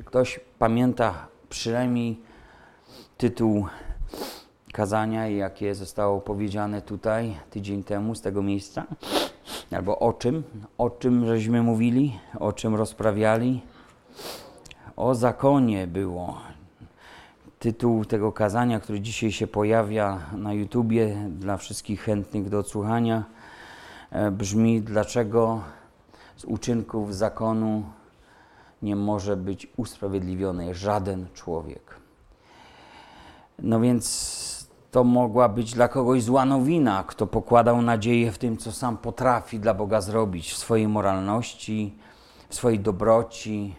Czy 0.00 0.04
ktoś 0.04 0.40
pamięta 0.58 1.26
przynajmniej 1.48 2.20
tytuł 3.18 3.66
kazania, 4.72 5.28
jakie 5.28 5.74
zostało 5.74 6.20
powiedziane 6.20 6.82
tutaj 6.82 7.36
tydzień 7.50 7.84
temu 7.84 8.14
z 8.14 8.20
tego 8.20 8.42
miejsca? 8.42 8.84
Albo 9.72 9.98
o 9.98 10.12
czym? 10.12 10.42
O 10.78 10.90
czym 10.90 11.26
żeśmy 11.26 11.62
mówili? 11.62 12.18
O 12.38 12.52
czym 12.52 12.74
rozprawiali? 12.74 13.62
O 14.96 15.14
zakonie 15.14 15.86
było. 15.86 16.38
Tytuł 17.58 18.04
tego 18.04 18.32
kazania, 18.32 18.80
który 18.80 19.00
dzisiaj 19.00 19.32
się 19.32 19.46
pojawia 19.46 20.18
na 20.36 20.52
YouTubie 20.52 21.16
dla 21.30 21.56
wszystkich 21.56 22.00
chętnych 22.00 22.48
do 22.48 22.58
odsłuchania, 22.58 23.24
e, 24.10 24.30
brzmi: 24.30 24.82
Dlaczego 24.82 25.60
z 26.36 26.44
uczynków 26.44 27.16
zakonu 27.16 27.84
nie 28.82 28.96
może 28.96 29.36
być 29.36 29.68
usprawiedliwiony 29.76 30.74
żaden 30.74 31.26
człowiek? 31.34 31.96
No 33.58 33.80
więc 33.80 34.70
to 34.90 35.04
mogła 35.04 35.48
być 35.48 35.74
dla 35.74 35.88
kogoś 35.88 36.22
zła 36.22 36.44
nowina, 36.44 37.04
kto 37.06 37.26
pokładał 37.26 37.82
nadzieję 37.82 38.32
w 38.32 38.38
tym, 38.38 38.56
co 38.56 38.72
sam 38.72 38.98
potrafi 38.98 39.60
dla 39.60 39.74
Boga 39.74 40.00
zrobić, 40.00 40.52
w 40.52 40.56
swojej 40.56 40.88
moralności, 40.88 41.94
w 42.48 42.54
swojej 42.54 42.80
dobroci, 42.80 43.74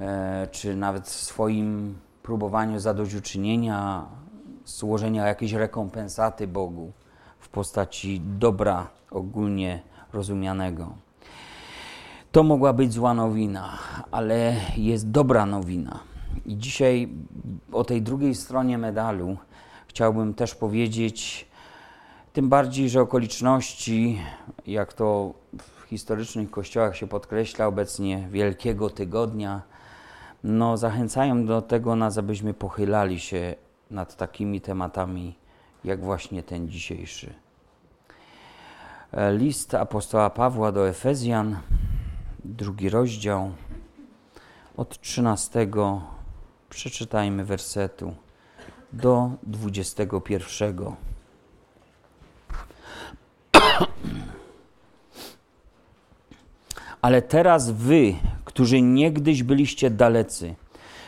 e, 0.00 0.48
czy 0.50 0.76
nawet 0.76 1.06
w 1.06 1.20
swoim 1.20 1.98
próbowaniu 2.22 2.80
zadośćuczynienia, 2.80 4.06
złożenia 4.64 5.26
jakiejś 5.26 5.52
rekompensaty 5.52 6.46
Bogu 6.46 6.92
w 7.38 7.48
postaci 7.48 8.20
dobra 8.24 8.88
ogólnie 9.10 9.82
rozumianego. 10.12 10.94
To 12.32 12.42
mogła 12.42 12.72
być 12.72 12.92
zła 12.92 13.14
nowina, 13.14 13.78
ale 14.10 14.56
jest 14.76 15.10
dobra 15.10 15.46
nowina. 15.46 16.00
I 16.46 16.56
dzisiaj 16.56 17.08
o 17.72 17.84
tej 17.84 18.02
drugiej 18.02 18.34
stronie 18.34 18.78
medalu 18.78 19.36
chciałbym 19.88 20.34
też 20.34 20.54
powiedzieć, 20.54 21.48
tym 22.32 22.48
bardziej, 22.48 22.90
że 22.90 23.00
okoliczności, 23.00 24.20
jak 24.66 24.92
to 24.92 25.34
w 25.58 25.82
historycznych 25.88 26.50
kościołach 26.50 26.96
się 26.96 27.06
podkreśla 27.06 27.66
obecnie, 27.66 28.28
Wielkiego 28.30 28.90
Tygodnia, 28.90 29.62
no, 30.44 30.76
zachęcają 30.76 31.46
do 31.46 31.62
tego 31.62 31.96
nas, 31.96 32.18
abyśmy 32.18 32.54
pochylali 32.54 33.20
się 33.20 33.54
nad 33.90 34.16
takimi 34.16 34.60
tematami, 34.60 35.34
jak 35.84 36.00
właśnie 36.00 36.42
ten 36.42 36.68
dzisiejszy. 36.68 37.34
List 39.32 39.74
apostoła 39.74 40.30
Pawła 40.30 40.72
do 40.72 40.88
Efezjan, 40.88 41.56
drugi 42.44 42.88
rozdział, 42.90 43.52
od 44.76 45.00
13 45.00 45.68
przeczytajmy 46.70 47.44
wersetu 47.44 48.14
do 48.92 49.30
21. 49.42 50.76
Ale 57.02 57.22
teraz 57.22 57.70
wy, 57.70 58.14
którzy 58.44 58.82
niegdyś 58.82 59.42
byliście 59.42 59.90
dalecy, 59.90 60.54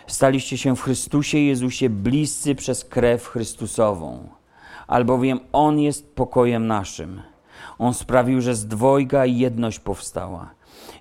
staliście 0.07 0.59
się 0.59 0.77
w 0.77 0.83
Chrystusie 0.83 1.39
Jezusie 1.39 1.91
bliscy 1.91 2.55
przez 2.55 2.85
krew 2.85 3.27
Chrystusową, 3.27 4.29
albowiem 4.87 5.41
On 5.53 5.79
jest 5.79 6.15
pokojem 6.15 6.67
naszym. 6.67 7.32
On 7.79 7.95
sprawił, 7.95 8.41
że 8.41 8.55
z 8.55 8.67
dwojga 8.67 9.27
jedność 9.27 9.79
powstała 9.81 10.51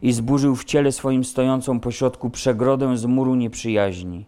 i 0.01 0.11
zburzył 0.11 0.55
w 0.55 0.65
ciele 0.65 0.91
swoim 0.91 1.23
stojącą 1.23 1.79
pośrodku 1.79 2.29
przegrodę 2.29 2.97
z 2.97 3.05
muru 3.05 3.35
nieprzyjaźni. 3.35 4.25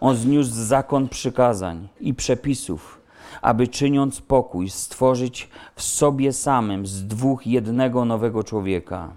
On 0.00 0.16
zniósł 0.16 0.52
zakon 0.52 1.08
przykazań 1.08 1.88
i 2.00 2.14
przepisów, 2.14 3.00
aby 3.42 3.68
czyniąc 3.68 4.20
pokój, 4.20 4.70
stworzyć 4.70 5.48
w 5.74 5.82
sobie 5.82 6.32
samym 6.32 6.86
z 6.86 7.06
dwóch 7.06 7.46
jednego 7.46 8.04
nowego 8.04 8.44
człowieka 8.44 9.12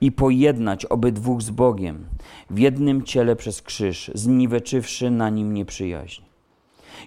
i 0.00 0.12
pojednać 0.12 0.84
obydwóch 0.84 1.42
z 1.42 1.50
Bogiem 1.50 2.06
w 2.50 2.58
jednym 2.58 3.02
ciele 3.02 3.36
przez 3.36 3.62
krzyż, 3.62 4.10
zniweczywszy 4.14 5.10
na 5.10 5.30
nim 5.30 5.54
nieprzyjaźń. 5.54 6.31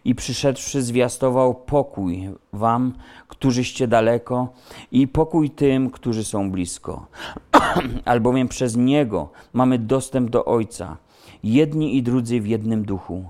I 0.06 0.16
przyszedłszy 0.16 0.82
zwiastował 0.82 1.56
pokój 1.56 2.30
wam, 2.54 2.94
którzyście 3.28 3.88
daleko, 3.88 4.54
i 4.92 5.08
pokój 5.08 5.50
tym, 5.50 5.90
którzy 5.90 6.24
są 6.24 6.52
blisko. 6.52 7.06
Albowiem 8.06 8.48
przez 8.48 8.76
Niego 8.76 9.30
mamy 9.54 9.80
dostęp 9.80 10.30
do 10.30 10.46
Ojca, 10.46 10.98
jedni 11.44 11.98
i 11.98 12.04
drudzy 12.04 12.42
w 12.42 12.48
jednym 12.48 12.86
duchu. 12.86 13.26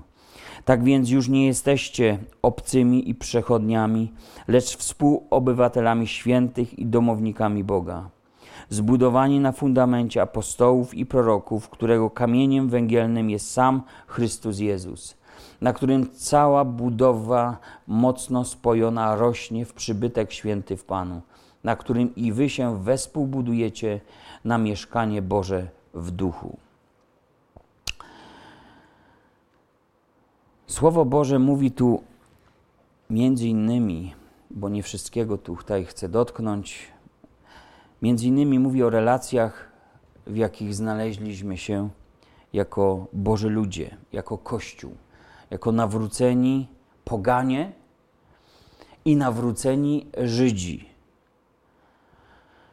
Tak 0.64 0.84
więc 0.84 1.10
już 1.10 1.28
nie 1.28 1.46
jesteście 1.46 2.18
obcymi 2.42 3.10
i 3.10 3.14
przechodniami, 3.14 4.12
lecz 4.48 4.76
współobywatelami 4.76 6.06
świętych 6.06 6.78
i 6.78 6.86
domownikami 6.86 7.64
Boga 7.64 8.10
zbudowani 8.68 9.40
na 9.40 9.52
fundamencie 9.52 10.22
apostołów 10.22 10.94
i 10.94 11.06
proroków, 11.06 11.68
którego 11.68 12.10
kamieniem 12.10 12.68
węgielnym 12.68 13.30
jest 13.30 13.50
sam 13.50 13.82
Chrystus 14.06 14.58
Jezus, 14.58 15.16
na 15.60 15.72
którym 15.72 16.10
cała 16.12 16.64
budowa 16.64 17.58
mocno 17.86 18.44
spojona 18.44 19.16
rośnie 19.16 19.64
w 19.64 19.72
przybytek 19.72 20.32
święty 20.32 20.76
w 20.76 20.84
Panu, 20.84 21.20
na 21.64 21.76
którym 21.76 22.14
i 22.14 22.32
wy 22.32 22.50
się 22.50 22.82
wespół 22.82 23.26
budujecie 23.26 24.00
na 24.44 24.58
mieszkanie 24.58 25.22
Boże 25.22 25.68
w 25.94 26.10
duchu. 26.10 26.56
Słowo 30.66 31.04
Boże 31.04 31.38
mówi 31.38 31.70
tu 31.70 32.02
między 33.10 33.48
innymi, 33.48 34.14
bo 34.50 34.68
nie 34.68 34.82
wszystkiego 34.82 35.38
tu 35.38 35.56
tutaj 35.56 35.84
chcę 35.84 36.08
dotknąć, 36.08 36.96
Między 38.02 38.26
innymi 38.26 38.58
mówi 38.58 38.82
o 38.82 38.90
relacjach, 38.90 39.72
w 40.26 40.36
jakich 40.36 40.74
znaleźliśmy 40.74 41.56
się 41.56 41.88
jako 42.52 43.06
Boży 43.12 43.50
ludzie, 43.50 43.96
jako 44.12 44.38
Kościół, 44.38 44.96
jako 45.50 45.72
nawróceni 45.72 46.68
poganie 47.04 47.72
i 49.04 49.16
nawróceni 49.16 50.06
Żydzi. 50.22 50.88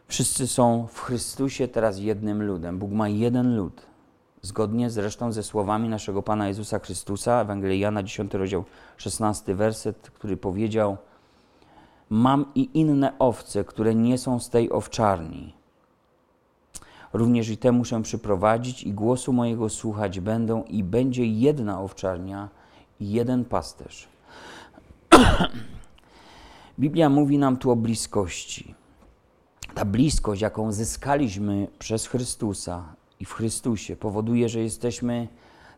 Wszyscy 0.08 0.48
są 0.48 0.88
w 0.88 1.02
Chrystusie 1.02 1.68
teraz 1.68 2.00
jednym 2.00 2.44
ludem. 2.44 2.80
Bóg 2.80 2.92
ma 2.92 3.10
jeden 3.10 3.58
lud. 3.58 3.82
Zgodnie 4.42 4.90
zresztą 4.90 5.32
ze 5.32 5.44
słowami 5.44 5.90
naszego 5.90 6.24
Pana 6.24 6.48
Jezusa 6.48 6.80
Chrystusa, 6.80 7.42
Ewangelii 7.42 7.80
Jana, 7.80 8.04
10 8.04 8.34
rozdział, 8.34 8.64
16 8.98 9.56
werset, 9.56 10.12
który 10.12 10.38
powiedział– 10.38 10.98
Mam 12.14 12.46
i 12.56 12.70
inne 12.74 13.14
owce, 13.20 13.64
które 13.64 13.96
nie 13.96 14.18
są 14.18 14.40
z 14.40 14.50
tej 14.50 14.72
owczarni. 14.72 15.54
Również 17.14 17.50
i 17.50 17.58
te 17.58 17.72
muszę 17.72 18.02
przyprowadzić, 18.02 18.84
i 18.84 18.94
głosu 18.94 19.34
mojego 19.34 19.70
słuchać 19.70 20.20
będą, 20.20 20.64
i 20.64 20.84
będzie 20.84 21.26
jedna 21.26 21.82
owczarnia 21.82 22.50
jeden 23.00 23.46
pasterz. 23.46 24.08
Biblia 26.80 27.10
mówi 27.10 27.38
nam 27.38 27.58
tu 27.58 27.72
o 27.72 27.76
bliskości. 27.76 28.76
Ta 29.76 29.86
bliskość, 29.86 30.42
jaką 30.42 30.72
zyskaliśmy 30.72 31.68
przez 31.80 32.08
Chrystusa 32.08 32.96
i 33.20 33.26
w 33.26 33.34
Chrystusie, 33.34 33.96
powoduje, 33.96 34.50
że 34.50 34.60
jesteśmy 34.60 35.28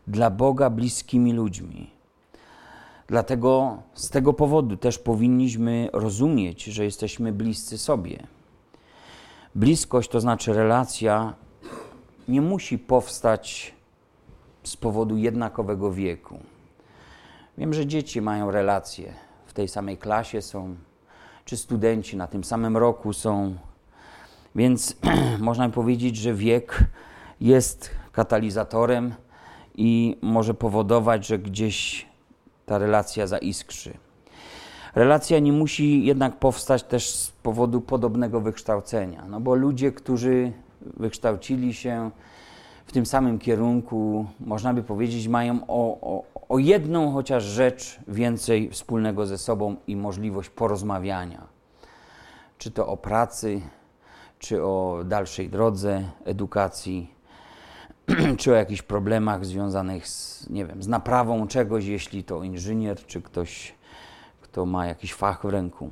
dla 0.06 0.30
Boga 0.30 0.70
bliskimi 0.70 1.32
ludźmi. 1.32 1.90
Dlatego 3.06 3.82
z 3.94 4.10
tego 4.10 4.32
powodu 4.32 4.76
też 4.76 4.98
powinniśmy 4.98 5.88
rozumieć, 5.92 6.64
że 6.64 6.84
jesteśmy 6.84 7.32
bliscy 7.32 7.78
sobie. 7.78 8.26
Bliskość 9.54 10.10
to 10.10 10.20
znaczy 10.20 10.52
relacja 10.52 11.34
nie 12.28 12.40
musi 12.40 12.78
powstać 12.78 13.74
z 14.64 14.76
powodu 14.76 15.16
jednakowego 15.16 15.92
wieku. 15.92 16.38
Wiem, 17.58 17.74
że 17.74 17.86
dzieci 17.86 18.20
mają 18.20 18.50
relacje, 18.50 19.12
w 19.46 19.52
tej 19.52 19.68
samej 19.68 19.98
klasie 19.98 20.42
są, 20.42 20.76
czy 21.44 21.56
studenci 21.56 22.16
na 22.16 22.26
tym 22.26 22.44
samym 22.44 22.76
roku 22.76 23.12
są, 23.12 23.54
więc 24.54 24.96
można 25.38 25.68
powiedzieć, 25.68 26.16
że 26.16 26.34
wiek 26.34 26.84
jest 27.40 27.90
katalizatorem 28.12 29.14
i 29.74 30.18
może 30.22 30.54
powodować, 30.54 31.26
że 31.26 31.38
gdzieś 31.38 32.06
ta 32.66 32.78
relacja 32.78 33.26
zaiskrzy. 33.26 33.94
Relacja 34.94 35.38
nie 35.38 35.52
musi 35.52 36.04
jednak 36.04 36.38
powstać 36.38 36.82
też 36.82 37.10
z 37.10 37.30
powodu 37.30 37.80
podobnego 37.80 38.40
wykształcenia, 38.40 39.24
no 39.28 39.40
bo 39.40 39.54
ludzie, 39.54 39.92
którzy 39.92 40.52
wykształcili 40.80 41.74
się 41.74 42.10
w 42.86 42.92
tym 42.92 43.06
samym 43.06 43.38
kierunku, 43.38 44.26
można 44.40 44.74
by 44.74 44.82
powiedzieć, 44.82 45.28
mają 45.28 45.60
o, 45.68 45.98
o, 46.00 46.24
o 46.48 46.58
jedną 46.58 47.12
chociaż 47.12 47.44
rzecz 47.44 47.98
więcej 48.08 48.70
wspólnego 48.70 49.26
ze 49.26 49.38
sobą 49.38 49.76
i 49.86 49.96
możliwość 49.96 50.50
porozmawiania. 50.50 51.46
Czy 52.58 52.70
to 52.70 52.86
o 52.86 52.96
pracy, 52.96 53.60
czy 54.38 54.64
o 54.64 55.02
dalszej 55.04 55.48
drodze 55.48 56.04
edukacji. 56.24 57.16
czy 58.38 58.52
o 58.52 58.54
jakichś 58.54 58.82
problemach 58.82 59.44
związanych 59.44 60.08
z, 60.08 60.50
nie 60.50 60.66
wiem, 60.66 60.82
z 60.82 60.88
naprawą 60.88 61.46
czegoś, 61.46 61.84
jeśli 61.84 62.24
to 62.24 62.42
inżynier, 62.42 63.06
czy 63.06 63.22
ktoś, 63.22 63.74
kto 64.42 64.66
ma 64.66 64.86
jakiś 64.86 65.14
fach 65.14 65.42
w 65.42 65.48
ręku. 65.48 65.90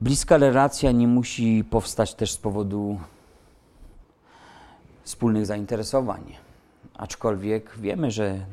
Bliska 0.00 0.36
relacja 0.36 0.92
nie 0.92 1.08
musi 1.08 1.64
powstać 1.70 2.14
też 2.14 2.32
z 2.32 2.36
powodu 2.36 2.98
wspólnych 5.04 5.46
zainteresowań. 5.46 6.36
Aczkolwiek 6.94 7.70
wiemy, 7.78 8.10
że 8.10 8.46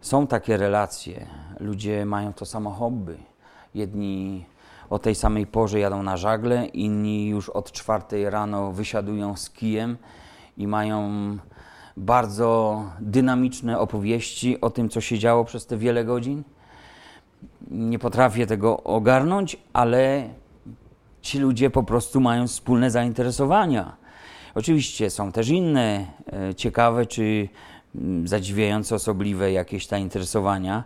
są 0.00 0.26
takie 0.26 0.56
relacje. 0.56 1.26
Ludzie 1.60 2.06
mają 2.06 2.32
to 2.32 2.46
samo 2.46 2.70
hobby. 2.70 3.16
Jedni 3.74 4.46
o 4.90 4.98
tej 4.98 5.14
samej 5.14 5.46
porze 5.46 5.80
jadą 5.80 6.02
na 6.02 6.16
żagle, 6.16 6.66
inni 6.66 7.28
już 7.28 7.48
od 7.48 7.72
czwartej 7.72 8.30
rano 8.30 8.72
wysiadują 8.72 9.36
z 9.36 9.50
kijem 9.50 9.96
i 10.56 10.66
mają 10.66 11.10
bardzo 11.96 12.82
dynamiczne 13.00 13.78
opowieści 13.78 14.60
o 14.60 14.70
tym, 14.70 14.88
co 14.88 15.00
się 15.00 15.18
działo 15.18 15.44
przez 15.44 15.66
te 15.66 15.76
wiele 15.76 16.04
godzin. 16.04 16.42
Nie 17.70 17.98
potrafię 17.98 18.46
tego 18.46 18.82
ogarnąć, 18.82 19.56
ale 19.72 20.28
ci 21.22 21.38
ludzie 21.38 21.70
po 21.70 21.82
prostu 21.82 22.20
mają 22.20 22.46
wspólne 22.46 22.90
zainteresowania. 22.90 23.99
Oczywiście 24.60 25.10
są 25.10 25.32
też 25.32 25.48
inne 25.48 26.06
e, 26.32 26.54
ciekawe 26.54 27.06
czy 27.06 27.48
mm, 27.94 28.28
zadziwiające, 28.28 28.94
osobliwe 28.94 29.52
jakieś 29.52 29.86
zainteresowania. 29.86 30.84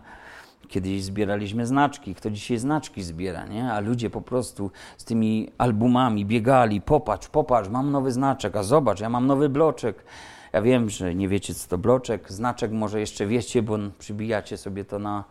Kiedyś 0.68 1.02
zbieraliśmy 1.02 1.66
znaczki, 1.66 2.14
kto 2.14 2.30
dzisiaj 2.30 2.58
znaczki 2.58 3.02
zbiera, 3.02 3.46
nie? 3.46 3.72
A 3.72 3.80
ludzie 3.80 4.10
po 4.10 4.20
prostu 4.20 4.70
z 4.96 5.04
tymi 5.04 5.50
albumami 5.58 6.26
biegali, 6.26 6.80
popatrz, 6.80 7.28
popatrz, 7.28 7.68
mam 7.68 7.90
nowy 7.90 8.12
znaczek, 8.12 8.56
a 8.56 8.62
zobacz, 8.62 9.00
ja 9.00 9.08
mam 9.08 9.26
nowy 9.26 9.48
bloczek. 9.48 10.04
Ja 10.52 10.62
wiem, 10.62 10.90
że 10.90 11.14
nie 11.14 11.28
wiecie, 11.28 11.54
co 11.54 11.68
to 11.68 11.78
bloczek, 11.78 12.32
znaczek 12.32 12.72
może 12.72 13.00
jeszcze 13.00 13.26
wiecie, 13.26 13.62
bo 13.62 13.78
przybijacie 13.98 14.56
sobie 14.56 14.84
to 14.84 14.98
na 14.98 15.24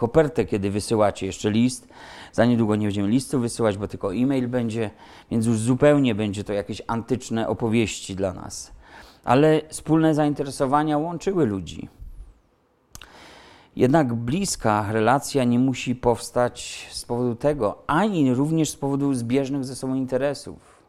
kopertę, 0.00 0.44
kiedy 0.44 0.70
wysyłacie 0.70 1.26
jeszcze 1.26 1.50
list. 1.50 1.88
Za 2.32 2.44
niedługo 2.44 2.76
nie 2.76 2.86
będziemy 2.86 3.08
listu 3.08 3.40
wysyłać, 3.40 3.78
bo 3.78 3.88
tylko 3.88 4.14
e-mail 4.14 4.48
będzie, 4.48 4.90
więc 5.30 5.46
już 5.46 5.58
zupełnie 5.58 6.14
będzie 6.14 6.44
to 6.44 6.52
jakieś 6.52 6.82
antyczne 6.86 7.48
opowieści 7.48 8.16
dla 8.16 8.32
nas. 8.32 8.72
Ale 9.24 9.60
wspólne 9.68 10.14
zainteresowania 10.14 10.98
łączyły 10.98 11.46
ludzi. 11.46 11.88
Jednak 13.76 14.14
bliska 14.14 14.92
relacja 14.92 15.44
nie 15.44 15.58
musi 15.58 15.94
powstać 15.94 16.88
z 16.90 17.04
powodu 17.04 17.34
tego, 17.34 17.82
ani 17.86 18.34
również 18.34 18.70
z 18.70 18.76
powodu 18.76 19.14
zbieżnych 19.14 19.64
ze 19.64 19.76
sobą 19.76 19.94
interesów. 19.94 20.80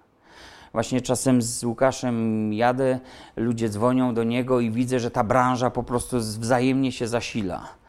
Właśnie 0.74 1.02
czasem 1.02 1.42
z 1.42 1.64
Łukaszem 1.64 2.54
jadę, 2.54 3.00
ludzie 3.36 3.70
dzwonią 3.70 4.14
do 4.14 4.24
niego 4.24 4.60
i 4.60 4.72
widzę, 4.72 5.00
że 5.00 5.12
ta 5.12 5.24
branża 5.24 5.70
po 5.70 5.84
prostu 5.84 6.18
wzajemnie 6.18 6.92
się 6.92 7.08
zasila. 7.08 7.81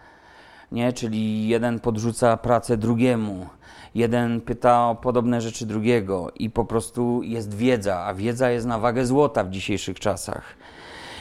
Nie? 0.73 0.93
Czyli 0.93 1.49
jeden 1.49 1.81
podrzuca 1.81 2.37
pracę 2.37 2.77
drugiemu, 2.77 3.47
jeden 3.95 4.41
pyta 4.41 4.89
o 4.89 4.95
podobne 4.95 5.41
rzeczy 5.41 5.67
drugiego 5.67 6.31
i 6.35 6.51
po 6.51 6.65
prostu 6.65 7.23
jest 7.23 7.55
wiedza, 7.55 8.05
a 8.05 8.15
wiedza 8.15 8.51
jest 8.51 8.67
na 8.67 8.79
wagę 8.79 9.07
złota 9.07 9.45
w 9.45 9.51
dzisiejszych 9.51 10.01
czasach. 10.01 10.57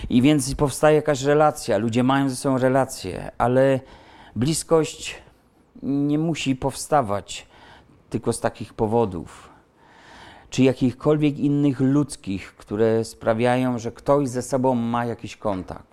I 0.09 0.21
więc 0.21 0.55
powstaje 0.55 0.95
jakaś 0.95 1.23
relacja, 1.23 1.77
ludzie 1.77 2.03
mają 2.03 2.29
ze 2.29 2.35
sobą 2.35 2.57
relacje, 2.57 3.31
ale 3.37 3.79
bliskość 4.35 5.21
nie 5.83 6.19
musi 6.19 6.55
powstawać 6.55 7.47
tylko 8.09 8.33
z 8.33 8.39
takich 8.39 8.73
powodów, 8.73 9.49
czy 10.49 10.63
jakichkolwiek 10.63 11.39
innych 11.39 11.79
ludzkich, 11.79 12.55
które 12.55 13.05
sprawiają, 13.05 13.79
że 13.79 13.91
ktoś 13.91 14.29
ze 14.29 14.41
sobą 14.41 14.75
ma 14.75 15.05
jakiś 15.05 15.37
kontakt. 15.37 15.90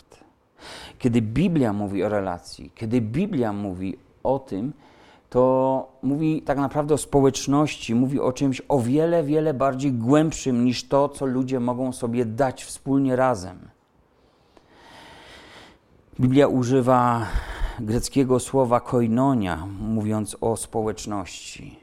Kiedy 0.99 1.23
Biblia 1.23 1.73
mówi 1.73 2.05
o 2.05 2.09
relacji, 2.09 2.73
kiedy 2.75 3.01
Biblia 3.01 3.53
mówi 3.53 3.99
o 4.23 4.39
tym, 4.39 4.73
to 5.31 5.93
mówi 6.03 6.43
tak 6.43 6.59
naprawdę 6.59 6.95
o 6.95 6.99
społeczności, 6.99 7.95
mówi 7.95 8.21
o 8.21 8.33
czymś 8.33 8.63
o 8.69 8.81
wiele, 8.81 9.25
wiele 9.25 9.55
bardziej 9.55 9.93
głębszym 9.93 10.65
niż 10.65 10.89
to, 10.89 11.09
co 11.09 11.27
ludzie 11.27 11.61
mogą 11.61 11.93
sobie 11.93 12.25
dać 12.25 12.65
wspólnie 12.65 13.17
razem. 13.17 13.59
Biblia 16.21 16.49
używa 16.49 17.27
greckiego 17.81 18.41
słowa 18.41 18.81
koinonia, 18.81 19.67
mówiąc 19.81 20.37
o 20.41 20.57
społeczności. 20.57 21.79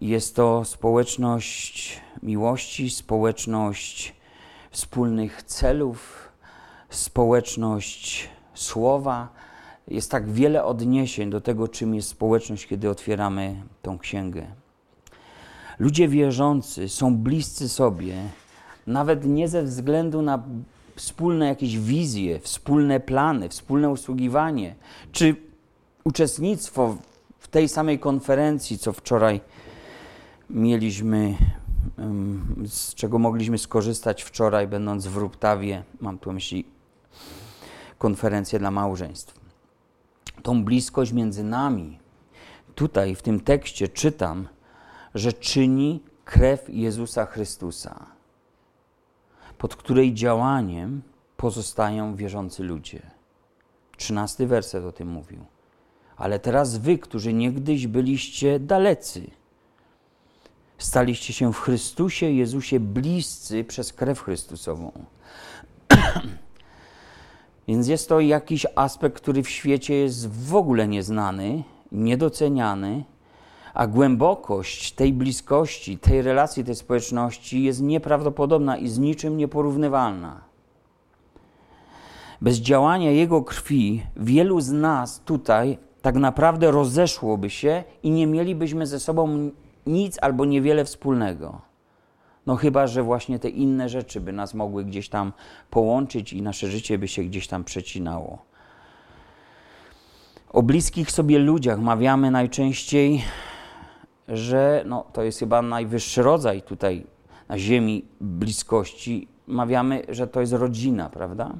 Jest 0.00 0.36
to 0.36 0.64
społeczność 0.64 2.00
miłości, 2.22 2.90
społeczność 2.90 4.16
wspólnych 4.70 5.42
celów, 5.42 6.25
społeczność 6.96 8.28
słowa. 8.54 9.28
Jest 9.88 10.10
tak 10.10 10.30
wiele 10.30 10.64
odniesień 10.64 11.30
do 11.30 11.40
tego, 11.40 11.68
czym 11.68 11.94
jest 11.94 12.08
społeczność, 12.08 12.66
kiedy 12.66 12.90
otwieramy 12.90 13.62
tą 13.82 13.98
księgę. 13.98 14.46
Ludzie 15.78 16.08
wierzący 16.08 16.88
są 16.88 17.16
bliscy 17.16 17.68
sobie, 17.68 18.14
nawet 18.86 19.24
nie 19.24 19.48
ze 19.48 19.62
względu 19.62 20.22
na 20.22 20.42
wspólne 20.96 21.46
jakieś 21.46 21.78
wizje, 21.78 22.40
wspólne 22.40 23.00
plany, 23.00 23.48
wspólne 23.48 23.90
usługiwanie, 23.90 24.74
czy 25.12 25.36
uczestnictwo 26.04 26.96
w 27.38 27.48
tej 27.48 27.68
samej 27.68 27.98
konferencji, 27.98 28.78
co 28.78 28.92
wczoraj 28.92 29.40
mieliśmy, 30.50 31.34
z 32.66 32.94
czego 32.94 33.18
mogliśmy 33.18 33.58
skorzystać 33.58 34.22
wczoraj, 34.22 34.68
będąc 34.68 35.06
w 35.06 35.16
Ruptawie, 35.16 35.82
mam 36.00 36.18
tu 36.18 36.32
myśli 36.32 36.64
konferencję 37.98 38.58
dla 38.58 38.70
małżeństw. 38.70 39.40
Tą 40.42 40.64
bliskość 40.64 41.12
między 41.12 41.44
nami, 41.44 41.98
tutaj 42.74 43.14
w 43.14 43.22
tym 43.22 43.40
tekście 43.40 43.88
czytam, 43.88 44.48
że 45.14 45.32
czyni 45.32 46.02
krew 46.24 46.64
Jezusa 46.68 47.26
Chrystusa 47.26 48.16
pod 49.58 49.76
której 49.76 50.14
działaniem 50.14 51.02
pozostają 51.36 52.16
wierzący 52.16 52.62
ludzie. 52.62 53.02
Trzynasty 53.96 54.46
werset 54.46 54.84
o 54.84 54.92
tym 54.92 55.08
mówił. 55.08 55.44
Ale 56.16 56.38
teraz 56.38 56.76
wy, 56.76 56.98
którzy 56.98 57.32
niegdyś 57.32 57.86
byliście 57.86 58.60
dalecy, 58.60 59.30
staliście 60.78 61.32
się 61.32 61.52
w 61.52 61.60
Chrystusie 61.60 62.30
Jezusie 62.30 62.80
bliscy 62.80 63.64
przez 63.64 63.92
krew 63.92 64.20
Chrystusową. 64.20 64.92
Więc 67.68 67.88
jest 67.88 68.08
to 68.08 68.20
jakiś 68.20 68.66
aspekt, 68.74 69.16
który 69.16 69.42
w 69.42 69.48
świecie 69.48 69.94
jest 69.94 70.30
w 70.30 70.54
ogóle 70.54 70.88
nieznany, 70.88 71.62
niedoceniany, 71.92 73.04
a 73.74 73.86
głębokość 73.86 74.92
tej 74.92 75.12
bliskości, 75.12 75.98
tej 75.98 76.22
relacji, 76.22 76.64
tej 76.64 76.74
społeczności 76.74 77.62
jest 77.62 77.82
nieprawdopodobna 77.82 78.76
i 78.76 78.88
z 78.88 78.98
niczym 78.98 79.36
nieporównywalna. 79.36 80.40
Bez 82.40 82.56
działania 82.56 83.10
Jego 83.10 83.42
krwi 83.42 84.02
wielu 84.16 84.60
z 84.60 84.72
nas 84.72 85.20
tutaj 85.24 85.78
tak 86.02 86.14
naprawdę 86.14 86.70
rozeszłoby 86.70 87.50
się 87.50 87.84
i 88.02 88.10
nie 88.10 88.26
mielibyśmy 88.26 88.86
ze 88.86 89.00
sobą 89.00 89.50
nic 89.86 90.18
albo 90.22 90.44
niewiele 90.44 90.84
wspólnego. 90.84 91.65
No 92.46 92.56
chyba, 92.56 92.86
że 92.86 93.02
właśnie 93.02 93.38
te 93.38 93.48
inne 93.48 93.88
rzeczy 93.88 94.20
by 94.20 94.32
nas 94.32 94.54
mogły 94.54 94.84
gdzieś 94.84 95.08
tam 95.08 95.32
połączyć 95.70 96.32
i 96.32 96.42
nasze 96.42 96.68
życie 96.68 96.98
by 96.98 97.08
się 97.08 97.24
gdzieś 97.24 97.48
tam 97.48 97.64
przecinało. 97.64 98.38
O 100.52 100.62
bliskich 100.62 101.10
sobie 101.10 101.38
ludziach 101.38 101.80
mawiamy 101.80 102.30
najczęściej 102.30 103.22
że 104.28 104.84
no, 104.86 105.04
to 105.12 105.22
jest 105.22 105.38
chyba 105.38 105.62
najwyższy 105.62 106.22
rodzaj 106.22 106.62
tutaj 106.62 107.06
na 107.48 107.58
ziemi 107.58 108.04
bliskości. 108.20 109.28
Mawiamy, 109.46 110.02
że 110.08 110.26
to 110.26 110.40
jest 110.40 110.52
rodzina, 110.52 111.08
prawda? 111.08 111.54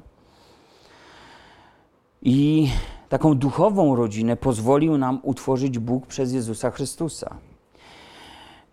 I 2.21 2.69
taką 3.09 3.35
duchową 3.35 3.95
rodzinę 3.95 4.37
pozwolił 4.37 4.97
nam 4.97 5.19
utworzyć 5.23 5.79
Bóg 5.79 6.07
przez 6.07 6.33
Jezusa 6.33 6.71
Chrystusa. 6.71 7.37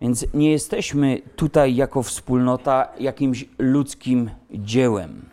Więc 0.01 0.25
nie 0.33 0.51
jesteśmy 0.51 1.21
tutaj 1.35 1.75
jako 1.75 2.03
wspólnota 2.03 2.87
jakimś 2.99 3.45
ludzkim 3.59 4.29
dziełem. 4.51 5.25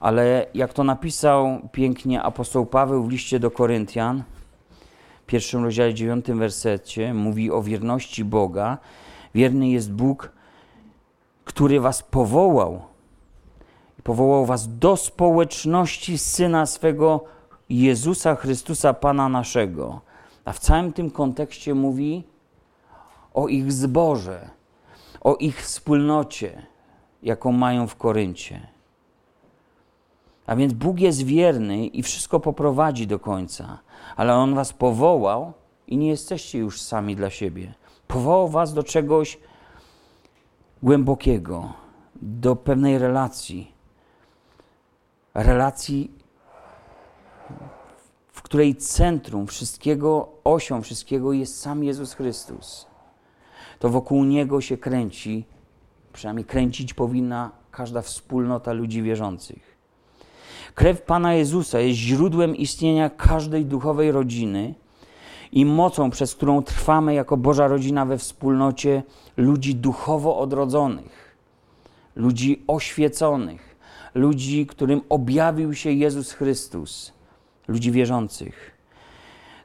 Ale 0.00 0.46
jak 0.54 0.72
to 0.72 0.84
napisał 0.84 1.68
pięknie 1.72 2.22
apostoł 2.22 2.66
Paweł 2.66 3.04
w 3.04 3.10
liście 3.10 3.40
do 3.40 3.50
Koryntian, 3.50 4.22
pierwszym 5.26 5.64
rozdziale, 5.64 5.94
dziewiątym 5.94 6.38
wersecie 6.38 7.14
mówi 7.14 7.50
o 7.50 7.62
wierności 7.62 8.24
Boga. 8.24 8.78
Wierny 9.34 9.68
jest 9.68 9.92
Bóg, 9.92 10.32
który 11.44 11.80
was 11.80 12.02
powołał. 12.02 12.82
Powołał 14.02 14.46
was 14.46 14.78
do 14.78 14.96
społeczności 14.96 16.18
Syna 16.18 16.66
swego 16.66 17.24
Jezusa 17.68 18.34
Chrystusa, 18.34 18.94
Pana 18.94 19.28
naszego. 19.28 20.00
A 20.44 20.52
w 20.52 20.58
całym 20.58 20.92
tym 20.92 21.10
kontekście 21.10 21.74
mówi 21.74 22.24
o 23.34 23.48
ich 23.48 23.72
zborze, 23.72 24.50
o 25.20 25.36
ich 25.36 25.62
wspólnocie. 25.62 26.66
jaką 27.22 27.52
mają 27.52 27.86
w 27.86 27.96
Koryncie. 27.96 28.68
A 30.46 30.56
więc 30.56 30.72
Bóg 30.72 31.00
jest 31.00 31.22
wierny 31.22 31.86
i 31.86 32.02
wszystko 32.02 32.40
poprowadzi 32.40 33.06
do 33.06 33.18
końca, 33.18 33.78
ale 34.16 34.34
On 34.34 34.54
was 34.54 34.72
powołał 34.72 35.52
i 35.86 35.96
nie 35.96 36.08
jesteście 36.08 36.58
już 36.58 36.82
sami 36.82 37.16
dla 37.16 37.30
siebie. 37.30 37.74
Powołał 38.08 38.48
was 38.48 38.74
do 38.74 38.82
czegoś 38.82 39.38
głębokiego, 40.82 41.72
do 42.14 42.56
pewnej 42.56 42.98
relacji. 42.98 43.72
Relacji, 45.34 46.10
w 48.32 48.42
której 48.42 48.76
centrum 48.76 49.46
wszystkiego, 49.46 50.28
osią 50.44 50.82
wszystkiego 50.82 51.32
jest 51.32 51.60
sam 51.60 51.84
Jezus 51.84 52.14
Chrystus. 52.14 52.93
To 53.84 53.90
wokół 53.90 54.24
Niego 54.24 54.60
się 54.60 54.78
kręci, 54.78 55.44
przynajmniej 56.12 56.44
kręcić 56.44 56.94
powinna 56.94 57.50
każda 57.70 58.02
wspólnota 58.02 58.72
ludzi 58.72 59.02
wierzących. 59.02 59.76
Krew 60.74 61.02
Pana 61.02 61.34
Jezusa 61.34 61.80
jest 61.80 61.98
źródłem 61.98 62.56
istnienia 62.56 63.10
każdej 63.10 63.64
duchowej 63.66 64.12
rodziny 64.12 64.74
i 65.52 65.64
mocą, 65.66 66.10
przez 66.10 66.34
którą 66.34 66.62
trwamy 66.62 67.14
jako 67.14 67.36
Boża 67.36 67.68
rodzina 67.68 68.06
we 68.06 68.18
wspólnocie 68.18 69.02
ludzi 69.36 69.74
duchowo 69.74 70.38
odrodzonych, 70.38 71.36
ludzi 72.16 72.62
oświeconych, 72.66 73.76
ludzi, 74.14 74.66
którym 74.66 75.00
objawił 75.08 75.74
się 75.74 75.90
Jezus 75.90 76.32
Chrystus, 76.32 77.12
ludzi 77.68 77.92
wierzących. 77.92 78.73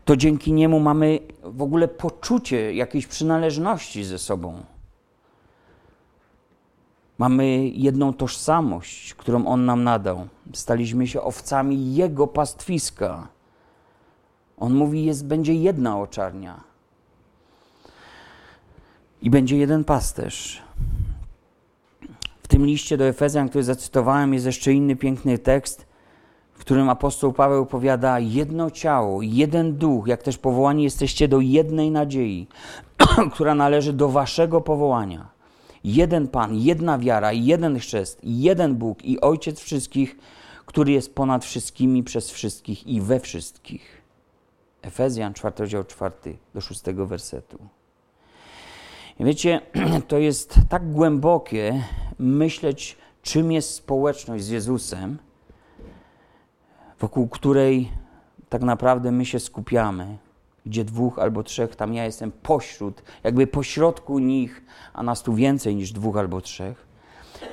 To 0.09 0.17
dzięki 0.17 0.53
niemu 0.53 0.79
mamy 0.79 1.19
w 1.43 1.61
ogóle 1.61 1.87
poczucie 1.87 2.73
jakiejś 2.73 3.07
przynależności 3.07 4.03
ze 4.03 4.17
sobą. 4.17 4.63
Mamy 7.17 7.67
jedną 7.67 8.13
tożsamość, 8.13 9.13
którą 9.13 9.45
On 9.45 9.65
nam 9.65 9.83
nadał. 9.83 10.27
Staliśmy 10.53 11.07
się 11.07 11.21
owcami 11.21 11.95
Jego 11.95 12.27
pastwiska. 12.27 13.27
On 14.57 14.73
mówi, 14.73 15.05
jest, 15.05 15.25
będzie 15.25 15.53
jedna 15.53 15.99
oczarnia 15.99 16.63
i 19.21 19.29
będzie 19.29 19.57
jeden 19.57 19.83
pasterz. 19.83 20.61
W 22.43 22.47
tym 22.47 22.65
liście 22.65 22.97
do 22.97 23.05
Efezjan, 23.05 23.49
który 23.49 23.63
zacytowałem, 23.63 24.33
jest 24.33 24.45
jeszcze 24.45 24.73
inny 24.73 24.95
piękny 24.95 25.37
tekst, 25.37 25.88
w 26.59 26.61
którym 26.61 26.89
apostoł 26.89 27.33
Paweł 27.33 27.65
powiada: 27.65 28.19
jedno 28.19 28.71
ciało, 28.71 29.21
jeden 29.21 29.77
duch, 29.77 30.07
jak 30.07 30.23
też 30.23 30.37
powołani 30.37 30.83
jesteście 30.83 31.27
do 31.27 31.39
jednej 31.39 31.91
nadziei, 31.91 32.47
która 33.33 33.55
należy 33.55 33.93
do 33.93 34.09
waszego 34.09 34.61
powołania. 34.61 35.29
Jeden 35.83 36.27
Pan, 36.27 36.55
jedna 36.55 36.97
wiara, 36.97 37.31
jeden 37.33 37.79
chrzest, 37.79 38.19
jeden 38.23 38.75
Bóg 38.75 39.05
i 39.05 39.21
Ojciec 39.21 39.59
wszystkich, 39.59 40.17
który 40.65 40.91
jest 40.91 41.15
ponad 41.15 41.45
wszystkimi, 41.45 42.03
przez 42.03 42.31
wszystkich 42.31 42.87
i 42.87 43.01
we 43.01 43.19
wszystkich. 43.19 44.01
Efezjan, 44.81 45.33
4 45.33 45.55
rozdział 45.59 45.83
4 45.83 46.13
do 46.53 46.61
6 46.61 46.81
wersetu. 46.95 47.57
I 49.19 49.23
wiecie, 49.23 49.61
to 50.07 50.17
jest 50.17 50.59
tak 50.69 50.91
głębokie 50.91 51.83
myśleć, 52.19 52.97
czym 53.21 53.51
jest 53.51 53.73
społeczność 53.73 54.43
z 54.43 54.49
Jezusem, 54.49 55.17
wokół 56.99 57.27
której 57.27 57.91
tak 58.49 58.61
naprawdę 58.61 59.11
my 59.11 59.25
się 59.25 59.39
skupiamy, 59.39 60.17
gdzie 60.65 60.85
dwóch 60.85 61.19
albo 61.19 61.43
trzech, 61.43 61.75
tam 61.75 61.93
ja 61.93 62.05
jestem 62.05 62.31
pośród, 62.31 63.03
jakby 63.23 63.47
pośrodku 63.47 64.19
nich, 64.19 64.65
a 64.93 65.03
nas 65.03 65.23
tu 65.23 65.33
więcej 65.33 65.75
niż 65.75 65.91
dwóch 65.91 66.17
albo 66.17 66.41
trzech. 66.41 66.87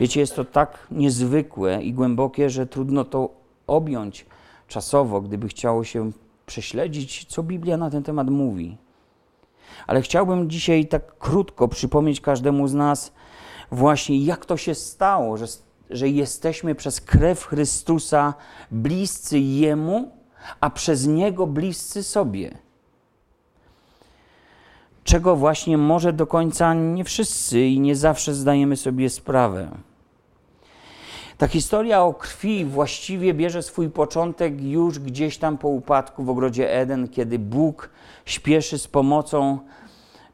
Wiecie, 0.01 0.21
jest 0.21 0.37
to 0.37 0.45
tak 0.45 0.87
niezwykłe 0.91 1.83
i 1.83 1.93
głębokie, 1.93 2.51
że 2.51 2.67
trudno 2.67 3.05
to 3.05 3.31
objąć 3.67 4.27
czasowo, 4.69 5.21
gdyby 5.21 5.49
chciało 5.49 5.85
się 5.85 6.11
prześledzić, 6.47 7.25
co 7.29 7.43
Biblia 7.43 7.77
na 7.77 7.91
ten 7.91 8.03
temat 8.03 8.31
mówi. 8.31 8.77
Ale 9.87 10.03
chciałbym 10.03 10.51
dzisiaj 10.51 10.87
tak 10.87 11.19
krótko 11.19 11.69
przypomnieć 11.69 12.21
każdemu 12.21 12.69
z 12.69 12.75
nas 12.75 13.13
właśnie, 13.71 14.19
jak 14.19 14.47
to 14.47 14.57
się 14.57 14.75
stało, 14.75 15.37
że, 15.37 15.47
że 15.91 16.09
jesteśmy 16.09 16.75
przez 16.75 17.01
krew 17.01 17.45
Chrystusa 17.45 18.35
bliscy 18.71 19.39
Jemu, 19.39 20.11
a 20.61 20.71
przez 20.71 21.07
Niego 21.07 21.47
bliscy 21.47 22.03
sobie. 22.03 22.59
Czego 25.05 25.37
właśnie 25.37 25.79
może 25.79 26.13
do 26.13 26.27
końca 26.27 26.75
nie 26.75 27.05
wszyscy 27.05 27.61
i 27.61 27.81
nie 27.81 27.97
zawsze 27.97 28.35
zdajemy 28.35 28.77
sobie 28.77 29.11
sprawę. 29.11 29.71
Ta 31.39 31.49
historia 31.49 32.03
o 32.03 32.15
krwi 32.15 32.65
właściwie 32.65 33.35
bierze 33.35 33.63
swój 33.63 33.91
początek 33.91 34.63
już 34.63 34.99
gdzieś 34.99 35.39
tam 35.39 35.59
po 35.59 35.69
upadku 35.69 36.25
w 36.25 36.31
ogrodzie 36.31 36.73
Eden, 36.73 37.09
kiedy 37.09 37.39
Bóg 37.39 37.91
śpieszy 38.25 38.79
z 38.79 38.89
pomocą, 38.89 39.59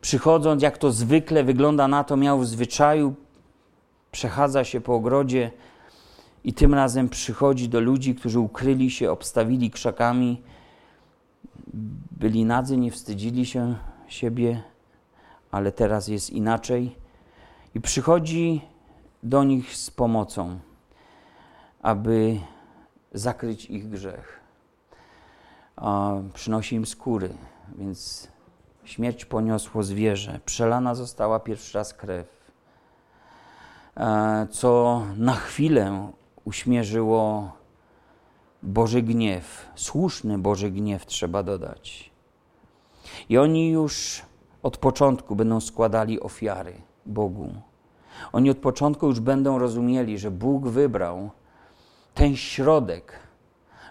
przychodząc, 0.00 0.62
jak 0.62 0.78
to 0.78 0.92
zwykle 0.92 1.44
wygląda 1.44 1.88
na 1.88 2.04
to, 2.04 2.16
miał 2.16 2.38
w 2.38 2.47
zwyczaju, 2.47 3.14
przechadza 4.12 4.64
się 4.64 4.81
po 4.81 4.95
ogrodzie 4.95 5.50
i 6.45 6.54
tym 6.54 6.75
razem 6.75 7.09
przychodzi 7.09 7.69
do 7.69 7.81
ludzi, 7.81 8.14
którzy 8.14 8.40
ukryli 8.40 8.90
się, 8.90 9.11
obstawili 9.11 9.71
krzakami, 9.71 10.42
byli 12.11 12.45
nadzy, 12.45 12.76
nie 12.76 12.90
wstydzili 12.90 13.47
się 13.47 13.76
siebie, 14.09 14.62
ale 15.50 15.73
teraz 15.73 16.09
jest 16.09 16.31
inaczej. 16.31 16.97
I 17.75 17.81
przychodzi 17.81 18.61
do 19.23 19.45
nich 19.45 19.76
z 19.76 19.90
pomocą 19.90 20.59
aby 21.83 22.40
zakryć 23.12 23.64
ich 23.64 23.88
grzech. 23.88 24.40
A 25.76 26.12
przynosi 26.35 26.76
im 26.76 26.87
skóry, 26.87 27.35
więc 27.78 28.28
śmierć 28.85 29.25
poniosło 29.25 29.83
zwierzę. 29.83 30.40
Przelana 30.45 30.95
została 30.95 31.40
pierwszy 31.40 31.78
raz 31.78 31.95
krew, 31.95 32.41
co 34.50 35.02
na 35.16 35.34
chwilę 35.34 36.11
uśmierzyło 36.44 37.50
Boży 38.62 39.02
gniew, 39.02 39.66
słuszny 39.75 40.38
Boży 40.38 40.70
gniew 40.70 41.06
trzeba 41.06 41.42
dodać. 41.42 42.11
I 43.28 43.38
oni 43.38 43.70
już 43.70 44.22
od 44.62 44.76
początku 44.76 45.37
będą 45.37 45.61
składali 45.61 46.20
ofiary 46.20 46.75
Bogu. 47.06 47.49
Oni 48.32 48.50
od 48.50 48.58
początku 48.58 49.06
już 49.06 49.20
będą 49.20 49.58
rozumieli, 49.58 50.18
że 50.18 50.30
Bóg 50.30 50.68
wybrał 50.68 51.30
ten 52.14 52.37
środek 52.37 53.12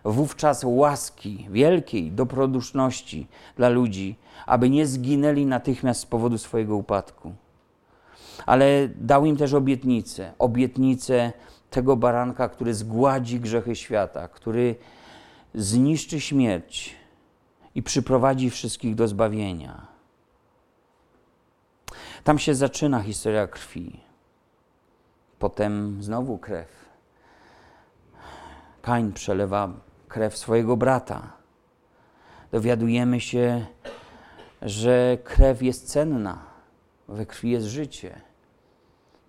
wówczas 0.06 0.64
łaski 0.64 1.48
wielkiej 1.52 2.12
dobroduszności 2.12 3.28
dla 3.56 3.70
ludzi, 3.70 4.16
aby 4.46 4.70
nie 4.70 4.88
zginęli 4.88 5.46
natychmiast 5.46 6.02
z 6.02 6.06
powodu 6.06 6.38
swojego 6.38 6.76
upadku. 6.76 7.34
Ale 8.46 8.90
dał 8.96 9.26
im 9.26 9.38
też 9.38 9.54
obietnicę, 9.54 10.34
obietnicę 10.40 11.34
tego 11.70 11.96
baranka, 11.96 12.50
który 12.50 12.74
zgładzi 12.74 13.40
grzechy 13.40 13.76
świata, 13.76 14.28
który 14.28 14.76
zniszczy 15.54 16.22
śmierć 16.22 16.96
i 17.76 17.84
przyprowadzi 17.84 18.50
wszystkich 18.50 18.96
do 18.96 19.08
zbawienia. 19.08 19.88
Tam 22.24 22.40
się 22.40 22.56
zaczyna 22.56 23.02
historia 23.02 23.48
krwi. 23.48 24.00
Potem 25.40 26.04
znowu 26.04 26.38
krew 26.38 26.82
Kain 28.82 29.14
przelewa 29.14 29.70
krew 30.08 30.38
swojego 30.38 30.78
brata. 30.78 31.34
Dowiadujemy 32.52 33.20
się, 33.20 33.66
że 34.62 35.18
krew 35.24 35.62
jest 35.62 35.92
cenna, 35.92 36.40
we 37.08 37.26
krwi 37.26 37.50
jest 37.50 37.68
życie. 37.68 38.22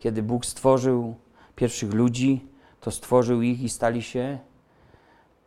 Kiedy 0.03 0.23
Bóg 0.23 0.47
stworzył 0.47 1.15
pierwszych 1.57 1.93
ludzi, 1.93 2.47
to 2.81 2.91
stworzył 2.91 3.43
ich 3.43 3.63
i 3.63 3.69
stali 3.69 4.03
się, 4.03 4.39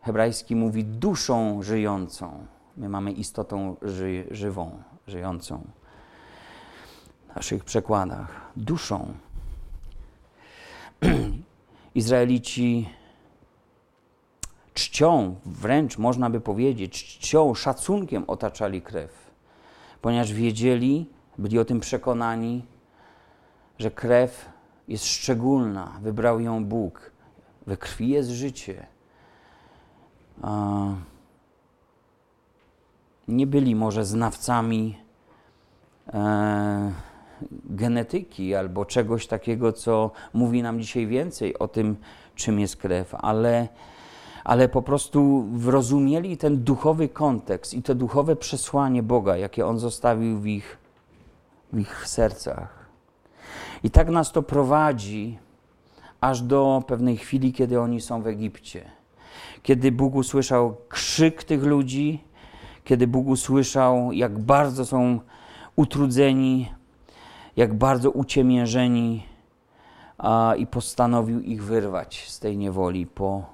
hebrajski 0.02 0.56
mówi, 0.56 0.84
duszą 0.84 1.64
żyjącą. 1.64 2.46
My 2.78 2.90
mamy 2.90 3.12
istotą 3.12 3.76
ży 3.82 4.28
żywą, 4.32 4.84
żyjącą. 5.08 5.64
W 7.30 7.36
naszych 7.36 7.64
przekładach. 7.64 8.52
Duszą. 8.56 9.14
Izraelici 11.96 12.90
czcią, 14.74 15.36
wręcz 15.46 15.98
można 15.98 16.30
by 16.30 16.42
powiedzieć, 16.42 17.04
czcią, 17.04 17.54
szacunkiem 17.54 18.24
otaczali 18.28 18.82
krew, 18.82 19.32
ponieważ 20.02 20.34
wiedzieli, 20.34 21.10
byli 21.38 21.60
o 21.60 21.66
tym 21.66 21.80
przekonani, 21.80 22.75
że 23.80 23.92
krew 23.92 24.50
jest 24.88 25.06
szczególna, 25.06 26.00
wybrał 26.02 26.40
ją 26.40 26.66
Bóg. 26.66 27.12
We 27.68 27.78
krwi 27.78 28.10
jest 28.10 28.30
życie. 28.30 28.88
Nie 33.28 33.48
byli 33.48 33.76
może 33.76 34.06
znawcami 34.06 34.98
e, 36.14 36.92
genetyki 37.66 38.56
albo 38.56 38.86
czegoś 38.86 39.28
takiego, 39.28 39.74
co 39.74 40.12
mówi 40.34 40.64
nam 40.64 40.80
dzisiaj 40.80 41.08
więcej 41.08 41.60
o 41.60 41.68
tym, 41.68 41.96
czym 42.36 42.60
jest 42.60 42.78
krew, 42.78 43.16
ale, 43.16 43.68
ale 44.44 44.70
po 44.70 44.82
prostu 44.82 45.48
zrozumieli 45.58 46.38
ten 46.38 46.64
duchowy 46.64 47.10
kontekst 47.10 47.74
i 47.74 47.84
to 47.84 47.96
duchowe 47.96 48.36
przesłanie 48.36 49.04
Boga, 49.04 49.38
jakie 49.38 49.66
On 49.68 49.80
zostawił 49.80 50.40
w 50.40 50.48
ich, 50.48 50.78
w 51.74 51.80
ich 51.80 52.08
sercach. 52.08 52.75
I 53.86 53.90
tak 53.90 54.10
nas 54.10 54.32
to 54.32 54.44
prowadzi 54.44 55.38
aż 56.22 56.42
do 56.42 56.84
pewnej 56.88 57.18
chwili, 57.18 57.54
kiedy 57.54 57.82
oni 57.82 58.02
są 58.02 58.22
w 58.22 58.28
Egipcie. 58.28 58.92
Kiedy 59.64 59.92
Bóg 59.92 60.16
usłyszał 60.16 60.76
krzyk 60.90 61.44
tych 61.44 61.64
ludzi, 61.64 62.24
kiedy 62.84 63.08
Bóg 63.08 63.28
usłyszał, 63.28 64.12
jak 64.12 64.40
bardzo 64.40 64.86
są 64.86 65.20
utrudzeni, 65.76 66.72
jak 67.58 67.74
bardzo 67.74 68.12
uciemiężeni 68.12 69.24
a, 70.18 70.54
i 70.58 70.68
postanowił 70.68 71.40
ich 71.42 71.64
wyrwać 71.64 72.30
z 72.30 72.40
tej 72.40 72.58
niewoli 72.58 73.08
po, 73.08 73.46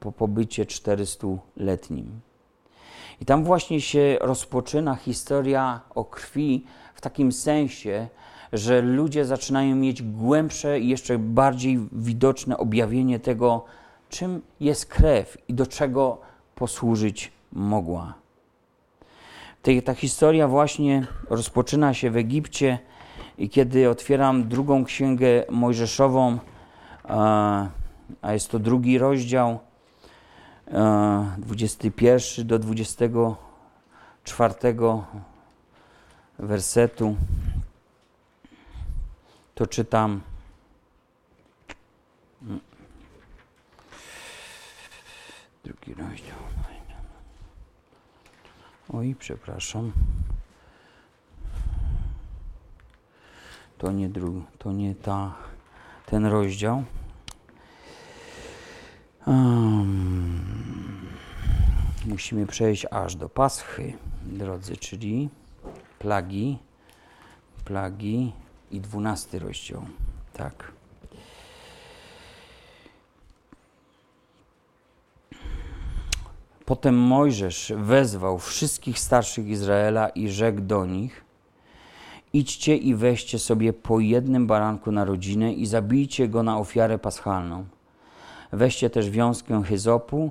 po 0.00 0.12
pobycie 0.12 0.64
400-letnim. 0.64 2.04
I 3.20 3.24
tam 3.24 3.44
właśnie 3.44 3.80
się 3.80 4.18
rozpoczyna 4.20 4.94
historia 4.94 5.80
o 5.94 6.04
krwi 6.04 6.64
w 6.94 7.00
takim 7.00 7.32
sensie, 7.32 8.08
że 8.52 8.82
ludzie 8.82 9.24
zaczynają 9.24 9.76
mieć 9.76 10.02
głębsze 10.02 10.80
i 10.80 10.88
jeszcze 10.88 11.18
bardziej 11.18 11.78
widoczne 11.92 12.58
objawienie 12.58 13.20
tego, 13.20 13.64
czym 14.08 14.42
jest 14.60 14.86
krew 14.86 15.38
i 15.48 15.54
do 15.54 15.66
czego 15.66 16.18
posłużyć 16.54 17.32
mogła. 17.52 18.14
Ta 19.84 19.94
historia 19.94 20.48
właśnie 20.48 21.06
rozpoczyna 21.30 21.94
się 21.94 22.10
w 22.10 22.16
Egipcie 22.16 22.78
i 23.38 23.48
kiedy 23.48 23.90
otwieram 23.90 24.48
drugą 24.48 24.84
księgę 24.84 25.44
Mojżeszową, 25.50 26.38
a 28.22 28.32
jest 28.32 28.50
to 28.50 28.58
drugi 28.58 28.98
rozdział, 28.98 29.58
21 31.38 32.46
do 32.46 32.58
24 32.58 34.54
wersetu, 36.38 37.16
to 39.58 39.66
czytam. 39.66 40.20
Drugi 45.64 45.94
rozdział. 45.94 46.38
Oj, 48.92 49.14
przepraszam. 49.18 49.92
To 53.78 53.92
nie, 53.92 54.08
dru, 54.08 54.44
to 54.58 54.72
nie 54.72 54.94
ta, 54.94 55.34
ten 56.06 56.26
rozdział. 56.26 56.84
Um, 59.26 60.40
musimy 62.06 62.46
przejść 62.46 62.86
aż 62.90 63.16
do 63.16 63.28
Paschy, 63.28 63.92
drodzy, 64.22 64.76
czyli 64.76 65.28
plagi, 65.98 66.58
plagi 67.64 68.32
i 68.70 68.80
dwunasty 68.80 69.38
rozdział. 69.38 69.82
Tak. 70.32 70.72
Potem 76.64 76.98
Mojżesz 76.98 77.72
wezwał 77.76 78.38
wszystkich 78.38 78.98
starszych 78.98 79.46
Izraela 79.46 80.08
i 80.08 80.28
rzekł 80.28 80.60
do 80.60 80.86
nich: 80.86 81.24
Idźcie 82.32 82.76
i 82.76 82.94
weźcie 82.94 83.38
sobie 83.38 83.72
po 83.72 84.00
jednym 84.00 84.46
baranku 84.46 84.92
na 84.92 85.04
rodzinę 85.04 85.52
i 85.52 85.66
zabijcie 85.66 86.28
go 86.28 86.42
na 86.42 86.58
ofiarę 86.58 86.98
paschalną. 86.98 87.64
Weźcie 88.52 88.90
też 88.90 89.10
wiązkę 89.10 89.62
hyzopu 89.62 90.30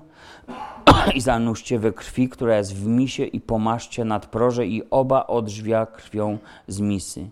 i 1.15 1.21
zanurzcie 1.21 1.79
we 1.79 1.93
krwi, 1.93 2.29
która 2.29 2.57
jest 2.57 2.75
w 2.75 2.87
misie 2.87 3.25
i 3.25 3.41
pomaszcie 3.41 4.05
nadproże 4.05 4.67
i 4.67 4.83
oba 4.89 5.27
odrzwia 5.27 5.85
krwią 5.85 6.37
z 6.67 6.79
misy. 6.79 7.29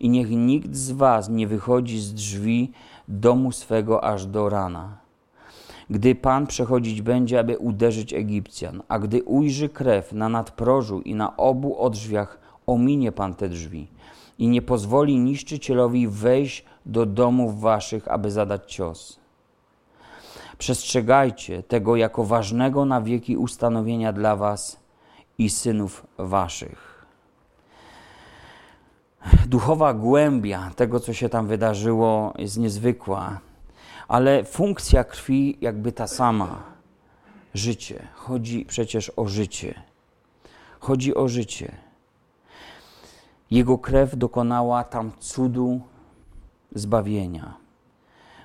I 0.00 0.08
niech 0.08 0.30
nikt 0.30 0.74
z 0.74 0.92
was 0.92 1.28
nie 1.28 1.46
wychodzi 1.46 2.00
z 2.00 2.14
drzwi 2.14 2.72
domu 3.08 3.52
swego 3.52 4.04
aż 4.04 4.26
do 4.26 4.48
rana 4.48 5.04
gdy 5.90 6.14
Pan 6.14 6.46
przechodzić 6.46 7.02
będzie, 7.02 7.38
aby 7.38 7.58
uderzyć 7.58 8.14
Egipcjan, 8.14 8.82
a 8.88 8.98
gdy 8.98 9.22
ujrzy 9.22 9.68
krew 9.68 10.12
na 10.12 10.28
nadprożu 10.28 11.00
i 11.00 11.14
na 11.14 11.36
obu 11.36 11.78
odrzwiach, 11.78 12.38
ominie 12.66 13.12
Pan 13.12 13.34
te 13.34 13.48
drzwi 13.48 13.88
i 14.38 14.48
nie 14.48 14.62
pozwoli 14.62 15.18
niszczycielowi 15.18 16.08
wejść 16.08 16.64
do 16.86 17.06
domów 17.06 17.60
waszych, 17.60 18.08
aby 18.08 18.30
zadać 18.30 18.72
cios. 18.72 19.20
Przestrzegajcie 20.58 21.62
tego 21.62 21.96
jako 21.96 22.24
ważnego 22.24 22.84
na 22.84 23.00
wieki 23.00 23.36
ustanowienia 23.36 24.12
dla 24.12 24.36
was 24.36 24.80
i 25.38 25.50
synów 25.50 26.06
waszych. 26.18 26.93
Duchowa 29.46 29.94
głębia 29.94 30.70
tego, 30.76 31.00
co 31.00 31.12
się 31.12 31.28
tam 31.28 31.46
wydarzyło, 31.46 32.34
jest 32.38 32.58
niezwykła 32.58 33.40
ale 34.08 34.44
funkcja 34.44 35.04
krwi 35.04 35.58
jakby 35.60 35.92
ta 35.92 36.06
sama. 36.06 36.62
Życie. 37.54 38.08
Chodzi 38.14 38.64
przecież 38.64 39.12
o 39.16 39.28
życie. 39.28 39.82
Chodzi 40.80 41.14
o 41.14 41.28
życie. 41.28 41.76
Jego 43.50 43.78
krew 43.78 44.16
dokonała 44.16 44.84
tam 44.84 45.12
cudu 45.18 45.80
zbawienia. 46.74 47.54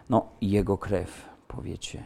No, 0.09 0.27
jego 0.41 0.77
krew, 0.77 1.25
powiecie. 1.47 2.03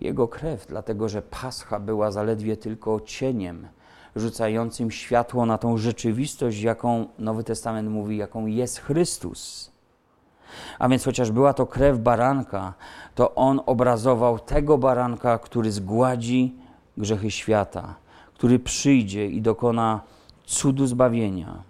Jego 0.00 0.28
krew, 0.28 0.66
dlatego 0.66 1.08
że 1.08 1.22
Pascha 1.22 1.80
była 1.80 2.10
zaledwie 2.10 2.56
tylko 2.56 3.00
cieniem 3.00 3.68
rzucającym 4.16 4.90
światło 4.90 5.46
na 5.46 5.58
tą 5.58 5.78
rzeczywistość, 5.78 6.60
jaką 6.60 7.06
Nowy 7.18 7.44
Testament 7.44 7.90
mówi, 7.90 8.16
jaką 8.16 8.46
jest 8.46 8.78
Chrystus. 8.78 9.72
A 10.78 10.88
więc 10.88 11.04
chociaż 11.04 11.30
była 11.30 11.54
to 11.54 11.66
krew 11.66 11.98
baranka, 11.98 12.74
to 13.14 13.34
on 13.34 13.60
obrazował 13.66 14.38
tego 14.38 14.78
baranka, 14.78 15.38
który 15.38 15.72
zgładzi 15.72 16.56
grzechy 16.96 17.30
świata, 17.30 17.94
który 18.34 18.58
przyjdzie 18.58 19.26
i 19.26 19.42
dokona 19.42 20.00
cudu 20.44 20.86
zbawienia. 20.86 21.62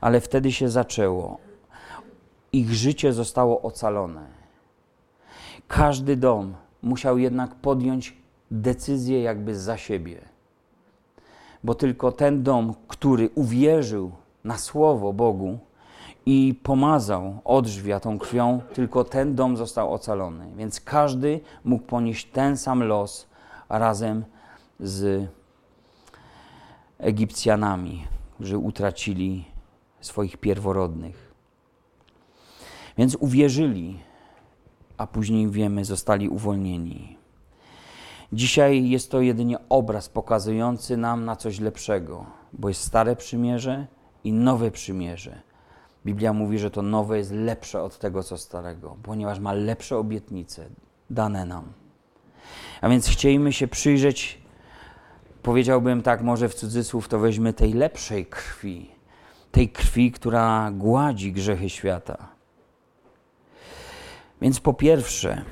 Ale 0.00 0.20
wtedy 0.20 0.52
się 0.52 0.68
zaczęło. 0.68 1.38
Ich 2.52 2.72
życie 2.72 3.12
zostało 3.12 3.62
ocalone. 3.62 4.26
Każdy 5.68 6.16
dom 6.16 6.54
musiał 6.82 7.18
jednak 7.18 7.54
podjąć 7.54 8.16
decyzję 8.50 9.22
jakby 9.22 9.56
za 9.56 9.76
siebie. 9.76 10.31
Bo 11.64 11.74
tylko 11.74 12.12
ten 12.12 12.42
dom, 12.42 12.74
który 12.88 13.30
uwierzył 13.34 14.12
na 14.44 14.58
słowo 14.58 15.12
Bogu, 15.12 15.58
i 16.26 16.54
pomazał 16.62 17.40
odrzwia 17.44 18.00
tą 18.00 18.18
krwią, 18.18 18.60
tylko 18.74 19.04
ten 19.04 19.34
dom 19.34 19.56
został 19.56 19.92
ocalony. 19.92 20.52
Więc 20.56 20.80
każdy 20.80 21.40
mógł 21.64 21.84
ponieść 21.84 22.26
ten 22.26 22.56
sam 22.56 22.82
los 22.82 23.26
razem 23.68 24.24
z 24.80 25.28
Egipcjanami, 26.98 28.06
którzy 28.34 28.58
utracili 28.58 29.44
swoich 30.00 30.36
pierworodnych. 30.36 31.32
Więc 32.98 33.16
uwierzyli, 33.20 33.98
a 34.96 35.06
później 35.06 35.50
wiemy, 35.50 35.84
zostali 35.84 36.28
uwolnieni. 36.28 37.18
Dzisiaj 38.32 38.88
jest 38.88 39.10
to 39.10 39.20
jedynie 39.20 39.58
obraz 39.68 40.08
pokazujący 40.08 40.96
nam 40.96 41.24
na 41.24 41.36
coś 41.36 41.60
lepszego, 41.60 42.26
bo 42.52 42.68
jest 42.68 42.84
stare 42.84 43.16
przymierze 43.16 43.86
i 44.24 44.32
nowe 44.32 44.70
przymierze 44.70 45.42
Biblia 46.06 46.32
mówi, 46.32 46.58
że 46.58 46.70
to 46.70 46.82
nowe 46.82 47.18
jest 47.18 47.32
lepsze 47.32 47.82
od 47.82 47.98
tego, 47.98 48.22
co 48.22 48.38
starego, 48.38 48.96
ponieważ 49.02 49.38
ma 49.38 49.52
lepsze 49.52 49.96
obietnice 49.96 50.68
dane 51.10 51.44
nam. 51.46 51.72
A 52.80 52.88
więc 52.88 53.08
chcielibyśmy 53.08 53.52
się 53.52 53.68
przyjrzeć, 53.68 54.42
powiedziałbym 55.42 56.02
tak, 56.02 56.22
może 56.22 56.48
w 56.48 56.54
cudzysłów, 56.54 57.08
to 57.08 57.18
weźmy 57.18 57.52
tej 57.52 57.72
lepszej 57.72 58.26
krwi, 58.26 58.90
tej 59.52 59.68
krwi, 59.68 60.12
która 60.12 60.70
gładzi 60.70 61.32
grzechy 61.32 61.70
świata. 61.70 62.28
Więc 64.40 64.60
po 64.60 64.74
pierwsze, 64.74 65.44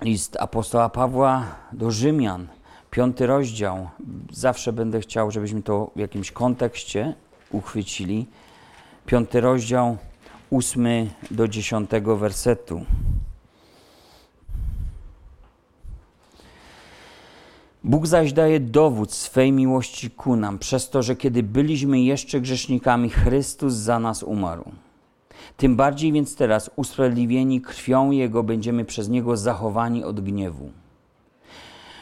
list 0.00 0.36
apostoła 0.40 0.88
Pawła 0.88 1.44
do 1.72 1.90
Rzymian, 1.90 2.46
piąty 2.90 3.26
rozdział. 3.26 3.88
Zawsze 4.32 4.72
będę 4.72 5.00
chciał, 5.00 5.30
żebyśmy 5.30 5.62
to 5.62 5.90
w 5.96 5.98
jakimś 5.98 6.32
kontekście 6.32 7.14
uchwycili 7.50 8.26
piąty 9.06 9.40
rozdział, 9.40 9.96
ósmy 10.50 11.10
do 11.30 11.48
dziesiątego 11.48 12.16
wersetu. 12.16 12.84
Bóg 17.84 18.06
zaś 18.06 18.32
daje 18.32 18.60
dowód 18.60 19.12
swej 19.12 19.52
miłości 19.52 20.10
ku 20.10 20.36
nam, 20.36 20.58
przez 20.58 20.90
to, 20.90 21.02
że 21.02 21.16
kiedy 21.16 21.42
byliśmy 21.42 22.00
jeszcze 22.00 22.40
grzesznikami, 22.40 23.10
Chrystus 23.10 23.74
za 23.74 23.98
nas 23.98 24.22
umarł. 24.22 24.64
Tym 25.56 25.76
bardziej 25.76 26.12
więc 26.12 26.36
teraz, 26.36 26.70
usprawiedliwieni 26.76 27.60
krwią 27.60 28.10
Jego, 28.10 28.42
będziemy 28.42 28.84
przez 28.84 29.08
Niego 29.08 29.36
zachowani 29.36 30.04
od 30.04 30.20
gniewu. 30.20 30.70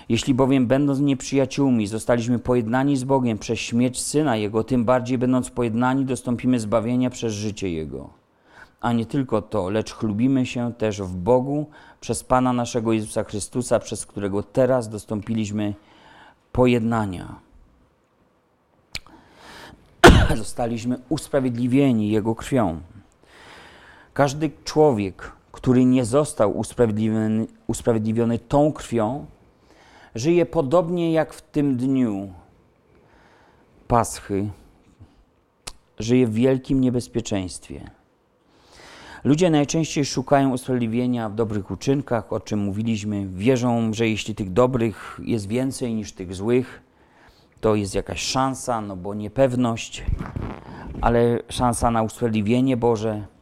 Jeśli 0.09 0.35
bowiem, 0.35 0.67
będąc 0.67 1.01
nieprzyjaciółmi, 1.01 1.87
zostaliśmy 1.87 2.39
pojednani 2.39 2.97
z 2.97 3.05
Bogiem 3.05 3.39
przez 3.39 3.59
śmierć 3.59 4.01
Syna 4.01 4.37
Jego, 4.37 4.65
tym 4.65 4.85
bardziej, 4.85 5.19
będąc 5.19 5.51
pojednani, 5.51 6.05
dostąpimy 6.05 6.61
zbawienia 6.61 7.11
przez 7.11 7.33
życie 7.33 7.71
Jego. 7.71 8.11
A 8.81 8.93
nie 8.93 9.07
tylko 9.07 9.43
to, 9.43 9.71
lecz 9.71 9.95
chlubimy 9.95 10.47
się 10.47 10.73
też 10.73 11.03
w 11.03 11.17
Bogu 11.17 11.67
przez 12.01 12.25
Pana 12.25 12.53
naszego 12.53 12.93
Jezusa 12.93 13.25
Chrystusa, 13.25 13.79
przez 13.79 14.07
którego 14.07 14.43
teraz 14.43 14.89
dostąpiliśmy 14.89 15.75
pojednania. 16.53 17.41
Zostaliśmy 20.37 20.99
usprawiedliwieni 21.09 22.11
Jego 22.11 22.35
krwią. 22.35 22.81
Każdy 24.17 24.51
człowiek, 24.65 25.33
który 25.53 25.85
nie 25.85 26.05
został 26.05 26.59
usprawiedliwiony, 26.59 27.47
usprawiedliwiony 27.67 28.39
tą 28.39 28.73
krwią, 28.73 29.27
żyje 30.15 30.47
podobnie 30.47 31.13
jak 31.13 31.35
w 31.35 31.43
tym 31.43 31.77
dniu 31.77 32.33
Paschy, 33.89 34.49
żyje 35.99 36.27
w 36.27 36.33
wielkim 36.33 36.81
niebezpieczeństwie. 36.81 37.91
Ludzie 39.25 39.51
najczęściej 39.51 40.05
szukają 40.05 40.53
usprawiedliwienia 40.53 41.29
w 41.29 41.35
dobrych 41.35 41.71
uczynkach, 41.71 42.33
o 42.33 42.41
czym 42.41 42.59
mówiliśmy. 42.59 43.27
Wierzą, 43.27 43.93
że 43.93 44.09
jeśli 44.09 44.35
tych 44.35 44.53
dobrych 44.53 45.21
jest 45.25 45.49
więcej 45.49 45.95
niż 45.95 46.13
tych 46.13 46.35
złych, 46.35 46.83
to 47.61 47.75
jest 47.75 47.95
jakaś 47.95 48.21
szansa, 48.21 48.81
no 48.81 48.97
bo 48.97 49.15
niepewność, 49.15 50.05
ale 51.01 51.39
szansa 51.49 51.91
na 51.91 52.03
usprawiedliwienie 52.03 52.77
Boże. 52.77 53.36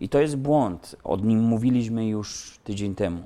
I 0.00 0.08
to 0.08 0.20
jest 0.20 0.36
błąd. 0.36 0.96
O 1.04 1.16
nim 1.16 1.40
mówiliśmy 1.40 2.08
już 2.08 2.58
tydzień 2.64 2.94
temu. 2.94 3.22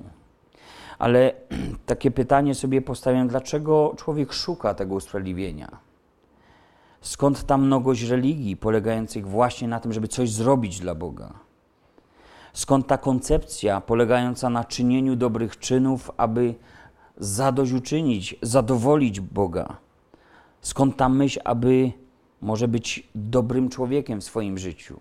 Ale 0.99 1.33
takie 1.85 2.11
pytanie 2.11 2.55
sobie 2.55 2.81
postawiam, 2.81 3.27
dlaczego 3.27 3.93
człowiek 3.97 4.33
szuka 4.33 4.73
tego 4.73 4.95
usprawiedliwienia? 4.95 5.77
Skąd 7.01 7.43
ta 7.43 7.57
mnogość 7.57 8.03
religii 8.03 8.57
polegających 8.57 9.27
właśnie 9.27 9.67
na 9.67 9.79
tym, 9.79 9.93
żeby 9.93 10.07
coś 10.07 10.31
zrobić 10.31 10.79
dla 10.79 10.95
Boga? 10.95 11.33
Skąd 12.53 12.87
ta 12.87 12.97
koncepcja 12.97 13.81
polegająca 13.81 14.49
na 14.49 14.63
czynieniu 14.63 15.15
dobrych 15.15 15.59
czynów, 15.59 16.11
aby 16.17 16.55
zadośćuczynić, 17.17 18.35
zadowolić 18.41 19.19
Boga? 19.19 19.77
Skąd 20.61 20.97
ta 20.97 21.09
myśl, 21.09 21.39
aby 21.43 21.91
może 22.41 22.67
być 22.67 23.09
dobrym 23.15 23.69
człowiekiem 23.69 24.21
w 24.21 24.23
swoim 24.23 24.57
życiu? 24.57 24.99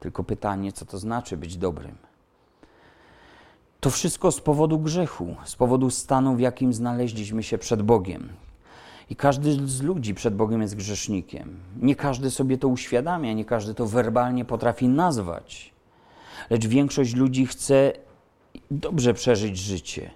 Tylko 0.00 0.24
pytanie, 0.24 0.72
co 0.72 0.84
to 0.84 0.98
znaczy 0.98 1.36
być 1.36 1.56
dobrym? 1.56 1.96
To 3.80 3.90
wszystko 3.90 4.32
z 4.32 4.40
powodu 4.40 4.78
grzechu, 4.78 5.36
z 5.44 5.56
powodu 5.56 5.90
stanu, 5.90 6.36
w 6.36 6.40
jakim 6.40 6.72
znaleźliśmy 6.72 7.42
się 7.42 7.58
przed 7.58 7.82
Bogiem. 7.82 8.28
I 9.10 9.16
każdy 9.16 9.66
z 9.66 9.82
ludzi 9.82 10.14
przed 10.14 10.36
Bogiem 10.36 10.62
jest 10.62 10.76
grzesznikiem. 10.76 11.56
Nie 11.80 11.96
każdy 11.96 12.30
sobie 12.30 12.58
to 12.58 12.68
uświadamia, 12.68 13.32
nie 13.32 13.44
każdy 13.44 13.74
to 13.74 13.86
werbalnie 13.86 14.44
potrafi 14.44 14.88
nazwać. 14.88 15.72
Lecz 16.50 16.66
większość 16.66 17.14
ludzi 17.14 17.46
chce 17.46 17.92
dobrze 18.70 19.14
przeżyć 19.14 19.58
życie. 19.58 20.10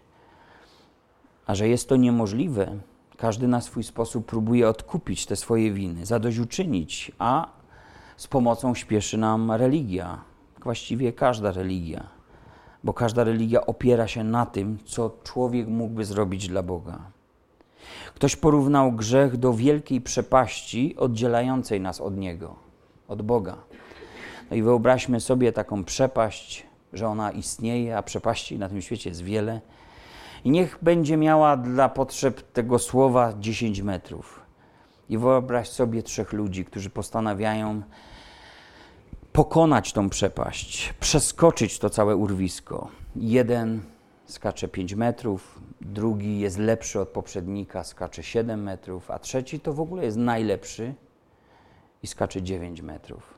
A 1.47 1.55
że 1.55 1.69
jest 1.69 1.89
to 1.89 1.97
niemożliwe, 1.97 2.79
każdy 3.17 3.49
na 3.49 3.61
swój 3.61 3.83
sposób 3.83 4.27
próbuje 4.27 4.69
odkupić 4.69 5.27
te 5.27 5.37
swoje 5.37 5.73
winy, 5.73 6.07
zadośćuczynić, 6.07 7.13
a 7.19 7.49
z 8.17 8.27
pomocą 8.27 8.75
śpieszy 8.75 9.19
nam 9.19 9.53
religia. 9.53 10.19
Właściwie 10.63 11.13
każda 11.13 11.53
religia 11.53 12.23
bo 12.85 12.93
każda 12.93 13.25
religia 13.25 13.67
opiera 13.67 14.09
się 14.09 14.25
na 14.25 14.47
tym, 14.47 14.79
co 14.85 15.11
człowiek 15.25 15.69
mógłby 15.69 16.05
zrobić 16.05 16.49
dla 16.49 16.63
Boga. 16.63 16.99
Ktoś 18.15 18.37
porównał 18.37 18.93
grzech 18.93 19.37
do 19.37 19.55
wielkiej 19.55 20.01
przepaści 20.01 20.97
oddzielającej 20.97 21.81
nas 21.81 22.01
od 22.01 22.17
Niego, 22.17 22.57
od 23.09 23.23
Boga. 23.23 23.57
No 24.51 24.57
i 24.57 24.63
wyobraźmy 24.63 25.21
sobie 25.21 25.53
taką 25.53 25.85
przepaść, 25.85 26.67
że 26.93 27.09
ona 27.09 27.31
istnieje, 27.31 27.97
a 27.97 28.03
przepaści 28.03 28.59
na 28.59 28.69
tym 28.69 28.83
świecie 28.83 29.11
jest 29.11 29.23
wiele. 29.23 29.61
I 30.45 30.51
niech 30.51 30.79
będzie 30.83 31.17
miała 31.17 31.57
dla 31.57 31.89
potrzeb 31.89 32.53
tego 32.53 32.79
słowa 32.79 33.33
10 33.41 33.81
metrów. 33.81 34.42
I 35.13 35.19
wyobraź 35.19 35.69
sobie 35.69 36.03
trzech 36.03 36.33
ludzi, 36.33 36.65
którzy 36.65 36.91
postanawiają 36.91 37.83
pokonać 39.33 39.93
tą 39.93 40.09
przepaść, 40.09 40.95
przeskoczyć 41.01 41.79
to 41.79 41.91
całe 41.91 42.17
urwisko. 42.17 42.89
Jeden 43.17 43.83
skacze 44.25 44.69
5 44.69 44.95
metrów, 44.95 45.61
drugi 45.81 46.41
jest 46.41 46.59
lepszy 46.59 47.01
od 47.01 47.09
poprzednika, 47.09 47.85
skacze 47.85 48.23
7 48.23 48.63
metrów, 48.63 49.11
a 49.11 49.19
trzeci 49.19 49.61
to 49.61 49.73
w 49.73 49.81
ogóle 49.81 50.05
jest 50.05 50.17
najlepszy 50.17 50.95
i 52.03 52.07
skacze 52.07 52.43
9 52.43 52.83
metrów. 52.83 53.35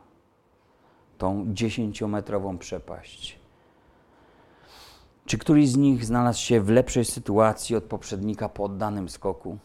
Tą 1.18 1.44
10-metrową 1.44 2.58
przepaść. 2.58 3.38
Czy 5.26 5.38
któryś 5.38 5.68
z 5.68 5.76
nich 5.76 6.04
znalazł 6.04 6.40
się 6.40 6.60
w 6.60 6.68
lepszej 6.68 7.04
sytuacji 7.04 7.76
od 7.76 7.84
poprzednika 7.84 8.48
po 8.48 8.64
oddanym 8.64 9.08
skoku? 9.08 9.58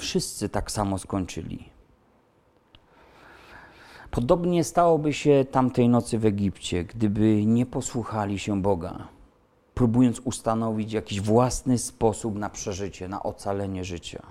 Wszyscy 0.00 0.48
tak 0.48 0.70
samo 0.70 0.98
skończyli. 0.98 1.68
Podobnie 4.10 4.64
stałoby 4.64 5.12
się 5.12 5.44
tamtej 5.50 5.88
nocy 5.88 6.18
w 6.18 6.26
Egipcie, 6.26 6.84
gdyby 6.84 7.46
nie 7.46 7.66
posłuchali 7.66 8.38
się 8.38 8.62
Boga, 8.62 9.08
próbując 9.74 10.20
ustanowić 10.20 10.92
jakiś 10.92 11.20
własny 11.20 11.78
sposób 11.78 12.38
na 12.38 12.50
przeżycie, 12.50 13.08
na 13.08 13.22
ocalenie 13.22 13.84
życia. 13.84 14.22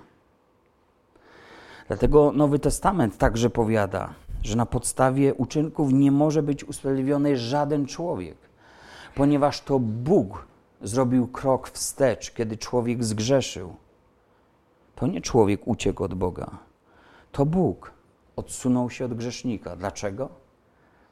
Dlatego 1.88 2.32
Nowy 2.32 2.58
Testament 2.58 3.18
także 3.18 3.50
powiada, 3.50 4.14
że 4.42 4.56
na 4.56 4.66
podstawie 4.66 5.34
uczynków 5.34 5.92
nie 5.92 6.12
może 6.12 6.42
być 6.42 6.64
usprawiedliwiony 6.64 7.36
żaden 7.36 7.86
człowiek, 7.86 8.36
ponieważ 9.14 9.60
to 9.60 9.78
Bóg 9.78 10.46
zrobił 10.82 11.28
krok 11.28 11.70
wstecz, 11.70 12.30
kiedy 12.30 12.56
człowiek 12.56 13.04
zgrzeszył. 13.04 13.76
To 15.00 15.06
nie 15.06 15.20
człowiek 15.20 15.60
uciekł 15.68 16.04
od 16.04 16.14
Boga, 16.14 16.58
to 17.32 17.46
Bóg 17.46 17.92
odsunął 18.36 18.90
się 18.90 19.04
od 19.04 19.14
grzesznika. 19.14 19.76
Dlaczego? 19.76 20.28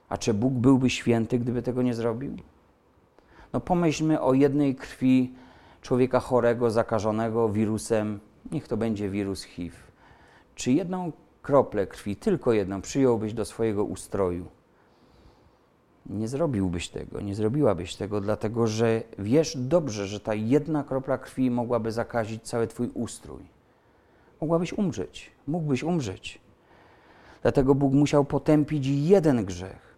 A 0.08 0.18
czy 0.18 0.34
Bóg 0.34 0.52
byłby 0.52 0.90
święty, 0.90 1.38
gdyby 1.38 1.62
tego 1.62 1.82
nie 1.82 1.94
zrobił? 1.94 2.36
No 3.52 3.60
pomyślmy 3.60 4.20
o 4.20 4.34
jednej 4.34 4.74
krwi 4.76 5.34
człowieka 5.82 6.20
chorego, 6.20 6.70
zakażonego 6.70 7.48
wirusem, 7.48 8.20
niech 8.52 8.68
to 8.68 8.76
będzie 8.76 9.10
wirus 9.10 9.42
HIV. 9.42 9.76
Czy 10.54 10.72
jedną 10.72 11.12
kroplę 11.42 11.86
krwi, 11.86 12.16
tylko 12.16 12.52
jedną, 12.52 12.82
przyjąłbyś 12.82 13.32
do 13.32 13.44
swojego 13.44 13.84
ustroju? 13.84 14.46
Nie 16.06 16.28
zrobiłbyś 16.28 16.88
tego, 16.88 17.20
nie 17.20 17.34
zrobiłabyś 17.34 17.96
tego, 17.96 18.20
dlatego 18.20 18.66
że 18.66 19.02
wiesz 19.18 19.56
dobrze, 19.56 20.06
że 20.06 20.20
ta 20.20 20.34
jedna 20.34 20.84
kropla 20.84 21.18
krwi 21.18 21.50
mogłaby 21.50 21.92
zakazić 21.92 22.42
cały 22.42 22.66
Twój 22.66 22.90
ustrój. 22.94 23.57
Mogłabyś 24.40 24.72
umrzeć, 24.72 25.30
mógłbyś 25.46 25.82
umrzeć. 25.82 26.40
Dlatego 27.42 27.74
Bóg 27.74 27.92
musiał 27.92 28.24
potępić 28.24 28.86
jeden 28.86 29.44
grzech, 29.44 29.96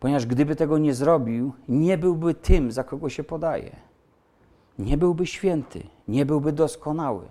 ponieważ 0.00 0.26
gdyby 0.26 0.56
tego 0.56 0.78
nie 0.78 0.94
zrobił, 0.94 1.52
nie 1.68 1.98
byłby 1.98 2.34
tym, 2.34 2.72
za 2.72 2.84
kogo 2.84 3.08
się 3.08 3.24
podaje. 3.24 3.76
Nie 4.78 4.96
byłby 4.96 5.26
święty, 5.26 5.82
nie 6.08 6.26
byłby 6.26 6.52
doskonały. 6.52 7.28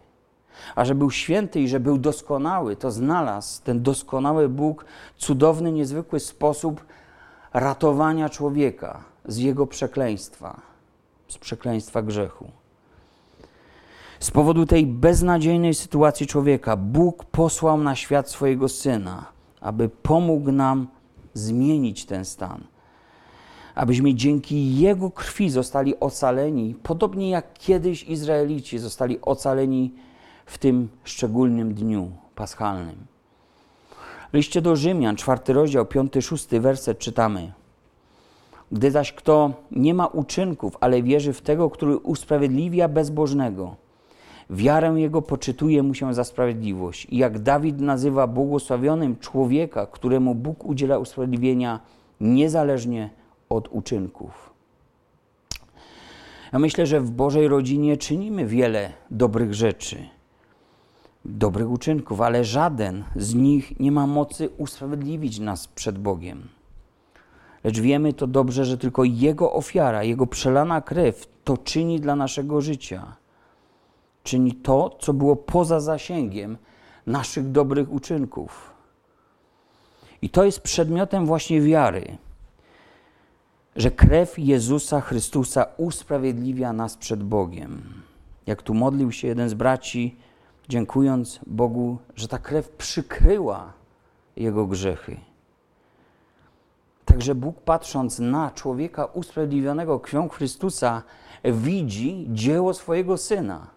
A 0.75 0.85
że 0.85 0.95
był 0.95 1.11
święty 1.11 1.61
i 1.61 1.67
że 1.67 1.79
był 1.79 1.97
doskonały, 1.97 2.75
to 2.75 2.91
znalazł 2.91 3.63
ten 3.63 3.83
doskonały 3.83 4.49
Bóg 4.49 4.85
cudowny, 5.17 5.71
niezwykły 5.71 6.19
sposób 6.19 6.85
ratowania 7.53 8.29
człowieka 8.29 9.03
z 9.25 9.37
jego 9.37 9.67
przekleństwa, 9.67 10.61
z 11.27 11.37
przekleństwa 11.37 12.01
grzechu. 12.01 12.51
Z 14.19 14.31
powodu 14.31 14.65
tej 14.65 14.85
beznadziejnej 14.85 15.73
sytuacji 15.73 16.27
człowieka, 16.27 16.77
Bóg 16.77 17.25
posłał 17.25 17.77
na 17.77 17.95
świat 17.95 18.29
swojego 18.29 18.69
syna, 18.69 19.25
aby 19.61 19.89
pomógł 19.89 20.51
nam 20.51 20.87
zmienić 21.33 22.05
ten 22.05 22.25
stan. 22.25 22.63
Abyśmy 23.75 24.13
dzięki 24.13 24.75
Jego 24.75 25.11
krwi 25.11 25.49
zostali 25.49 25.99
ocaleni, 25.99 26.75
podobnie 26.83 27.29
jak 27.29 27.53
kiedyś 27.53 28.03
Izraelici 28.03 28.79
zostali 28.79 29.21
ocaleni 29.21 29.93
w 30.45 30.57
tym 30.57 30.89
szczególnym 31.03 31.73
dniu 31.73 32.11
paschalnym. 32.35 32.95
W 34.31 34.35
liście 34.35 34.61
do 34.61 34.75
Rzymian, 34.75 35.15
czwarty 35.15 35.53
rozdział, 35.53 35.85
piąty, 35.85 36.21
szósty 36.21 36.59
werset 36.59 36.99
czytamy. 36.99 37.51
Gdy 38.71 38.91
zaś 38.91 39.13
kto 39.13 39.53
nie 39.71 39.93
ma 39.93 40.07
uczynków, 40.07 40.77
ale 40.79 41.03
wierzy 41.03 41.33
w 41.33 41.41
tego, 41.41 41.69
który 41.69 41.97
usprawiedliwia 41.97 42.87
bezbożnego, 42.87 43.75
Wiarę 44.49 44.93
jego 44.97 45.21
poczytuje 45.21 45.83
mu 45.83 45.93
się 45.93 46.13
za 46.13 46.23
sprawiedliwość. 46.23 47.07
I 47.09 47.17
jak 47.17 47.39
Dawid 47.39 47.81
nazywa 47.81 48.27
błogosławionym 48.27 49.17
człowieka, 49.17 49.85
któremu 49.85 50.35
Bóg 50.35 50.65
udziela 50.65 50.97
usprawiedliwienia 50.97 51.79
niezależnie 52.21 53.09
od 53.49 53.67
uczynków. 53.71 54.49
Ja 56.53 56.59
myślę, 56.59 56.85
że 56.85 57.01
w 57.01 57.11
Bożej 57.11 57.47
rodzinie 57.47 57.97
czynimy 57.97 58.45
wiele 58.45 58.93
dobrych 59.11 59.53
rzeczy, 59.53 59.97
dobrych 61.25 61.69
uczynków, 61.71 62.21
ale 62.21 62.43
żaden 62.43 63.03
z 63.15 63.35
nich 63.35 63.79
nie 63.79 63.91
ma 63.91 64.07
mocy 64.07 64.49
usprawiedliwić 64.57 65.39
nas 65.39 65.67
przed 65.67 65.99
Bogiem. 65.99 66.47
Lecz 67.63 67.79
wiemy 67.79 68.13
to 68.13 68.27
dobrze, 68.27 68.65
że 68.65 68.77
tylko 68.77 69.03
Jego 69.03 69.53
ofiara, 69.53 70.03
Jego 70.03 70.27
przelana 70.27 70.81
krew 70.81 71.27
to 71.43 71.57
czyni 71.57 71.99
dla 71.99 72.15
naszego 72.15 72.61
życia. 72.61 73.18
Czyni 74.23 74.55
to, 74.55 74.97
co 74.99 75.13
było 75.13 75.35
poza 75.35 75.79
zasięgiem 75.79 76.57
naszych 77.05 77.51
dobrych 77.51 77.91
uczynków. 77.91 78.73
I 80.21 80.29
to 80.29 80.43
jest 80.43 80.61
przedmiotem 80.61 81.25
właśnie 81.25 81.61
wiary, 81.61 82.17
że 83.75 83.91
krew 83.91 84.39
Jezusa 84.39 85.01
Chrystusa 85.01 85.65
usprawiedliwia 85.77 86.73
nas 86.73 86.97
przed 86.97 87.23
Bogiem. 87.23 87.81
Jak 88.47 88.61
tu 88.61 88.73
modlił 88.73 89.11
się 89.11 89.27
jeden 89.27 89.49
z 89.49 89.53
braci, 89.53 90.17
dziękując 90.69 91.39
Bogu, 91.47 91.97
że 92.15 92.27
ta 92.27 92.37
krew 92.37 92.69
przykryła 92.69 93.73
jego 94.35 94.67
grzechy. 94.67 95.17
Także 97.05 97.35
Bóg, 97.35 97.61
patrząc 97.61 98.19
na 98.19 98.51
człowieka 98.51 99.05
usprawiedliwionego 99.05 99.99
krwią 99.99 100.29
Chrystusa, 100.29 101.03
widzi 101.43 102.27
dzieło 102.29 102.73
swojego 102.73 103.17
syna. 103.17 103.67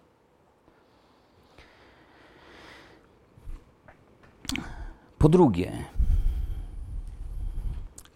Po 5.23 5.29
drugie, 5.29 5.71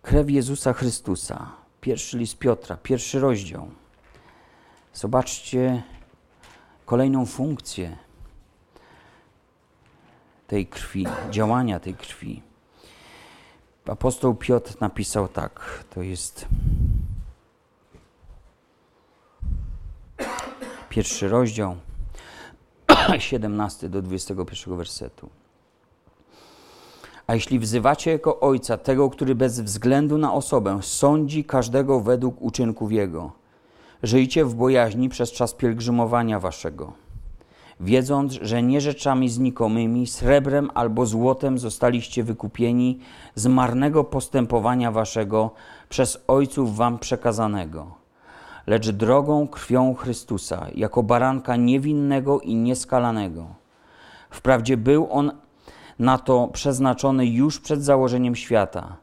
krew 0.01 0.29
Jezusa 0.29 0.73
Chrystusa. 0.73 1.51
Pierwszy 1.81 2.17
list 2.17 2.37
Piotra, 2.37 2.77
pierwszy 2.77 3.19
rozdział. 3.19 3.69
Zobaczcie 4.93 5.83
kolejną 6.85 7.25
funkcję 7.25 7.97
tej 10.47 10.67
krwi, 10.67 11.07
działania 11.31 11.79
tej 11.79 11.93
krwi. 11.93 12.41
Apostoł 13.85 14.35
Piotr 14.35 14.81
napisał 14.81 15.27
tak, 15.27 15.83
to 15.89 16.01
jest 16.01 16.45
pierwszy 20.89 21.27
rozdział, 21.29 21.75
17 23.19 23.89
do 23.89 24.01
21 24.01 24.77
wersetu. 24.77 25.29
A 27.27 27.33
jeśli 27.33 27.59
wzywacie 27.59 28.11
jako 28.11 28.39
Ojca 28.39 28.77
tego, 28.77 29.09
który 29.09 29.35
bez 29.35 29.59
względu 29.59 30.17
na 30.17 30.33
osobę 30.33 30.79
sądzi 30.81 31.43
każdego 31.43 31.99
według 31.99 32.41
uczynków 32.41 32.91
Jego, 32.91 33.31
żyjcie 34.03 34.45
w 34.45 34.55
bojaźni 34.55 35.09
przez 35.09 35.31
czas 35.31 35.53
pielgrzymowania 35.53 36.39
waszego 36.39 37.07
wiedząc, 37.79 38.33
że 38.33 38.63
nie 38.63 38.81
rzeczami 38.81 39.29
znikomymi, 39.29 40.07
srebrem 40.07 40.71
albo 40.73 41.05
złotem 41.05 41.59
zostaliście 41.59 42.23
wykupieni 42.23 42.99
z 43.35 43.47
marnego 43.47 44.03
postępowania 44.03 44.91
waszego 44.91 45.51
przez 45.89 46.23
ojców 46.27 46.75
wam 46.75 46.99
przekazanego, 46.99 47.91
lecz 48.67 48.89
drogą 48.89 49.47
krwią 49.47 49.93
Chrystusa, 49.93 50.67
jako 50.75 51.03
baranka 51.03 51.55
niewinnego 51.55 52.39
i 52.39 52.55
nieskalanego. 52.55 53.45
Wprawdzie 54.29 54.77
był 54.77 55.07
on 55.11 55.31
na 55.99 56.17
to 56.17 56.47
przeznaczony 56.47 57.25
już 57.25 57.59
przed 57.59 57.83
założeniem 57.83 58.35
świata, 58.35 58.97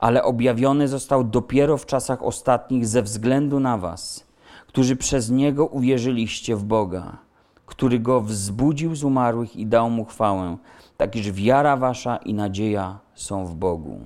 ale 0.00 0.24
objawiony 0.24 0.88
został 0.88 1.24
dopiero 1.24 1.76
w 1.76 1.86
czasach 1.86 2.22
ostatnich 2.22 2.86
ze 2.86 3.02
względu 3.02 3.60
na 3.60 3.78
was, 3.78 4.26
którzy 4.66 4.96
przez 4.96 5.30
niego 5.30 5.66
uwierzyliście 5.66 6.56
w 6.56 6.64
Boga 6.64 7.26
który 7.66 7.98
go 7.98 8.20
wzbudził 8.20 8.94
z 8.94 9.04
umarłych 9.04 9.56
i 9.56 9.66
dał 9.66 9.90
mu 9.90 10.04
chwałę, 10.04 10.56
tak 10.96 11.16
iż 11.16 11.32
wiara 11.32 11.76
wasza 11.76 12.16
i 12.16 12.34
nadzieja 12.34 12.98
są 13.14 13.46
w 13.46 13.54
Bogu. 13.54 14.00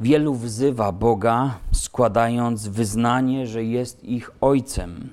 Wielu 0.00 0.34
wzywa 0.34 0.92
Boga, 0.92 1.58
składając 1.72 2.68
wyznanie, 2.68 3.46
że 3.46 3.64
jest 3.64 4.04
ich 4.04 4.30
Ojcem. 4.40 5.10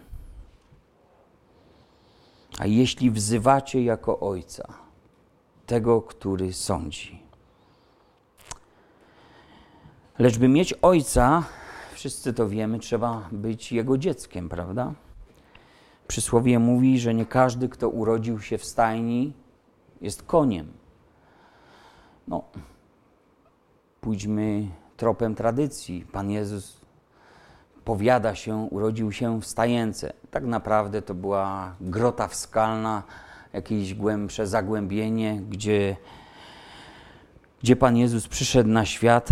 A 2.60 2.66
jeśli 2.66 3.12
wzywacie 3.12 3.84
jako 3.84 4.20
Ojca, 4.20 4.74
tego, 5.66 6.02
który 6.02 6.54
sądzi. 6.54 7.22
Lecz 10.20 10.38
by 10.38 10.48
mieć 10.48 10.74
Ojca, 10.74 11.44
wszyscy 11.94 12.34
to 12.34 12.50
wiemy, 12.50 12.80
trzeba 12.80 13.30
być 13.32 13.72
Jego 13.72 13.98
dzieckiem, 13.98 14.50
prawda? 14.50 14.94
Przysłowie 16.08 16.60
mówi, 16.60 17.00
że 17.00 17.14
nie 17.14 17.26
każdy, 17.26 17.70
kto 17.70 17.90
urodził 17.90 18.40
się 18.40 18.58
w 18.58 18.66
stajni, 18.66 19.34
jest 20.02 20.24
koniem. 20.24 20.72
No, 22.28 22.44
pójdźmy 24.02 24.68
tropem 24.98 25.36
tradycji. 25.36 26.06
Pan 26.12 26.32
Jezus 26.32 26.82
powiada 27.86 28.36
się, 28.36 28.68
urodził 28.72 29.12
się 29.12 29.42
w 29.42 29.46
stajence. 29.46 30.14
Tak 30.32 30.44
naprawdę 30.44 31.02
to 31.02 31.14
była 31.14 31.76
grota 31.82 32.28
wskalna, 32.28 33.04
jakieś 33.54 33.94
głębsze 33.94 34.48
zagłębienie, 34.48 35.42
gdzie, 35.50 35.96
gdzie 37.62 37.76
Pan 37.76 37.98
Jezus 37.98 38.28
przyszedł 38.28 38.70
na 38.70 38.86
świat 38.86 39.30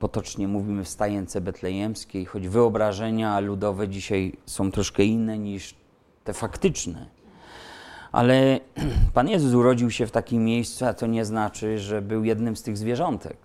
potocznie 0.00 0.48
mówimy 0.48 0.84
w 0.84 0.88
stajence 0.88 1.40
betlejemskiej, 1.40 2.24
choć 2.24 2.48
wyobrażenia 2.48 3.40
ludowe 3.40 3.88
dzisiaj 3.88 4.32
są 4.46 4.70
troszkę 4.70 5.04
inne 5.04 5.38
niż 5.38 5.74
te 6.24 6.32
faktyczne. 6.32 7.06
Ale 8.12 8.60
Pan 9.14 9.28
Jezus 9.28 9.54
urodził 9.54 9.90
się 9.90 10.06
w 10.06 10.10
takim 10.10 10.44
miejscu, 10.44 10.86
a 10.86 10.94
to 10.94 11.06
nie 11.06 11.24
znaczy, 11.24 11.78
że 11.78 12.02
był 12.02 12.24
jednym 12.24 12.56
z 12.56 12.62
tych 12.62 12.76
zwierzątek. 12.76 13.36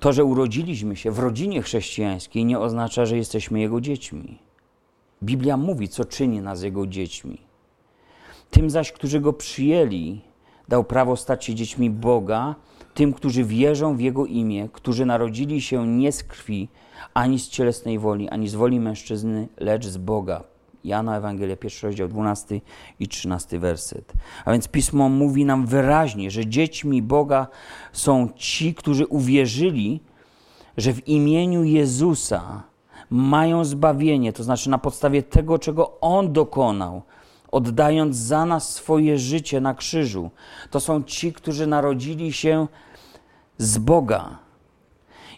To, 0.00 0.12
że 0.12 0.24
urodziliśmy 0.24 0.96
się 0.96 1.10
w 1.10 1.18
rodzinie 1.18 1.62
chrześcijańskiej, 1.62 2.44
nie 2.44 2.58
oznacza, 2.58 3.06
że 3.06 3.16
jesteśmy 3.16 3.60
Jego 3.60 3.80
dziećmi. 3.80 4.38
Biblia 5.22 5.56
mówi, 5.56 5.88
co 5.88 6.04
czyni 6.04 6.40
nas 6.40 6.62
Jego 6.62 6.86
dziećmi. 6.86 7.38
Tym 8.50 8.70
zaś, 8.70 8.92
którzy 8.92 9.20
Go 9.20 9.32
przyjęli, 9.32 10.20
dał 10.68 10.84
prawo 10.84 11.16
stać 11.16 11.44
się 11.44 11.54
dziećmi 11.54 11.90
Boga, 11.90 12.54
tym, 12.94 13.12
którzy 13.12 13.44
wierzą 13.44 13.96
w 13.96 14.00
Jego 14.00 14.26
imię, 14.26 14.68
którzy 14.72 15.06
narodzili 15.06 15.62
się 15.62 15.86
nie 15.86 16.12
z 16.12 16.22
krwi, 16.24 16.68
ani 17.14 17.38
z 17.38 17.48
cielesnej 17.48 17.98
woli, 17.98 18.28
ani 18.28 18.48
z 18.48 18.54
woli 18.54 18.80
mężczyzny, 18.80 19.48
lecz 19.56 19.86
z 19.86 19.96
Boga. 19.96 20.44
Jana 20.84 21.16
Ewangelia, 21.16 21.56
pierwszy 21.56 21.86
rozdział, 21.86 22.08
12 22.08 22.60
i 23.00 23.08
13 23.08 23.58
werset. 23.58 24.12
A 24.44 24.52
więc 24.52 24.68
Pismo 24.68 25.08
mówi 25.08 25.44
nam 25.44 25.66
wyraźnie, 25.66 26.30
że 26.30 26.46
dziećmi 26.46 27.02
Boga 27.02 27.46
są 27.92 28.28
ci, 28.36 28.74
którzy 28.74 29.06
uwierzyli, 29.06 30.00
że 30.76 30.92
w 30.92 31.08
imieniu 31.08 31.64
Jezusa 31.64 32.62
mają 33.12 33.64
zbawienie, 33.64 34.32
to 34.32 34.42
znaczy 34.42 34.70
na 34.70 34.78
podstawie 34.78 35.22
tego, 35.22 35.58
czego 35.58 36.00
On 36.00 36.32
dokonał, 36.32 37.02
oddając 37.50 38.16
za 38.16 38.46
nas 38.46 38.74
swoje 38.74 39.18
życie 39.18 39.60
na 39.60 39.74
krzyżu. 39.74 40.30
To 40.70 40.80
są 40.80 41.02
ci, 41.02 41.32
którzy 41.32 41.66
narodzili 41.66 42.32
się 42.32 42.66
z 43.58 43.78
Boga. 43.78 44.38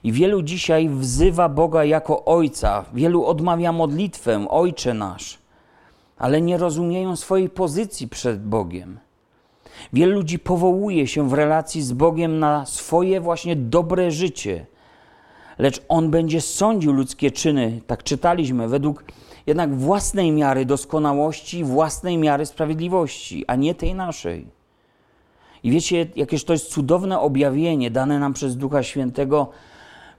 I 0.05 0.13
wielu 0.13 0.43
dzisiaj 0.43 0.89
wzywa 0.89 1.49
Boga 1.49 1.85
jako 1.85 2.25
Ojca, 2.25 2.85
wielu 2.95 3.25
odmawia 3.25 3.73
modlitwę, 3.73 4.47
Ojcze 4.49 4.95
nasz, 4.95 5.39
ale 6.19 6.41
nie 6.41 6.59
rozumieją 6.59 7.17
swojej 7.17 7.51
pozycji 7.51 8.09
przed 8.09 8.47
Bogiem. 8.47 8.99
Wielu 9.93 10.13
ludzi 10.13 10.39
powołuje 10.39 11.07
się 11.07 11.29
w 11.29 11.33
relacji 11.33 11.83
z 11.83 11.93
Bogiem 11.93 12.39
na 12.39 12.67
swoje 12.67 13.21
właśnie 13.21 13.57
dobre 13.57 14.11
życie, 14.11 14.67
lecz 15.59 15.83
On 15.89 16.11
będzie 16.11 16.41
sądził 16.41 16.93
ludzkie 16.93 17.31
czyny, 17.31 17.81
tak 17.87 18.03
czytaliśmy, 18.03 18.69
według 18.69 19.05
jednak 19.47 19.75
własnej 19.75 20.33
miary 20.33 20.65
doskonałości, 20.67 21.65
własnej 21.65 22.19
miary 22.19 22.47
sprawiedliwości, 22.47 23.45
a 23.47 23.57
nie 23.57 23.75
tej 23.75 23.95
naszej. 23.95 24.47
I 25.63 25.71
wiecie, 25.71 26.07
jakież 26.17 26.45
to 26.45 26.53
jest 26.53 26.73
cudowne 26.73 27.21
objawienie 27.21 27.91
dane 27.91 28.19
nam 28.19 28.33
przez 28.33 28.57
Ducha 28.57 28.83
Świętego, 28.83 29.49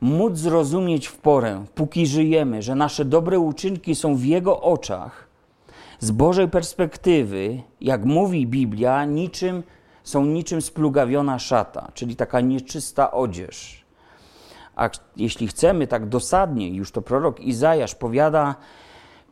móc 0.01 0.37
zrozumieć 0.37 1.07
w 1.07 1.17
porę, 1.17 1.65
póki 1.75 2.07
żyjemy, 2.07 2.61
że 2.61 2.75
nasze 2.75 3.05
dobre 3.05 3.39
uczynki 3.39 3.95
są 3.95 4.15
w 4.15 4.23
Jego 4.23 4.61
oczach, 4.61 5.27
z 5.99 6.11
Bożej 6.11 6.47
perspektywy, 6.47 7.61
jak 7.81 8.05
mówi 8.05 8.47
Biblia, 8.47 9.05
niczym, 9.05 9.63
są 10.03 10.25
niczym 10.25 10.61
splugawiona 10.61 11.39
szata, 11.39 11.91
czyli 11.93 12.15
taka 12.15 12.41
nieczysta 12.41 13.11
odzież. 13.11 13.84
A 14.75 14.89
jeśli 15.15 15.47
chcemy 15.47 15.87
tak 15.87 16.09
dosadnie, 16.09 16.69
już 16.69 16.91
to 16.91 17.01
prorok 17.01 17.39
Izajasz 17.39 17.95
powiada, 17.95 18.55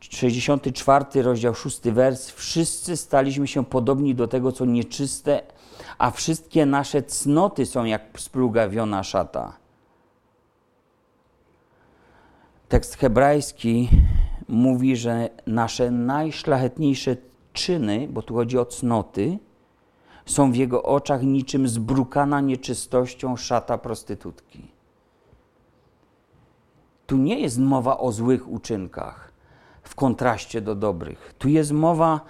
64 0.00 1.22
rozdział 1.22 1.54
6 1.54 1.80
wers. 1.80 2.30
Wszyscy 2.30 2.96
staliśmy 2.96 3.46
się 3.46 3.64
podobni 3.64 4.14
do 4.14 4.28
tego, 4.28 4.52
co 4.52 4.64
nieczyste, 4.64 5.42
a 5.98 6.10
wszystkie 6.10 6.66
nasze 6.66 7.02
cnoty 7.02 7.66
są 7.66 7.84
jak 7.84 8.02
splugawiona 8.20 9.02
szata. 9.02 9.56
Tekst 12.68 12.96
hebrajski 12.96 13.88
mówi, 14.48 14.96
że 14.96 15.28
nasze 15.46 15.90
najszlachetniejsze 15.90 17.16
czyny, 17.52 18.08
bo 18.10 18.22
tu 18.22 18.34
chodzi 18.34 18.58
o 18.58 18.66
cnoty, 18.66 19.38
są 20.26 20.52
w 20.52 20.56
jego 20.56 20.82
oczach 20.82 21.22
niczym 21.22 21.68
zbrukana 21.68 22.40
nieczystością 22.40 23.36
szata 23.36 23.78
prostytutki. 23.78 24.73
Tu 27.06 27.16
nie 27.16 27.40
jest 27.40 27.58
mowa 27.58 27.98
o 27.98 28.12
złych 28.12 28.48
uczynkach 28.48 29.32
w 29.82 29.94
kontraście 29.94 30.60
do 30.60 30.74
dobrych. 30.74 31.34
Tu 31.38 31.48
jest 31.48 31.72
mowa 31.72 32.20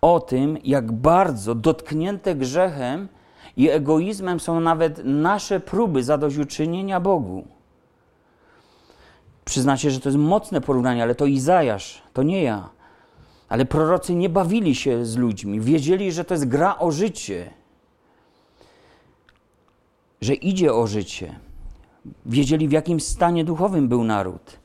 o 0.00 0.20
tym, 0.20 0.58
jak 0.64 0.92
bardzo 0.92 1.54
dotknięte 1.54 2.34
grzechem 2.34 3.08
i 3.56 3.70
egoizmem 3.70 4.40
są 4.40 4.60
nawet 4.60 5.00
nasze 5.04 5.60
próby 5.60 6.04
zadośćuczynienia 6.04 7.00
Bogu. 7.00 7.44
Przyznacie, 9.44 9.90
że 9.90 10.00
to 10.00 10.08
jest 10.08 10.18
mocne 10.18 10.60
porównanie, 10.60 11.02
ale 11.02 11.14
to 11.14 11.26
Izajasz, 11.26 12.02
to 12.12 12.22
nie 12.22 12.42
ja. 12.42 12.68
Ale 13.48 13.64
prorocy 13.64 14.14
nie 14.14 14.28
bawili 14.28 14.74
się 14.74 15.06
z 15.06 15.16
ludźmi, 15.16 15.60
wiedzieli, 15.60 16.12
że 16.12 16.24
to 16.24 16.34
jest 16.34 16.48
gra 16.48 16.78
o 16.78 16.90
życie, 16.90 17.50
że 20.20 20.34
idzie 20.34 20.74
o 20.74 20.86
życie. 20.86 21.40
Wiedzieli, 22.26 22.68
w 22.68 22.72
jakim 22.72 23.00
stanie 23.00 23.44
duchowym 23.44 23.88
był 23.88 24.04
naród. 24.04 24.58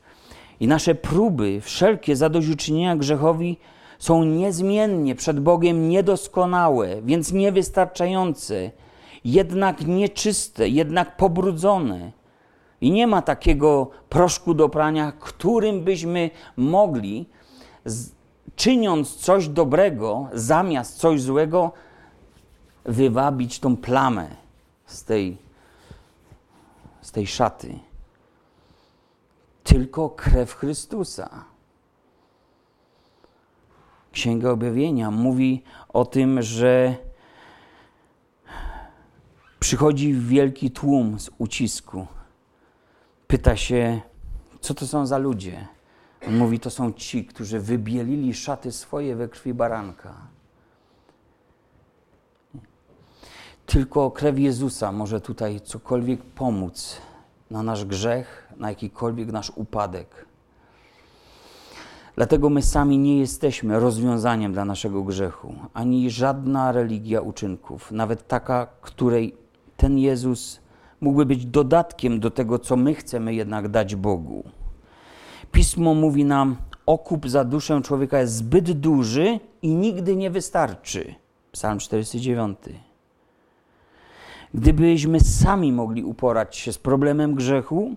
I 0.60 0.66
nasze 0.66 0.94
próby, 0.94 1.60
wszelkie 1.60 2.16
zadośćuczynienia 2.16 2.96
grzechowi 2.96 3.58
są 3.98 4.24
niezmiennie 4.24 5.14
przed 5.14 5.40
Bogiem 5.40 5.88
niedoskonałe, 5.88 7.02
więc 7.02 7.32
niewystarczające, 7.32 8.70
jednak 9.24 9.86
nieczyste, 9.86 10.68
jednak 10.68 11.16
pobrudzone. 11.16 12.12
I 12.80 12.90
nie 12.90 13.06
ma 13.06 13.22
takiego 13.22 13.90
proszku 14.08 14.54
do 14.54 14.68
prania, 14.68 15.12
którym 15.12 15.84
byśmy 15.84 16.30
mogli, 16.56 17.26
czyniąc 18.56 19.16
coś 19.16 19.48
dobrego, 19.48 20.28
zamiast 20.32 20.98
coś 20.98 21.22
złego, 21.22 21.72
wywabić 22.84 23.60
tą 23.60 23.76
plamę 23.76 24.28
z 24.86 25.04
tej, 25.04 25.36
z 27.02 27.12
tej 27.12 27.26
szaty. 27.26 27.78
Tylko 29.64 30.10
krew 30.10 30.54
Chrystusa. 30.54 31.44
Księga 34.12 34.50
Objawienia 34.50 35.10
mówi 35.10 35.62
o 35.88 36.04
tym, 36.04 36.42
że 36.42 36.96
przychodzi 39.60 40.14
wielki 40.14 40.70
tłum 40.70 41.20
z 41.20 41.30
ucisku. 41.38 42.06
Pyta 43.26 43.56
się, 43.56 44.00
co 44.60 44.74
to 44.74 44.86
są 44.86 45.06
za 45.06 45.18
ludzie? 45.18 45.68
On 46.28 46.36
mówi, 46.36 46.60
to 46.60 46.70
są 46.70 46.92
ci, 46.92 47.24
którzy 47.24 47.60
wybielili 47.60 48.34
szaty 48.34 48.72
swoje 48.72 49.16
we 49.16 49.28
krwi 49.28 49.54
baranka. 49.54 50.14
Tylko 53.70 54.10
krew 54.10 54.38
Jezusa 54.38 54.92
może 54.92 55.20
tutaj 55.20 55.60
cokolwiek 55.60 56.22
pomóc 56.22 56.96
na 57.50 57.62
nasz 57.62 57.84
grzech, 57.84 58.52
na 58.56 58.68
jakikolwiek 58.68 59.32
nasz 59.32 59.52
upadek. 59.56 60.26
Dlatego 62.16 62.50
my 62.50 62.62
sami 62.62 62.98
nie 62.98 63.18
jesteśmy 63.18 63.80
rozwiązaniem 63.80 64.52
dla 64.52 64.64
naszego 64.64 65.02
grzechu, 65.02 65.54
ani 65.74 66.10
żadna 66.10 66.72
religia 66.72 67.20
uczynków, 67.20 67.92
nawet 67.92 68.28
taka, 68.28 68.66
której 68.80 69.36
ten 69.76 69.98
Jezus 69.98 70.60
mógłby 71.00 71.26
być 71.26 71.46
dodatkiem 71.46 72.20
do 72.20 72.30
tego, 72.30 72.58
co 72.58 72.76
my 72.76 72.94
chcemy 72.94 73.34
jednak 73.34 73.68
dać 73.68 73.96
Bogu. 73.96 74.44
Pismo 75.52 75.94
mówi 75.94 76.24
nam, 76.24 76.56
okup 76.86 77.28
za 77.28 77.44
duszę 77.44 77.80
człowieka 77.82 78.18
jest 78.20 78.34
zbyt 78.34 78.72
duży 78.72 79.40
i 79.62 79.74
nigdy 79.74 80.16
nie 80.16 80.30
wystarczy. 80.30 81.14
Psalm 81.52 81.78
49. 81.78 82.58
Gdybyśmy 84.54 85.20
sami 85.20 85.72
mogli 85.72 86.04
uporać 86.04 86.56
się 86.56 86.72
z 86.72 86.78
problemem 86.78 87.34
grzechu, 87.34 87.94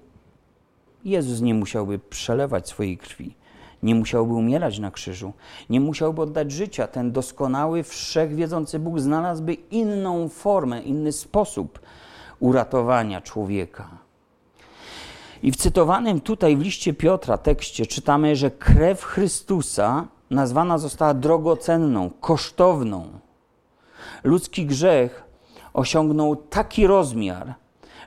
Jezus 1.06 1.42
nie 1.42 1.54
musiałby 1.54 2.00
przelewać 2.00 2.68
swojej 2.68 2.98
krwi, 2.98 3.36
nie 3.84 3.96
musiałby 3.96 4.34
umierać 4.34 4.80
na 4.80 4.92
krzyżu, 4.92 5.34
nie 5.70 5.80
musiałby 5.80 6.22
oddać 6.22 6.52
życia. 6.52 6.88
Ten 6.88 7.12
doskonały, 7.12 7.84
wszechwiedzący 7.84 8.80
Bóg 8.80 9.00
znalazłby 9.00 9.54
inną 9.54 10.30
formę, 10.30 10.82
inny 10.82 11.12
sposób 11.12 11.80
uratowania 12.40 13.22
człowieka. 13.22 13.88
I 15.44 15.52
w 15.52 15.56
cytowanym 15.56 16.22
tutaj 16.22 16.58
w 16.58 16.62
liście 16.62 16.94
Piotra 16.94 17.38
tekście 17.38 17.86
czytamy, 17.86 18.36
że 18.36 18.52
krew 18.52 19.04
Chrystusa 19.04 20.08
nazwana 20.30 20.78
została 20.78 21.14
drogocenną, 21.14 22.10
kosztowną. 22.22 23.08
Ludzki 24.24 24.66
grzech 24.66 25.24
osiągnął 25.74 26.36
taki 26.36 26.88
rozmiar, 26.88 27.54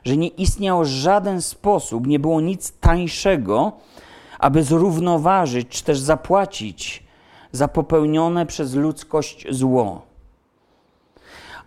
że 0.05 0.17
nie 0.17 0.27
istniał 0.27 0.85
żaden 0.85 1.41
sposób, 1.41 2.07
nie 2.07 2.19
było 2.19 2.41
nic 2.41 2.71
tańszego, 2.79 3.71
aby 4.39 4.63
zrównoważyć 4.63 5.69
czy 5.69 5.83
też 5.83 5.99
zapłacić 5.99 7.03
za 7.51 7.67
popełnione 7.67 8.45
przez 8.45 8.73
ludzkość 8.73 9.47
zło. 9.49 10.01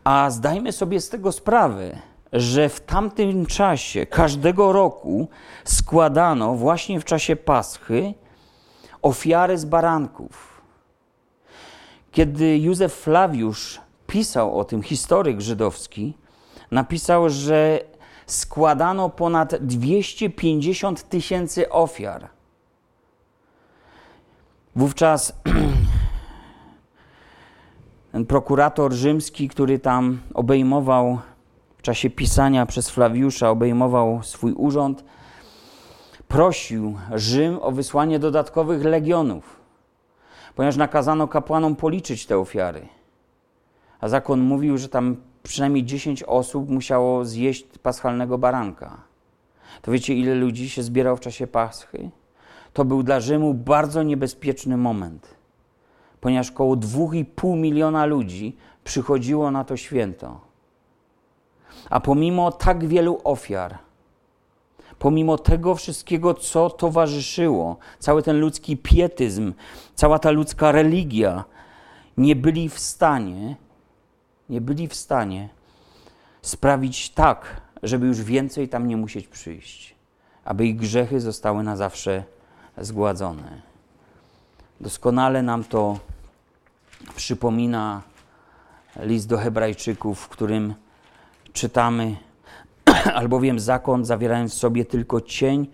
A 0.05 0.31
zdajmy 0.31 0.73
sobie 0.73 1.01
z 1.01 1.09
tego 1.09 1.33
sprawę, 1.33 1.99
że 2.33 2.69
w 2.69 2.81
tamtym 2.81 3.47
czasie, 3.47 4.07
każdego 4.07 4.73
roku, 4.73 5.29
składano 5.65 6.55
właśnie 6.55 7.01
w 7.01 7.05
czasie 7.05 7.37
Paschy 7.37 8.15
ofiary 9.03 9.59
z 9.59 9.65
baranków. 9.65 10.63
Kiedy 12.13 12.59
Józef 12.59 12.95
Flawiusz 12.95 13.81
pisał 14.11 14.59
o 14.59 14.65
tym, 14.65 14.83
historyk 14.83 15.41
żydowski, 15.41 16.15
napisał, 16.71 17.29
że 17.29 17.81
składano 18.27 19.09
ponad 19.09 19.55
250 19.55 21.09
tysięcy 21.09 21.71
ofiar. 21.71 22.29
Wówczas 24.77 25.33
ten 28.13 28.27
prokurator 28.27 28.93
rzymski, 28.93 29.49
który 29.49 29.79
tam 29.79 30.21
obejmował 30.35 31.19
w 31.79 31.83
czasie 31.83 32.11
pisania 32.11 32.67
przez 32.67 32.91
Flawiusza, 32.91 33.51
obejmował 33.51 34.23
swój 34.23 34.53
urząd, 34.53 35.05
prosił 36.29 36.99
Rzym 37.15 37.59
o 37.63 37.73
wysłanie 37.73 38.19
dodatkowych 38.19 38.85
legionów, 38.85 39.61
ponieważ 40.55 40.77
nakazano 40.77 41.29
kapłanom 41.29 41.77
policzyć 41.77 42.27
te 42.27 42.39
ofiary. 42.39 43.00
A 44.01 44.09
zakon 44.09 44.41
mówił, 44.41 44.79
że 44.79 44.89
tam 44.89 45.17
przynajmniej 45.43 45.85
10 45.85 46.23
osób 46.23 46.69
musiało 46.69 47.25
zjeść 47.25 47.67
paschalnego 47.83 48.39
baranka. 48.39 48.97
To 49.83 49.93
wiecie, 49.93 50.15
ile 50.15 50.35
ludzi 50.35 50.71
się 50.71 50.83
zbierał 50.83 51.17
w 51.17 51.21
czasie 51.21 51.47
Paschy? 51.47 52.11
To 52.73 52.85
był 52.85 53.03
dla 53.03 53.21
Rzymu 53.21 53.55
bardzo 53.55 54.03
niebezpieczny 54.03 54.77
moment, 54.77 55.35
ponieważ 56.21 56.51
około 56.51 56.77
2,5 56.77 57.57
miliona 57.57 58.07
ludzi 58.07 58.57
przychodziło 58.85 59.51
na 59.51 59.65
to 59.65 59.77
święto. 59.77 60.41
A 61.91 62.01
pomimo 62.01 62.53
tak 62.53 62.87
wielu 62.87 63.21
ofiar, 63.25 63.79
pomimo 64.99 65.39
tego 65.39 65.75
wszystkiego, 65.75 66.35
co 66.35 66.71
towarzyszyło, 66.71 67.77
cały 67.99 68.23
ten 68.23 68.41
ludzki 68.41 68.77
pietyzm, 68.77 69.53
cała 69.95 70.19
ta 70.19 70.31
ludzka 70.31 70.73
religia, 70.73 71.45
nie 72.17 72.37
byli 72.37 72.69
w 72.69 72.79
stanie 72.79 73.57
nie 74.51 74.61
byli 74.61 74.89
w 74.89 74.95
stanie 74.95 75.49
sprawić 76.43 77.11
tak, 77.11 77.61
żeby 77.83 78.07
już 78.07 78.23
więcej 78.23 78.69
tam 78.69 78.87
nie 78.87 78.97
musieć 78.97 79.29
przyjść, 79.29 79.95
aby 80.45 80.67
ich 80.67 80.77
grzechy 80.77 81.21
zostały 81.21 81.63
na 81.63 81.77
zawsze 81.77 82.25
zgładzone. 82.79 83.63
Doskonale 84.81 85.43
nam 85.43 85.65
to 85.65 85.99
przypomina 87.17 88.03
list 88.97 89.29
do 89.29 89.39
Hebrajczyków, 89.39 90.21
w 90.21 90.29
którym 90.29 90.75
czytamy, 91.53 92.17
albowiem 93.15 93.61
zakon 93.61 94.05
zawierając 94.05 94.55
w 94.55 94.59
sobie 94.59 94.85
tylko 94.85 95.21
cień 95.21 95.67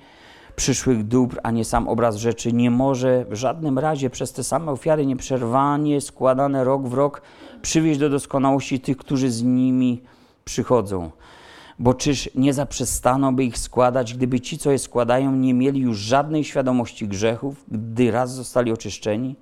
przyszłych 0.57 1.07
dóbr, 1.07 1.41
a 1.43 1.51
nie 1.51 1.65
sam 1.65 1.89
obraz 1.89 2.17
rzeczy, 2.17 2.53
nie 2.53 2.71
może 2.71 3.25
w 3.25 3.35
żadnym 3.35 3.79
razie 3.79 4.11
przez 4.11 4.33
te 4.33 4.45
same 4.45 4.73
ofiary 4.73 5.07
nieprzerwanie 5.07 6.01
składane 6.01 6.65
rok 6.65 6.89
w 6.89 6.95
rok 6.95 7.23
przywieźć 7.63 8.01
do 8.01 8.11
doskonałości 8.11 8.81
tych, 8.81 8.97
którzy 8.97 9.31
z 9.31 9.43
nimi 9.43 10.03
przychodzą. 10.45 11.11
Bo 11.79 11.95
czyż 11.95 12.31
nie 12.35 12.53
zaprzestano 12.53 13.33
by 13.33 13.45
ich 13.45 13.59
składać, 13.59 14.15
gdyby 14.15 14.41
ci, 14.41 14.59
co 14.59 14.71
je 14.71 14.79
składają, 14.79 15.33
nie 15.33 15.55
mieli 15.55 15.81
już 15.81 15.99
żadnej 15.99 16.45
świadomości 16.45 17.09
grzechów, 17.09 17.65
gdy 17.69 18.11
raz 18.11 18.35
zostali 18.35 18.73
oczyszczeni? 18.73 19.37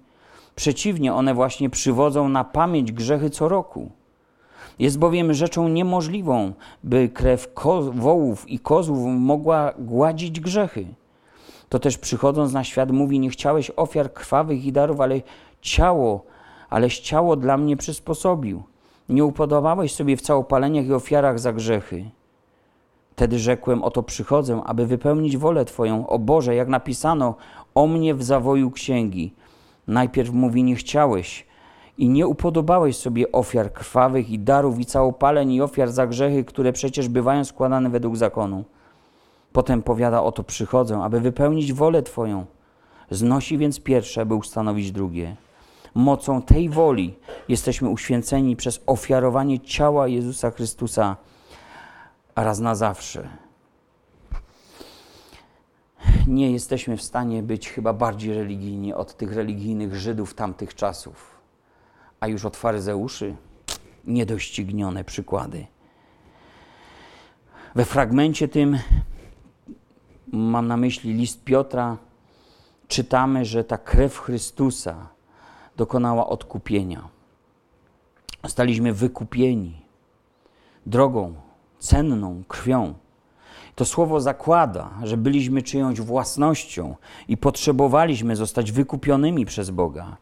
Przeciwnie, 0.57 1.15
one 1.15 1.35
właśnie 1.35 1.71
przywodzą 1.71 2.29
na 2.29 2.45
pamięć 2.45 2.93
grzechy 2.93 3.31
co 3.31 3.49
roku. 3.49 3.91
Jest 4.79 4.99
bowiem 4.99 5.35
rzeczą 5.35 5.69
niemożliwą, 5.69 6.53
by 6.85 7.09
krew 7.09 7.49
wołów 7.93 8.49
i 8.49 8.59
kozłów 8.59 9.09
mogła 9.19 9.73
gładzić 9.79 10.41
grzechy. 10.41 10.87
To 11.69 11.79
też 11.79 11.99
przychodząc 11.99 12.53
na 12.53 12.65
świat 12.65 12.91
mówi, 12.91 13.21
nie 13.21 13.31
chciałeś 13.31 13.71
ofiar 13.77 14.12
krwawych 14.12 14.65
i 14.65 14.73
darów, 14.73 15.01
ale 15.01 15.21
ciało, 15.61 16.25
aleś 16.75 16.99
ciało 16.99 17.37
dla 17.37 17.57
mnie 17.57 17.77
przysposobił. 17.77 18.62
Nie 19.09 19.25
upodobałeś 19.25 19.95
sobie 19.95 20.16
w 20.16 20.20
całopaleniach 20.20 20.87
i 20.87 20.93
ofiarach 20.93 21.39
za 21.39 21.53
grzechy. 21.53 22.05
Wtedy 23.11 23.39
rzekłem, 23.39 23.83
oto 23.83 24.03
przychodzę, 24.03 24.62
aby 24.64 24.87
wypełnić 24.87 25.37
wolę 25.37 25.64
Twoją. 25.64 26.07
O 26.07 26.18
Boże, 26.18 26.55
jak 26.55 26.68
napisano 26.68 27.35
o 27.75 27.87
mnie 27.87 28.14
w 28.14 28.22
zawoju 28.22 28.70
księgi. 28.70 29.35
Najpierw 29.87 30.31
mówi, 30.31 30.62
nie 30.62 30.75
chciałeś 30.75 31.47
i 31.99 32.09
nie 32.09 32.27
upodobałeś 32.27 32.97
sobie 32.97 33.33
ofiar 33.33 33.72
krwawych 33.72 34.31
i 34.31 34.39
darów 34.39 34.81
i 34.81 34.87
całopaleń 34.87 35.53
i 35.53 35.62
ofiar 35.62 35.93
za 35.93 36.07
grzechy, 36.07 36.45
które 36.45 36.72
przecież 36.72 37.09
bywają 37.09 37.45
składane 37.45 37.91
według 37.91 38.16
zakonu. 38.16 38.64
Potem 39.53 39.83
powiada, 39.83 40.22
oto 40.22 40.43
przychodzę, 40.43 40.99
aby 41.03 41.20
wypełnić 41.20 41.72
wolę 41.72 42.03
Twoją. 42.03 42.45
Znosi 43.11 43.59
więc 43.59 43.81
pierwsze, 43.81 44.20
aby 44.20 44.35
ustanowić 44.35 44.93
drugie. 44.93 45.37
Mocą 45.95 46.43
tej 46.43 46.69
woli 46.69 47.19
jesteśmy 47.49 47.89
uświęceni 47.89 48.57
przez 48.57 48.81
ofiarowanie 48.87 49.61
ciała 49.61 50.09
Jezusa 50.09 50.51
Chrystusa 50.51 51.17
raz 52.37 52.59
na 52.59 52.75
zawsze. 52.75 53.29
Nie 56.27 56.51
jesteśmy 56.51 56.97
w 56.97 57.03
stanie 57.03 57.43
być 57.43 57.71
chyba 57.71 57.93
bardziej 57.93 58.35
religijni 58.35 58.95
od 58.95 59.17
tych 59.17 59.33
religijnych 59.33 59.95
Żydów 59.95 60.35
tamtych 60.35 60.75
czasów, 60.75 61.31
a 62.21 62.29
już 62.29 62.45
od 62.45 62.57
faryzeuszy 62.57 63.37
niedoścignione 64.05 65.05
przykłady. 65.05 65.67
We 67.75 67.85
fragmencie 67.85 68.49
tym, 68.49 68.79
mam 70.33 70.67
na 70.67 70.77
myśli 70.77 71.15
list 71.15 71.45
Piotra, 71.45 71.97
czytamy, 72.89 73.45
że 73.45 73.65
ta 73.65 73.79
krew 73.79 74.19
Chrystusa 74.19 75.14
dokonała 75.77 76.27
odkupienia. 76.27 77.09
Staliśmy 78.47 78.93
wykupieni 78.93 79.85
drogą 80.87 81.35
cenną 81.79 82.43
krwią. 82.49 82.95
To 83.75 83.85
słowo 83.85 84.20
zakłada, 84.20 84.91
że 85.03 85.16
byliśmy 85.16 85.62
czyjąś 85.62 86.01
własnością 86.01 86.95
i 87.29 87.37
potrzebowaliśmy 87.37 88.37
zostać 88.37 88.72
wykupionymi 88.72 89.47
przez 89.47 89.70
Boga. 89.70 90.16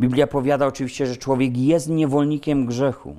Biblia 0.00 0.26
powiada 0.26 0.66
oczywiście, 0.66 1.06
że 1.06 1.16
człowiek 1.16 1.56
jest 1.56 1.88
niewolnikiem 1.88 2.66
grzechu, 2.66 3.16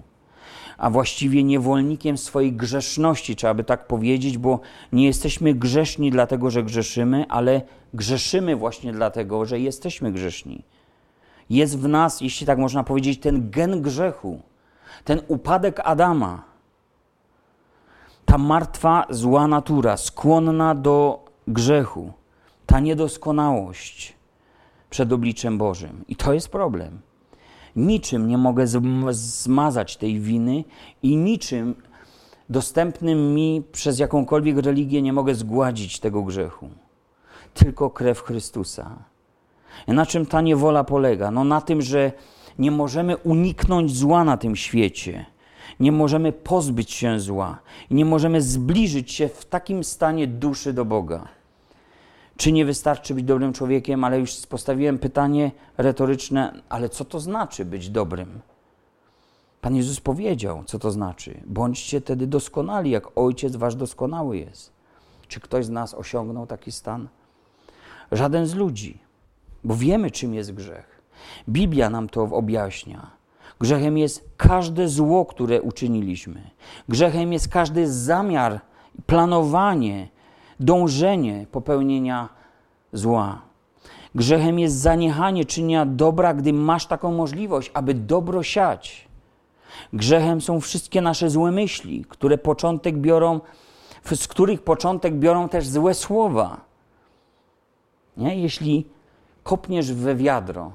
a 0.77 0.89
właściwie 0.89 1.43
niewolnikiem 1.43 2.17
swojej 2.17 2.53
grzeszności, 2.53 3.35
trzeba 3.35 3.53
by 3.53 3.63
tak 3.63 3.87
powiedzieć, 3.87 4.37
bo 4.37 4.59
nie 4.93 5.05
jesteśmy 5.05 5.53
grzeszni 5.53 6.11
dlatego, 6.11 6.49
że 6.49 6.63
grzeszymy, 6.63 7.25
ale 7.29 7.61
grzeszymy 7.93 8.55
właśnie 8.55 8.93
dlatego, 8.93 9.45
że 9.45 9.59
jesteśmy 9.59 10.11
grzeszni. 10.11 10.63
Jest 11.49 11.79
w 11.79 11.87
nas, 11.87 12.21
jeśli 12.21 12.47
tak 12.47 12.57
można 12.57 12.83
powiedzieć, 12.83 13.19
ten 13.19 13.49
gen 13.49 13.81
grzechu, 13.81 14.41
ten 15.03 15.21
upadek 15.27 15.79
Adama 15.83 16.49
ta 18.29 18.37
martwa, 18.37 19.05
zła 19.09 19.47
natura, 19.47 19.97
skłonna 19.97 20.75
do 20.75 21.25
grzechu, 21.47 22.13
ta 22.65 22.79
niedoskonałość 22.79 24.13
przed 24.89 25.13
obliczem 25.13 25.57
Bożym. 25.57 26.03
I 26.07 26.15
to 26.15 26.33
jest 26.33 26.49
problem. 26.49 26.99
Niczym 27.75 28.27
nie 28.27 28.37
mogę 28.37 28.67
zmazać 29.11 29.97
tej 29.97 30.19
winy 30.19 30.63
i 31.03 31.17
niczym 31.17 31.75
dostępnym 32.49 33.33
mi 33.33 33.63
przez 33.71 33.99
jakąkolwiek 33.99 34.57
religię 34.57 35.01
nie 35.01 35.13
mogę 35.13 35.35
zgładzić 35.35 35.99
tego 35.99 36.23
grzechu. 36.23 36.69
Tylko 37.53 37.89
krew 37.89 38.21
Chrystusa. 38.21 38.97
Na 39.87 40.05
czym 40.05 40.25
ta 40.25 40.41
niewola 40.41 40.83
polega? 40.83 41.31
No 41.31 41.43
na 41.43 41.61
tym, 41.61 41.81
że 41.81 42.11
nie 42.59 42.71
możemy 42.71 43.17
uniknąć 43.17 43.97
zła 43.97 44.23
na 44.23 44.37
tym 44.37 44.55
świecie 44.55 45.25
nie 45.79 45.91
możemy 45.91 46.31
pozbyć 46.31 46.91
się 46.91 47.19
zła 47.19 47.59
nie 47.91 48.05
możemy 48.05 48.41
zbliżyć 48.41 49.11
się 49.11 49.27
w 49.27 49.45
takim 49.45 49.83
stanie 49.83 50.27
duszy 50.27 50.73
do 50.73 50.85
Boga. 50.85 51.27
Czy 52.37 52.51
nie 52.51 52.65
wystarczy 52.65 53.13
być 53.13 53.25
dobrym 53.25 53.53
człowiekiem, 53.53 54.03
ale 54.03 54.19
już 54.19 54.47
postawiłem 54.47 54.99
pytanie 54.99 55.51
retoryczne, 55.77 56.61
ale 56.69 56.89
co 56.89 57.05
to 57.05 57.19
znaczy 57.19 57.65
być 57.65 57.89
dobrym? 57.89 58.39
Pan 59.61 59.75
Jezus 59.75 59.99
powiedział, 59.99 60.63
co 60.65 60.79
to 60.79 60.91
znaczy. 60.91 61.41
Bądźcie 61.45 62.01
wtedy 62.01 62.27
doskonali, 62.27 62.91
jak 62.91 63.03
Ojciec 63.15 63.55
Wasz 63.55 63.75
doskonały 63.75 64.37
jest. 64.37 64.71
Czy 65.27 65.39
ktoś 65.39 65.65
z 65.65 65.69
nas 65.69 65.93
osiągnął 65.93 66.47
taki 66.47 66.71
stan? 66.71 67.07
Żaden 68.11 68.47
z 68.47 68.55
ludzi, 68.55 68.97
bo 69.63 69.75
wiemy, 69.75 70.11
czym 70.11 70.33
jest 70.33 70.53
grzech. 70.53 71.01
Biblia 71.49 71.89
nam 71.89 72.09
to 72.09 72.23
objaśnia. 72.23 73.11
Grzechem 73.59 73.97
jest 73.97 74.29
każde 74.37 74.87
zło, 74.87 75.25
które 75.25 75.61
uczyniliśmy. 75.61 76.41
Grzechem 76.89 77.33
jest 77.33 77.47
każdy 77.47 77.91
zamiar, 77.91 78.59
planowanie, 79.05 80.07
dążenie 80.59 81.45
popełnienia 81.51 82.29
zła. 82.93 83.41
Grzechem 84.15 84.59
jest 84.59 84.75
zaniechanie 84.75 85.45
czynienia 85.45 85.85
dobra, 85.85 86.33
gdy 86.33 86.53
masz 86.53 86.85
taką 86.85 87.11
możliwość, 87.11 87.71
aby 87.73 87.93
dobro 87.93 88.43
siać. 88.43 89.07
Grzechem 89.93 90.41
są 90.41 90.59
wszystkie 90.59 91.01
nasze 91.01 91.29
złe 91.29 91.51
myśli, 91.51 92.05
które 92.09 92.37
początek 92.37 92.97
biorą, 92.97 93.39
z 94.15 94.27
których 94.27 94.61
początek 94.61 95.15
biorą 95.15 95.49
też 95.49 95.67
złe 95.67 95.93
słowa. 95.93 96.61
Nie? 98.17 98.41
Jeśli 98.41 98.85
kopniesz 99.49 99.93
we 99.93 100.15
wiadro, 100.15 100.71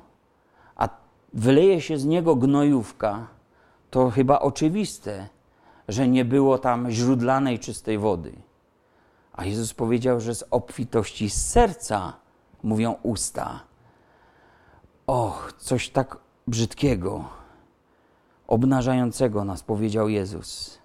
wyleje 1.34 1.80
się 1.80 1.98
z 1.98 2.04
niego 2.04 2.36
gnojówka, 2.36 3.26
to 3.90 4.10
chyba 4.10 4.38
oczywiste, 4.38 5.28
że 5.88 6.08
nie 6.08 6.24
było 6.24 6.58
tam 6.58 6.90
źródlanej 6.90 7.58
czystej 7.58 7.98
wody. 7.98 8.32
A 9.32 9.44
Jezus 9.44 9.74
powiedział, 9.74 10.20
że 10.20 10.34
z 10.34 10.44
obfitości 10.50 11.30
serca 11.30 12.12
mówią 12.62 12.94
usta. 13.02 13.60
Och, 15.06 15.52
coś 15.58 15.88
tak 15.88 16.18
brzydkiego, 16.46 17.24
obnażającego 18.46 19.44
nas 19.44 19.62
powiedział 19.62 20.08
Jezus. 20.08 20.78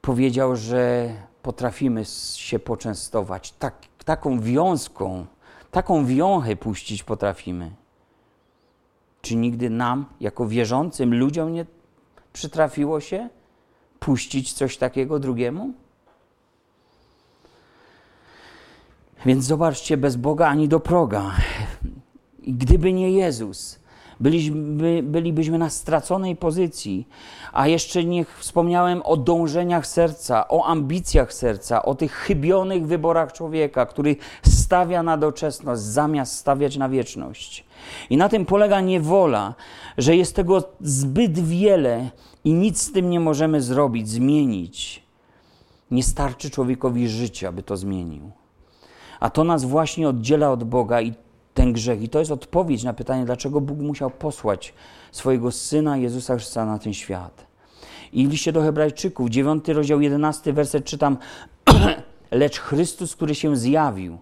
Powiedział, 0.00 0.56
że 0.56 1.10
potrafimy 1.42 2.04
się 2.34 2.58
poczęstować 2.58 3.52
tak, 3.52 3.74
taką 4.04 4.40
wiązką, 4.40 5.26
taką 5.70 6.06
wiąchę 6.06 6.56
puścić 6.56 7.02
potrafimy. 7.02 7.70
Czy 9.22 9.36
nigdy 9.36 9.70
nam, 9.70 10.06
jako 10.20 10.46
wierzącym 10.48 11.14
ludziom, 11.18 11.52
nie 11.52 11.66
przytrafiło 12.32 13.00
się 13.00 13.28
puścić 14.00 14.52
coś 14.52 14.76
takiego 14.76 15.18
drugiemu? 15.18 15.72
Więc 19.26 19.44
zobaczcie, 19.44 19.96
bez 19.96 20.16
Boga 20.16 20.48
ani 20.48 20.68
do 20.68 20.80
proga. 20.80 21.32
Gdyby 22.38 22.92
nie 22.92 23.10
Jezus, 23.10 23.80
byliśmy, 24.20 25.02
bylibyśmy 25.02 25.58
na 25.58 25.70
straconej 25.70 26.36
pozycji. 26.36 27.08
A 27.52 27.68
jeszcze 27.68 28.04
niech 28.04 28.38
wspomniałem 28.38 29.02
o 29.04 29.16
dążeniach 29.16 29.86
serca, 29.86 30.48
o 30.48 30.64
ambicjach 30.64 31.32
serca, 31.32 31.82
o 31.82 31.94
tych 31.94 32.12
chybionych 32.12 32.86
wyborach 32.86 33.32
człowieka, 33.32 33.86
który 33.86 34.16
stawia 34.42 35.02
na 35.02 35.16
doczesność 35.16 35.82
zamiast 35.82 36.36
stawiać 36.36 36.76
na 36.76 36.88
wieczność. 36.88 37.64
I 38.10 38.16
na 38.16 38.28
tym 38.28 38.46
polega 38.46 38.80
niewola, 38.80 39.54
że 39.98 40.16
jest 40.16 40.36
tego 40.36 40.62
zbyt 40.80 41.38
wiele 41.38 42.10
i 42.44 42.52
nic 42.52 42.82
z 42.82 42.92
tym 42.92 43.10
nie 43.10 43.20
możemy 43.20 43.62
zrobić, 43.62 44.08
zmienić. 44.08 45.02
Nie 45.90 46.02
starczy 46.02 46.50
człowiekowi 46.50 47.08
życia, 47.08 47.52
by 47.52 47.62
to 47.62 47.76
zmienił. 47.76 48.30
A 49.20 49.30
to 49.30 49.44
nas 49.44 49.64
właśnie 49.64 50.08
oddziela 50.08 50.50
od 50.50 50.64
Boga 50.64 51.00
i 51.00 51.12
ten 51.54 51.72
grzech. 51.72 52.02
I 52.02 52.08
to 52.08 52.18
jest 52.18 52.30
odpowiedź 52.30 52.82
na 52.82 52.92
pytanie, 52.92 53.24
dlaczego 53.24 53.60
Bóg 53.60 53.78
musiał 53.78 54.10
posłać 54.10 54.74
swojego 55.12 55.52
Syna 55.52 55.96
Jezusa 55.96 56.34
Chrystusa 56.34 56.66
na 56.66 56.78
ten 56.78 56.94
świat. 56.94 57.46
I 58.12 58.26
liście 58.26 58.52
do 58.52 58.62
Hebrajczyków, 58.62 59.30
9 59.30 59.68
rozdział 59.68 60.00
11 60.00 60.52
werset 60.52 60.84
czytam, 60.84 61.16
lecz 62.30 62.58
Chrystus, 62.60 63.16
który 63.16 63.34
się 63.34 63.56
zjawił 63.56 64.18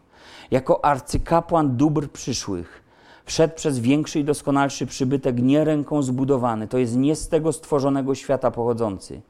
jako 0.50 0.84
arcykapłan 0.84 1.76
dóbr 1.76 2.08
przyszłych, 2.10 2.82
wszedł 3.24 3.54
przez 3.54 3.78
większy 3.78 4.20
i 4.20 4.24
doskonalszy 4.24 4.86
przybytek 4.86 5.42
nie 5.42 5.64
ręką 5.64 6.02
zbudowany, 6.02 6.68
to 6.68 6.78
jest 6.78 6.96
nie 6.96 7.16
z 7.16 7.28
tego 7.28 7.52
stworzonego 7.52 8.14
świata 8.14 8.50
pochodzący. 8.50 9.20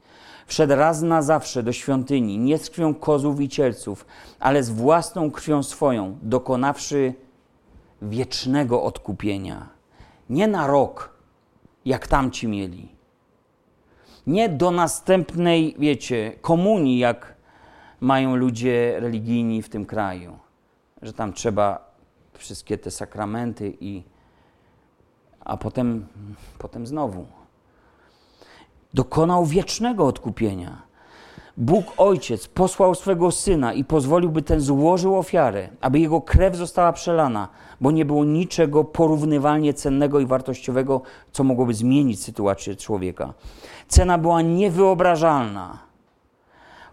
Wszedł 0.47 0.75
raz 0.75 1.01
na 1.01 1.21
zawsze 1.21 1.63
do 1.63 1.71
świątyni, 1.71 2.37
nie 2.37 2.57
z 2.57 2.69
krwią 2.69 2.95
kozów 2.95 3.41
i 3.41 3.49
cielców, 3.49 4.05
ale 4.39 4.63
z 4.63 4.69
własną 4.69 5.31
krwią 5.31 5.63
swoją, 5.63 6.17
dokonawszy 6.21 7.13
wiecznego 8.01 8.83
odkupienia. 8.83 9.69
Nie 10.29 10.47
na 10.47 10.67
rok, 10.67 11.13
jak 11.85 12.07
tamci 12.07 12.47
mieli. 12.47 12.89
Nie 14.27 14.49
do 14.49 14.71
następnej, 14.71 15.75
wiecie, 15.79 16.31
komunii, 16.41 16.99
jak 16.99 17.35
mają 17.99 18.35
ludzie 18.35 18.99
religijni 18.99 19.61
w 19.61 19.69
tym 19.69 19.85
kraju, 19.85 20.39
że 21.01 21.13
tam 21.13 21.33
trzeba 21.33 21.95
wszystkie 22.33 22.77
te 22.77 22.91
sakramenty 22.91 23.77
i 23.79 24.03
a 25.39 25.57
potem, 25.57 26.07
potem 26.57 26.87
znowu. 26.87 27.25
Dokonał 28.93 29.45
wiecznego 29.45 30.07
odkupienia. 30.07 30.81
Bóg 31.59 31.93
Ojciec 31.97 32.47
posłał 32.47 32.95
swego 32.95 33.31
Syna 33.31 33.73
i 33.73 33.83
pozwolił, 33.83 34.29
by 34.29 34.41
ten 34.41 34.59
złożył 34.59 35.17
ofiarę, 35.17 35.69
aby 35.81 35.99
jego 35.99 36.21
krew 36.21 36.55
została 36.55 36.93
przelana, 36.93 37.47
bo 37.81 37.91
nie 37.91 38.05
było 38.05 38.25
niczego 38.25 38.83
porównywalnie 38.83 39.73
cennego 39.73 40.19
i 40.19 40.25
wartościowego, 40.25 41.01
co 41.31 41.43
mogłoby 41.43 41.73
zmienić 41.73 42.23
sytuację 42.23 42.75
człowieka. 42.75 43.33
Cena 43.87 44.17
była 44.17 44.41
niewyobrażalna. 44.41 45.79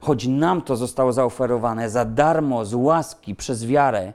Choć 0.01 0.27
nam 0.27 0.63
to 0.63 0.77
zostało 0.77 1.13
zaoferowane 1.13 1.91
za 1.91 2.05
darmo, 2.05 2.65
z 2.65 2.75
łaski, 2.75 3.35
przez 3.35 3.67
wiarę, 3.67 4.13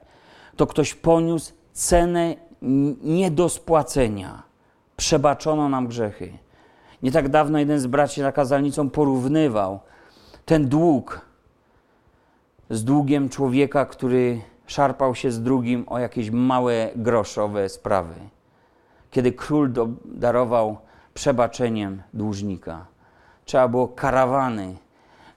to 0.56 0.68
ktoś 0.68 0.94
poniósł 0.94 1.54
cenę 1.74 2.36
nie 3.04 3.32
do 3.32 3.50
spłacenia. 3.50 4.44
Przebaczono 4.98 5.70
nam 5.70 5.88
grzechy. 5.88 6.34
Nie 7.04 7.12
tak 7.12 7.30
dawno 7.30 7.60
jeden 7.60 7.80
z 7.80 7.88
braci 7.88 8.22
za 8.22 8.32
kazalnicą 8.32 8.90
porównywał 8.90 9.80
ten 10.46 10.70
dług 10.70 11.22
z 12.70 12.84
długiem 12.84 13.30
człowieka, 13.30 13.86
który 13.86 14.42
szarpał 14.68 15.16
się 15.16 15.32
z 15.32 15.42
drugim 15.42 15.84
o 15.88 16.00
jakieś 16.00 16.32
małe 16.32 16.90
groszowe 16.96 17.70
sprawy. 17.70 18.16
Kiedy 19.12 19.32
król 19.32 19.74
darował 20.06 20.78
przebaczeniem 21.14 22.02
dłużnika, 22.14 22.86
trzeba 23.46 23.68
było 23.68 23.88
karawany 23.88 24.76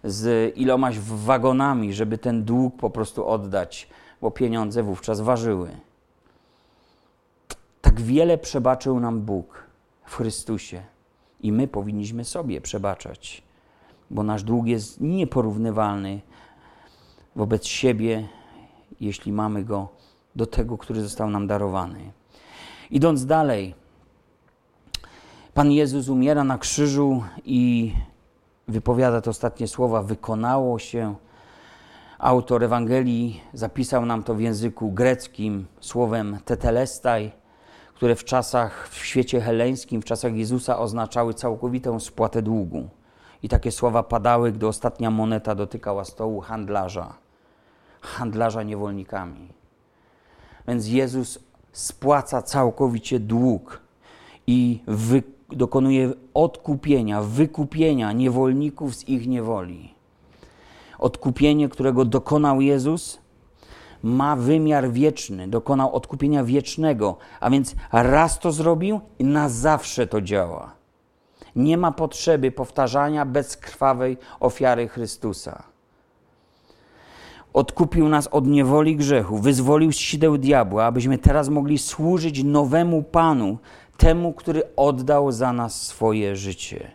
z 0.04 0.56
ilomaś 0.56 0.98
wagonami, 0.98 1.94
żeby 1.94 2.18
ten 2.18 2.44
dług 2.44 2.76
po 2.76 2.90
prostu 2.90 3.26
oddać, 3.26 3.88
bo 4.20 4.30
pieniądze 4.30 4.82
wówczas 4.82 5.20
ważyły. 5.20 5.70
Tak 7.80 8.00
wiele 8.00 8.38
przebaczył 8.38 9.00
nam 9.00 9.20
Bóg 9.20 9.64
w 10.04 10.16
Chrystusie 10.16 10.82
i 11.40 11.52
my 11.52 11.68
powinniśmy 11.68 12.24
sobie 12.24 12.60
przebaczać, 12.60 13.42
bo 14.14 14.22
nasz 14.22 14.42
dług 14.42 14.66
jest 14.66 15.00
nieporównywalny 15.00 16.20
wobec 17.36 17.66
siebie, 17.66 18.28
jeśli 19.00 19.32
mamy 19.32 19.64
go 19.64 19.88
do 20.36 20.46
tego, 20.46 20.78
który 20.78 21.02
został 21.02 21.30
nam 21.30 21.46
darowany. 21.46 22.12
Idąc 22.90 23.26
dalej, 23.26 23.74
Pan 25.54 25.72
Jezus 25.72 26.08
umiera 26.08 26.44
na 26.44 26.58
krzyżu 26.58 27.22
i 27.44 27.92
wypowiada 28.68 29.20
te 29.20 29.30
ostatnie 29.30 29.68
słowa: 29.68 30.02
Wykonało 30.02 30.78
się. 30.78 31.14
Autor 32.18 32.64
Ewangelii 32.64 33.40
zapisał 33.52 34.06
nam 34.06 34.22
to 34.22 34.34
w 34.34 34.40
języku 34.40 34.92
greckim 34.92 35.66
słowem 35.80 36.38
tetelestai 36.44 37.30
które 37.94 38.16
w 38.16 38.24
czasach, 38.24 38.88
w 38.88 39.04
świecie 39.04 39.40
heleńskim, 39.40 40.02
w 40.02 40.04
czasach 40.04 40.34
Jezusa 40.34 40.78
oznaczały 40.78 41.34
całkowitą 41.34 42.00
spłatę 42.00 42.42
długu. 42.42 42.88
I 43.44 43.48
takie 43.48 43.72
słowa 43.72 44.02
padały, 44.02 44.52
gdy 44.52 44.66
ostatnia 44.66 45.10
moneta 45.10 45.54
dotykała 45.54 46.04
stołu 46.04 46.40
handlarza, 46.40 47.14
handlarza 48.00 48.62
niewolnikami. 48.62 49.48
Więc 50.68 50.88
Jezus 50.88 51.38
spłaca 51.72 52.42
całkowicie 52.42 53.20
dług 53.20 53.80
i 54.46 54.80
wy, 54.86 55.22
dokonuje 55.48 56.12
odkupienia, 56.34 57.22
wykupienia 57.22 58.12
niewolników 58.12 58.94
z 58.94 59.08
ich 59.08 59.26
niewoli. 59.26 59.94
Odkupienie, 60.98 61.68
którego 61.68 62.04
dokonał 62.04 62.60
Jezus, 62.60 63.18
ma 64.02 64.36
wymiar 64.36 64.90
wieczny, 64.90 65.48
dokonał 65.48 65.94
odkupienia 65.94 66.44
wiecznego, 66.44 67.16
a 67.40 67.50
więc 67.50 67.74
raz 67.92 68.38
to 68.38 68.52
zrobił 68.52 69.00
i 69.18 69.24
na 69.24 69.48
zawsze 69.48 70.06
to 70.06 70.20
działa. 70.20 70.83
Nie 71.56 71.76
ma 71.76 71.92
potrzeby 71.92 72.50
powtarzania 72.50 73.26
bezkrwawej 73.26 74.16
ofiary 74.40 74.88
Chrystusa. 74.88 75.62
Odkupił 77.52 78.08
nas 78.08 78.26
od 78.26 78.46
niewoli 78.46 78.96
grzechu, 78.96 79.38
wyzwolił 79.38 79.92
z 79.92 79.96
sideł 79.96 80.38
diabła, 80.38 80.84
abyśmy 80.84 81.18
teraz 81.18 81.48
mogli 81.48 81.78
służyć 81.78 82.44
nowemu 82.44 83.02
Panu, 83.02 83.58
temu, 83.96 84.32
który 84.32 84.62
oddał 84.76 85.32
za 85.32 85.52
nas 85.52 85.82
swoje 85.82 86.36
życie. 86.36 86.90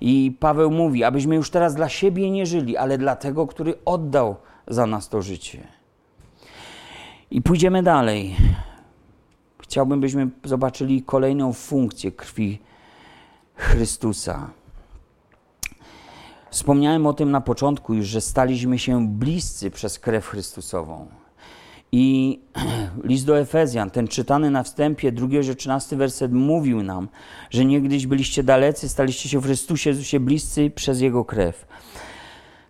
I 0.00 0.36
Paweł 0.40 0.70
mówi, 0.70 1.04
abyśmy 1.04 1.34
już 1.34 1.50
teraz 1.50 1.74
dla 1.74 1.88
siebie 1.88 2.30
nie 2.30 2.46
żyli, 2.46 2.76
ale 2.76 2.98
dla 2.98 3.16
tego, 3.16 3.46
który 3.46 3.74
oddał 3.84 4.36
za 4.66 4.86
nas 4.86 5.08
to 5.08 5.22
życie. 5.22 5.58
I 7.30 7.42
pójdziemy 7.42 7.82
dalej. 7.82 8.36
Chciałbym, 9.62 10.00
byśmy 10.00 10.28
zobaczyli 10.44 11.02
kolejną 11.02 11.52
funkcję 11.52 12.12
krwi 12.12 12.58
Chrystusa. 13.56 14.50
Wspomniałem 16.50 17.06
o 17.06 17.12
tym 17.12 17.30
na 17.30 17.40
początku 17.40 17.94
już, 17.94 18.06
że 18.06 18.20
staliśmy 18.20 18.78
się 18.78 19.08
bliscy 19.08 19.70
przez 19.70 19.98
krew 19.98 20.26
Chrystusową. 20.26 21.06
I 21.92 22.40
list 23.04 23.26
do 23.26 23.38
Efezjan, 23.38 23.90
ten 23.90 24.08
czytany 24.08 24.50
na 24.50 24.62
wstępie, 24.62 25.12
drugi 25.12 25.42
że 25.42 25.54
13 25.54 25.96
werset 25.96 26.32
mówił 26.32 26.82
nam, 26.82 27.08
że 27.50 27.64
niegdyś 27.64 28.06
byliście 28.06 28.42
dalecy, 28.42 28.88
staliście 28.88 29.28
się 29.28 29.40
w 29.40 29.44
Chrystusie 29.44 29.90
Jezusie 29.90 30.20
bliscy 30.20 30.70
przez 30.70 31.00
Jego 31.00 31.24
krew. 31.24 31.66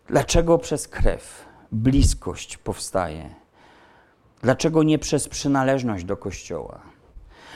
Dlaczego 0.09 0.59
przez 0.59 0.89
krew 0.89 1.45
bliskość 1.73 2.57
powstaje? 2.57 3.35
Dlaczego 4.43 4.83
nie 4.83 4.99
przez 4.99 5.29
przynależność 5.29 6.05
do 6.05 6.17
Kościoła? 6.17 6.94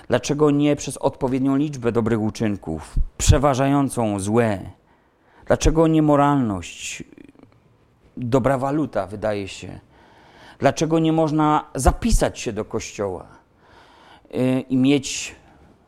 Dlaczego 0.09 0.50
nie 0.50 0.76
przez 0.76 0.96
odpowiednią 0.96 1.56
liczbę 1.56 1.92
dobrych 1.92 2.20
uczynków, 2.20 2.94
przeważającą 3.18 4.20
złe? 4.20 4.59
Dlaczego 5.46 5.86
niemoralność, 5.86 7.02
dobra 8.16 8.59
waluta, 8.59 9.06
wydaje 9.06 9.48
się? 9.48 9.80
Dlaczego 10.59 10.98
nie 10.98 11.12
można 11.12 11.64
zapisać 11.74 12.38
się 12.38 12.52
do 12.52 12.64
Kościoła 12.64 13.26
y, 14.34 14.61
i 14.61 14.76
mieć 14.76 15.36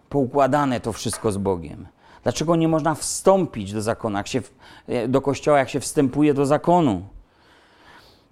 poukładane 0.08 0.80
to 0.80 0.92
wszystko 0.92 1.32
z 1.32 1.36
Bogiem? 1.36 1.86
Dlaczego 2.22 2.56
nie 2.56 2.68
można 2.68 2.94
wstąpić 2.94 3.72
do 3.72 3.82
zakonu, 3.82 4.16
jak 4.16 4.28
się, 4.28 4.42
do 5.08 5.20
Kościoła, 5.20 5.58
jak 5.58 5.68
się 5.68 5.80
wstępuje 5.80 6.34
do 6.34 6.46
zakonu? 6.46 7.02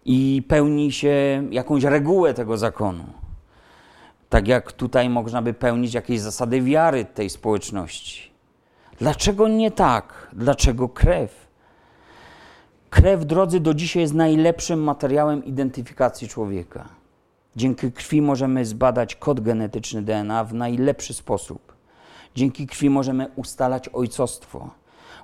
i 0.08 0.42
pełni 0.48 0.92
się 0.92 1.44
jakąś 1.50 1.84
regułę 1.84 2.34
tego 2.34 2.58
zakonu. 2.58 3.04
Tak 4.28 4.48
jak 4.48 4.72
tutaj 4.72 5.08
można 5.10 5.42
by 5.42 5.54
pełnić 5.54 5.94
jakieś 5.94 6.20
zasady 6.20 6.62
wiary 6.62 7.04
tej 7.04 7.30
społeczności. 7.30 8.30
Dlaczego 8.98 9.48
nie 9.48 9.70
tak? 9.70 10.28
Dlaczego 10.32 10.88
krew? 10.88 11.48
Krew, 12.90 13.24
drodzy, 13.24 13.60
do 13.60 13.74
dzisiaj 13.74 14.02
jest 14.02 14.14
najlepszym 14.14 14.82
materiałem 14.82 15.44
identyfikacji 15.44 16.28
człowieka. 16.28 16.88
Dzięki 17.56 17.92
krwi 17.92 18.22
możemy 18.22 18.64
zbadać 18.64 19.16
kod 19.16 19.40
genetyczny 19.40 20.02
DNA 20.02 20.44
w 20.44 20.54
najlepszy 20.54 21.14
sposób. 21.14 21.72
Dzięki 22.34 22.66
krwi 22.66 22.90
możemy 22.90 23.26
ustalać 23.36 23.88
ojcostwo. 23.88 24.70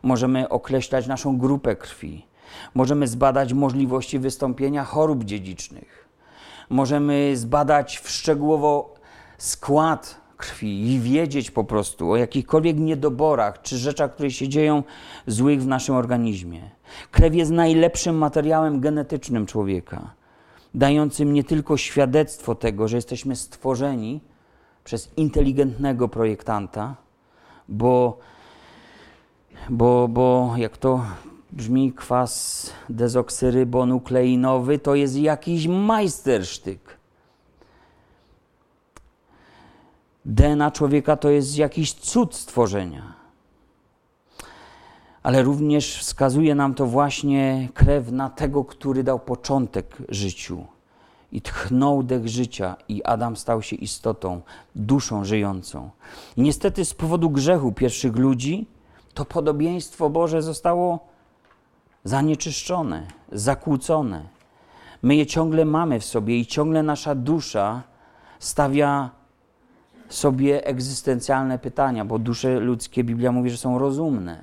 Możemy 0.02 0.48
określać 0.48 1.06
naszą 1.06 1.38
grupę 1.38 1.76
krwi 1.76 2.26
Możemy 2.74 3.08
zbadać 3.08 3.52
możliwości 3.52 4.18
wystąpienia 4.18 4.84
chorób 4.84 5.24
dziedzicznych. 5.24 6.08
Możemy 6.68 7.36
zbadać 7.36 8.00
szczegółowo 8.04 8.93
skład 9.44 10.20
krwi 10.36 10.92
i 10.92 11.00
wiedzieć 11.00 11.50
po 11.50 11.64
prostu 11.64 12.10
o 12.10 12.16
jakichkolwiek 12.16 12.78
niedoborach 12.78 13.62
czy 13.62 13.78
rzeczach, 13.78 14.14
które 14.14 14.30
się 14.30 14.48
dzieją 14.48 14.82
złych 15.26 15.62
w 15.62 15.66
naszym 15.66 15.94
organizmie. 15.94 16.70
Krew 17.10 17.34
jest 17.34 17.50
najlepszym 17.50 18.16
materiałem 18.16 18.80
genetycznym 18.80 19.46
człowieka, 19.46 20.10
dającym 20.74 21.32
nie 21.32 21.44
tylko 21.44 21.76
świadectwo 21.76 22.54
tego, 22.54 22.88
że 22.88 22.96
jesteśmy 22.96 23.36
stworzeni 23.36 24.20
przez 24.84 25.10
inteligentnego 25.16 26.08
projektanta, 26.08 26.96
bo, 27.68 28.18
bo, 29.70 30.08
bo 30.08 30.54
jak 30.56 30.76
to 30.76 31.04
brzmi 31.52 31.92
kwas 31.92 32.72
dezoksyrybonukleinowy, 32.88 34.78
to 34.78 34.94
jest 34.94 35.16
jakiś 35.16 35.66
majstersztyk. 35.66 37.03
DNA 40.24 40.70
człowieka 40.70 41.16
to 41.16 41.30
jest 41.30 41.58
jakiś 41.58 41.92
cud 41.92 42.34
stworzenia. 42.34 43.24
ale 45.24 45.42
również 45.42 45.98
wskazuje 45.98 46.54
nam 46.54 46.74
to 46.74 46.86
właśnie 46.86 47.68
krew 47.74 48.12
na 48.12 48.30
tego, 48.30 48.64
który 48.64 49.04
dał 49.04 49.18
początek 49.18 49.96
życiu 50.08 50.66
i 51.32 51.40
tchnął 51.42 52.02
dech 52.02 52.28
życia, 52.28 52.76
i 52.88 53.04
Adam 53.04 53.36
stał 53.36 53.62
się 53.62 53.76
istotą, 53.76 54.40
duszą 54.74 55.24
żyjącą. 55.24 55.90
I 56.36 56.42
niestety 56.42 56.84
z 56.84 56.94
powodu 56.94 57.30
grzechu 57.30 57.72
pierwszych 57.72 58.16
ludzi 58.16 58.66
to 59.14 59.24
podobieństwo 59.24 60.10
Boże 60.10 60.42
zostało 60.42 60.98
zanieczyszczone, 62.04 63.06
zakłócone. 63.32 64.22
My 65.02 65.16
je 65.16 65.26
ciągle 65.26 65.64
mamy 65.64 66.00
w 66.00 66.04
sobie 66.04 66.38
i 66.38 66.46
ciągle 66.46 66.82
nasza 66.82 67.14
dusza 67.14 67.82
stawia 68.38 69.10
sobie 70.08 70.66
egzystencjalne 70.66 71.58
pytania, 71.58 72.04
bo 72.04 72.18
dusze 72.18 72.60
ludzkie, 72.60 73.04
Biblia 73.04 73.32
mówi, 73.32 73.50
że 73.50 73.56
są 73.56 73.78
rozumne. 73.78 74.42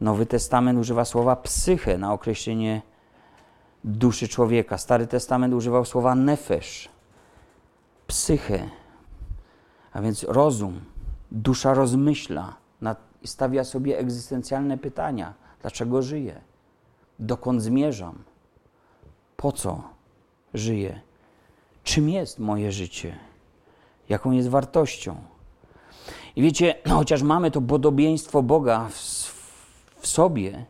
Nowy 0.00 0.26
Testament 0.26 0.78
używa 0.78 1.04
słowa 1.04 1.36
psyche 1.36 1.98
na 1.98 2.12
określenie 2.12 2.82
duszy 3.84 4.28
człowieka. 4.28 4.78
Stary 4.78 5.06
Testament 5.06 5.54
używał 5.54 5.84
słowa 5.84 6.14
nefesz, 6.14 6.88
psyche, 8.06 8.68
a 9.92 10.02
więc 10.02 10.22
rozum. 10.22 10.80
Dusza 11.32 11.74
rozmyśla, 11.74 12.56
stawia 13.24 13.64
sobie 13.64 13.98
egzystencjalne 13.98 14.78
pytania. 14.78 15.34
Dlaczego 15.60 16.02
żyję? 16.02 16.40
Dokąd 17.18 17.62
zmierzam? 17.62 18.18
Po 19.36 19.52
co 19.52 19.82
żyję? 20.54 21.00
Czym 21.84 22.08
jest 22.08 22.38
moje 22.38 22.72
życie? 22.72 23.27
Jaką 24.08 24.32
jest 24.32 24.48
wartością? 24.48 25.16
I 26.36 26.42
wiecie, 26.42 26.74
chociaż 26.88 27.22
mamy 27.22 27.50
to 27.50 27.60
podobieństwo 27.60 28.42
Boga 28.42 28.88
w, 28.88 28.94
w 30.00 30.06
sobie, 30.06 30.66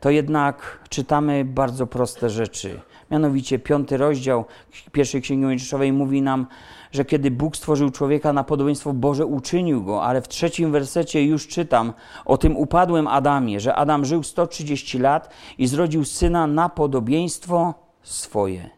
to 0.00 0.10
jednak 0.10 0.78
czytamy 0.88 1.44
bardzo 1.44 1.86
proste 1.86 2.30
rzeczy. 2.30 2.80
Mianowicie 3.10 3.58
piąty 3.58 3.96
rozdział 3.96 4.44
pierwszej 4.92 5.22
Księgi 5.22 5.44
Mojżeszowej 5.44 5.92
mówi 5.92 6.22
nam, 6.22 6.46
że 6.92 7.04
kiedy 7.04 7.30
Bóg 7.30 7.56
stworzył 7.56 7.90
człowieka 7.90 8.32
na 8.32 8.44
podobieństwo 8.44 8.92
Boże, 8.92 9.26
uczynił 9.26 9.84
go, 9.84 10.04
ale 10.04 10.22
w 10.22 10.28
trzecim 10.28 10.72
wersecie 10.72 11.24
już 11.24 11.48
czytam 11.48 11.92
o 12.24 12.38
tym 12.38 12.56
upadłym 12.56 13.06
Adamie, 13.06 13.60
że 13.60 13.74
Adam 13.74 14.04
żył 14.04 14.22
130 14.22 14.98
lat 14.98 15.30
i 15.58 15.66
zrodził 15.66 16.04
syna 16.04 16.46
na 16.46 16.68
podobieństwo 16.68 17.74
swoje, 18.02 18.70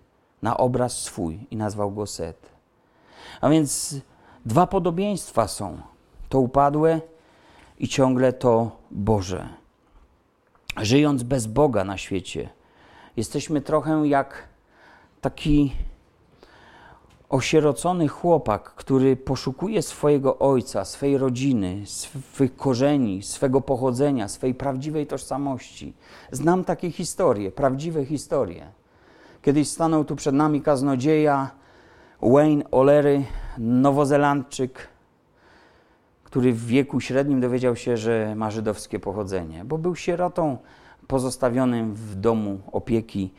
na 0.43 0.57
obraz 0.57 1.03
swój 1.03 1.47
i 1.51 1.57
nazwał 1.57 1.91
go 1.91 2.07
Set. 2.07 2.54
A 3.45 3.49
więc 3.49 3.97
dwa 4.47 4.67
podobieństwa 4.67 5.49
są. 5.49 5.79
To 6.29 6.41
upadłe 6.41 7.01
i 7.79 7.89
ciągle 7.89 8.33
to 8.33 8.71
Boże 8.91 9.49
żyjąc 10.77 11.23
bez 11.23 11.47
Boga 11.47 11.85
na 11.85 11.99
świecie, 11.99 12.49
jesteśmy 13.17 13.61
trochę 13.61 14.09
jak 14.09 14.49
taki 15.21 15.73
osierocony 17.29 18.09
chłopak, 18.09 18.75
który 18.75 19.17
poszukuje 19.17 19.83
swojego 19.83 20.39
ojca, 20.39 20.85
swej 20.85 21.19
rodziny, 21.19 21.83
swych 21.85 22.57
korzeni, 22.57 23.23
swego 23.23 23.61
pochodzenia, 23.61 24.29
swej 24.29 24.55
prawdziwej 24.55 25.07
tożsamości. 25.07 25.93
Znam 26.33 26.65
takie 26.65 26.91
historie, 26.91 27.51
prawdziwe 27.51 28.05
historie. 28.05 28.67
Kiedyś 29.43 29.69
stanął 29.69 30.05
tu 30.05 30.17
przed 30.17 30.35
nami 30.35 30.63
kaznodzieja 30.63 31.51
Wayne 32.25 32.71
Olery, 32.71 33.25
nowozelandczyk, 33.59 34.89
który 36.25 36.53
w 36.53 36.67
wieku 36.67 37.01
średnim 37.01 37.41
dowiedział 37.41 37.77
się, 37.77 37.97
że 37.97 38.35
ma 38.37 38.51
żydowskie 38.51 39.01
pochodzenie, 39.01 39.65
bo 39.65 39.79
był 39.79 39.97
sierotą 39.97 40.59
pozostawionym 41.07 41.95
w 41.95 42.15
domu 42.15 42.61
opieki, 42.73 43.33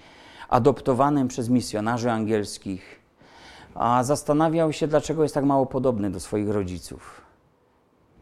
adoptowanym 0.49 1.27
przez 1.27 1.49
misjonarzy 1.49 2.11
angielskich, 2.11 2.99
a 3.75 4.03
zastanawiał 4.03 4.73
się, 4.73 4.88
dlaczego 4.88 5.23
jest 5.23 5.36
tak 5.36 5.45
mało 5.45 5.65
podobny 5.65 6.11
do 6.11 6.19
swoich 6.19 6.49
rodziców. 6.49 7.21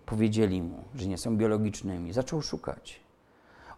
Powiedzieli 0.06 0.62
mu, 0.62 0.84
że 0.96 1.08
nie 1.08 1.18
są 1.18 1.38
biologicznymi. 1.38 2.14
Zaczął 2.14 2.42
szukać. 2.42 3.00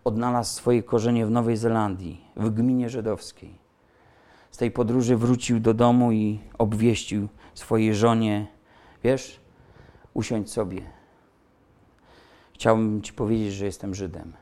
Odnalazł 0.04 0.56
swoje 0.56 0.84
korzenie 0.84 1.26
w 1.26 1.32
Nowej 1.32 1.58
Zelandii, 1.58 2.22
w 2.36 2.50
gminie 2.50 2.90
żydowskiej. 2.90 3.65
Z 4.56 4.58
tej 4.58 4.72
podróży 4.72 5.18
wrócił 5.18 5.60
do 5.60 5.74
domu 5.74 6.12
i 6.12 6.40
obwieścił 6.58 7.28
swojej 7.54 7.96
żonie: 7.96 8.48
Wiesz, 9.04 9.40
usiądź 10.14 10.52
sobie. 10.52 10.82
Chciałbym 12.54 13.02
Ci 13.02 13.14
powiedzieć, 13.14 13.54
że 13.54 13.66
jestem 13.66 13.96
Żydem. 13.96 14.34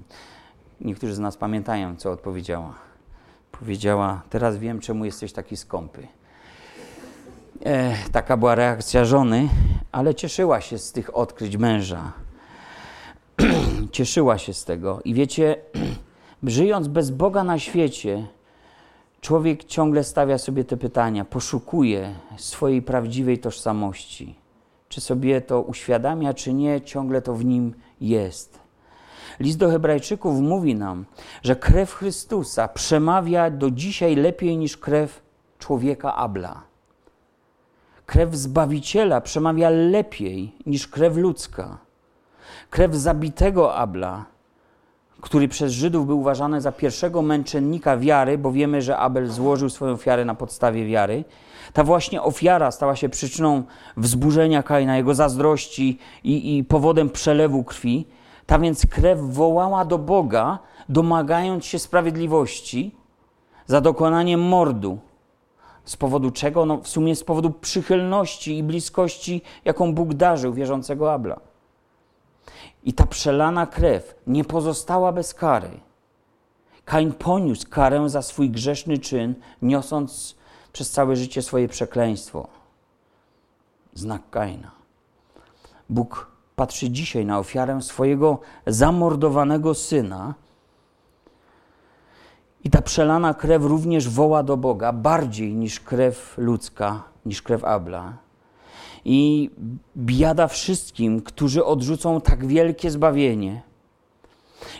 Niektórzy 0.80 1.14
z 1.14 1.18
nas 1.18 1.36
pamiętają, 1.36 1.96
co 1.96 2.12
odpowiedziała. 2.12 2.74
Powiedziała: 3.52 4.22
Teraz 4.30 4.56
wiem, 4.56 4.80
czemu 4.80 5.04
jesteś 5.04 5.32
taki 5.32 5.56
skąpy. 5.56 6.06
E, 7.64 7.94
taka 8.12 8.36
była 8.36 8.54
reakcja 8.54 9.04
żony, 9.04 9.48
ale 9.92 10.14
cieszyła 10.14 10.60
się 10.60 10.78
z 10.78 10.92
tych 10.92 11.16
odkryć 11.16 11.56
męża. 11.56 12.12
cieszyła 13.92 14.38
się 14.38 14.54
z 14.54 14.64
tego. 14.64 15.00
I 15.04 15.14
wiecie, 15.14 15.56
żyjąc 16.42 16.88
bez 16.88 17.10
Boga 17.10 17.44
na 17.44 17.58
świecie, 17.58 18.26
człowiek 19.20 19.64
ciągle 19.64 20.04
stawia 20.04 20.38
sobie 20.38 20.64
te 20.64 20.76
pytania, 20.76 21.24
poszukuje 21.24 22.14
swojej 22.36 22.82
prawdziwej 22.82 23.38
tożsamości 23.38 24.34
czy 24.88 25.00
sobie 25.00 25.40
to 25.40 25.62
uświadamia, 25.62 26.34
czy 26.34 26.52
nie, 26.52 26.80
ciągle 26.80 27.22
to 27.22 27.34
w 27.34 27.44
nim 27.44 27.74
jest. 28.00 28.58
List 29.40 29.58
do 29.58 29.70
Hebrajczyków 29.70 30.40
mówi 30.40 30.74
nam, 30.74 31.04
że 31.42 31.56
krew 31.56 31.94
Chrystusa 31.94 32.68
przemawia 32.68 33.50
do 33.50 33.70
dzisiaj 33.70 34.16
lepiej 34.16 34.56
niż 34.56 34.76
krew 34.76 35.22
człowieka 35.58 36.14
Abla. 36.14 36.62
Krew 38.06 38.34
Zbawiciela 38.34 39.20
przemawia 39.20 39.70
lepiej 39.70 40.54
niż 40.66 40.88
krew 40.88 41.16
ludzka. 41.16 41.78
Krew 42.70 42.94
zabitego 42.94 43.74
Abla, 43.74 44.24
który 45.20 45.48
przez 45.48 45.72
Żydów 45.72 46.06
był 46.06 46.20
uważany 46.20 46.60
za 46.60 46.72
pierwszego 46.72 47.22
męczennika 47.22 47.96
wiary, 47.96 48.38
bo 48.38 48.52
wiemy, 48.52 48.82
że 48.82 48.96
Abel 48.96 49.30
złożył 49.30 49.70
swoją 49.70 49.92
ofiarę 49.92 50.24
na 50.24 50.34
podstawie 50.34 50.86
wiary, 50.86 51.24
ta 51.72 51.84
właśnie 51.84 52.22
ofiara 52.22 52.70
stała 52.70 52.96
się 52.96 53.08
przyczyną 53.08 53.62
wzburzenia 53.96 54.62
Kaina, 54.62 54.96
jego 54.96 55.14
zazdrości 55.14 55.98
i, 56.24 56.58
i 56.58 56.64
powodem 56.64 57.10
przelewu 57.10 57.64
krwi. 57.64 58.06
Ta 58.46 58.58
więc 58.58 58.86
krew 58.86 59.18
wołała 59.20 59.84
do 59.84 59.98
Boga, 59.98 60.58
domagając 60.88 61.64
się 61.64 61.78
sprawiedliwości 61.78 62.94
za 63.66 63.80
dokonanie 63.80 64.36
mordu. 64.36 64.98
Z 65.84 65.96
powodu 65.96 66.30
czego? 66.30 66.66
No, 66.66 66.78
w 66.78 66.88
sumie 66.88 67.16
z 67.16 67.24
powodu 67.24 67.50
przychylności 67.50 68.58
i 68.58 68.62
bliskości, 68.62 69.42
jaką 69.64 69.94
Bóg 69.94 70.14
darzył 70.14 70.52
wierzącego 70.52 71.12
Abla. 71.12 71.47
I 72.84 72.92
ta 72.92 73.06
przelana 73.06 73.66
krew 73.66 74.14
nie 74.26 74.44
pozostała 74.44 75.12
bez 75.12 75.34
kary. 75.34 75.80
Kain 76.84 77.12
poniósł 77.12 77.68
karę 77.70 78.08
za 78.08 78.22
swój 78.22 78.50
grzeszny 78.50 78.98
czyn, 78.98 79.34
niosąc 79.62 80.36
przez 80.72 80.90
całe 80.90 81.16
życie 81.16 81.42
swoje 81.42 81.68
przekleństwo. 81.68 82.48
Znak 83.94 84.30
Kaina. 84.30 84.70
Bóg 85.88 86.30
patrzy 86.56 86.90
dzisiaj 86.90 87.26
na 87.26 87.38
ofiarę 87.38 87.82
swojego 87.82 88.40
zamordowanego 88.66 89.74
syna. 89.74 90.34
I 92.64 92.70
ta 92.70 92.82
przelana 92.82 93.34
krew 93.34 93.62
również 93.62 94.08
woła 94.08 94.42
do 94.42 94.56
Boga 94.56 94.92
bardziej 94.92 95.54
niż 95.54 95.80
krew 95.80 96.34
ludzka, 96.38 97.02
niż 97.26 97.42
krew 97.42 97.64
Abla. 97.64 98.27
I 99.04 99.50
biada 99.96 100.48
wszystkim, 100.48 101.22
którzy 101.22 101.64
odrzucą 101.64 102.20
tak 102.20 102.46
wielkie 102.46 102.90
zbawienie. 102.90 103.62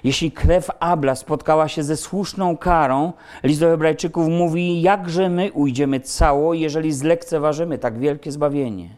Jeśli 0.04 0.32
krew 0.32 0.70
Abla 0.80 1.14
spotkała 1.14 1.68
się 1.68 1.82
ze 1.82 1.96
słuszną 1.96 2.56
karą, 2.56 3.12
list 3.42 3.60
do 3.60 3.66
Hebrajczyków 3.66 4.28
mówi, 4.28 4.82
jakże 4.82 5.28
my 5.28 5.52
ujdziemy 5.52 6.00
cało, 6.00 6.54
jeżeli 6.54 6.92
zlekceważymy 6.92 7.78
tak 7.78 7.98
wielkie 7.98 8.32
zbawienie. 8.32 8.96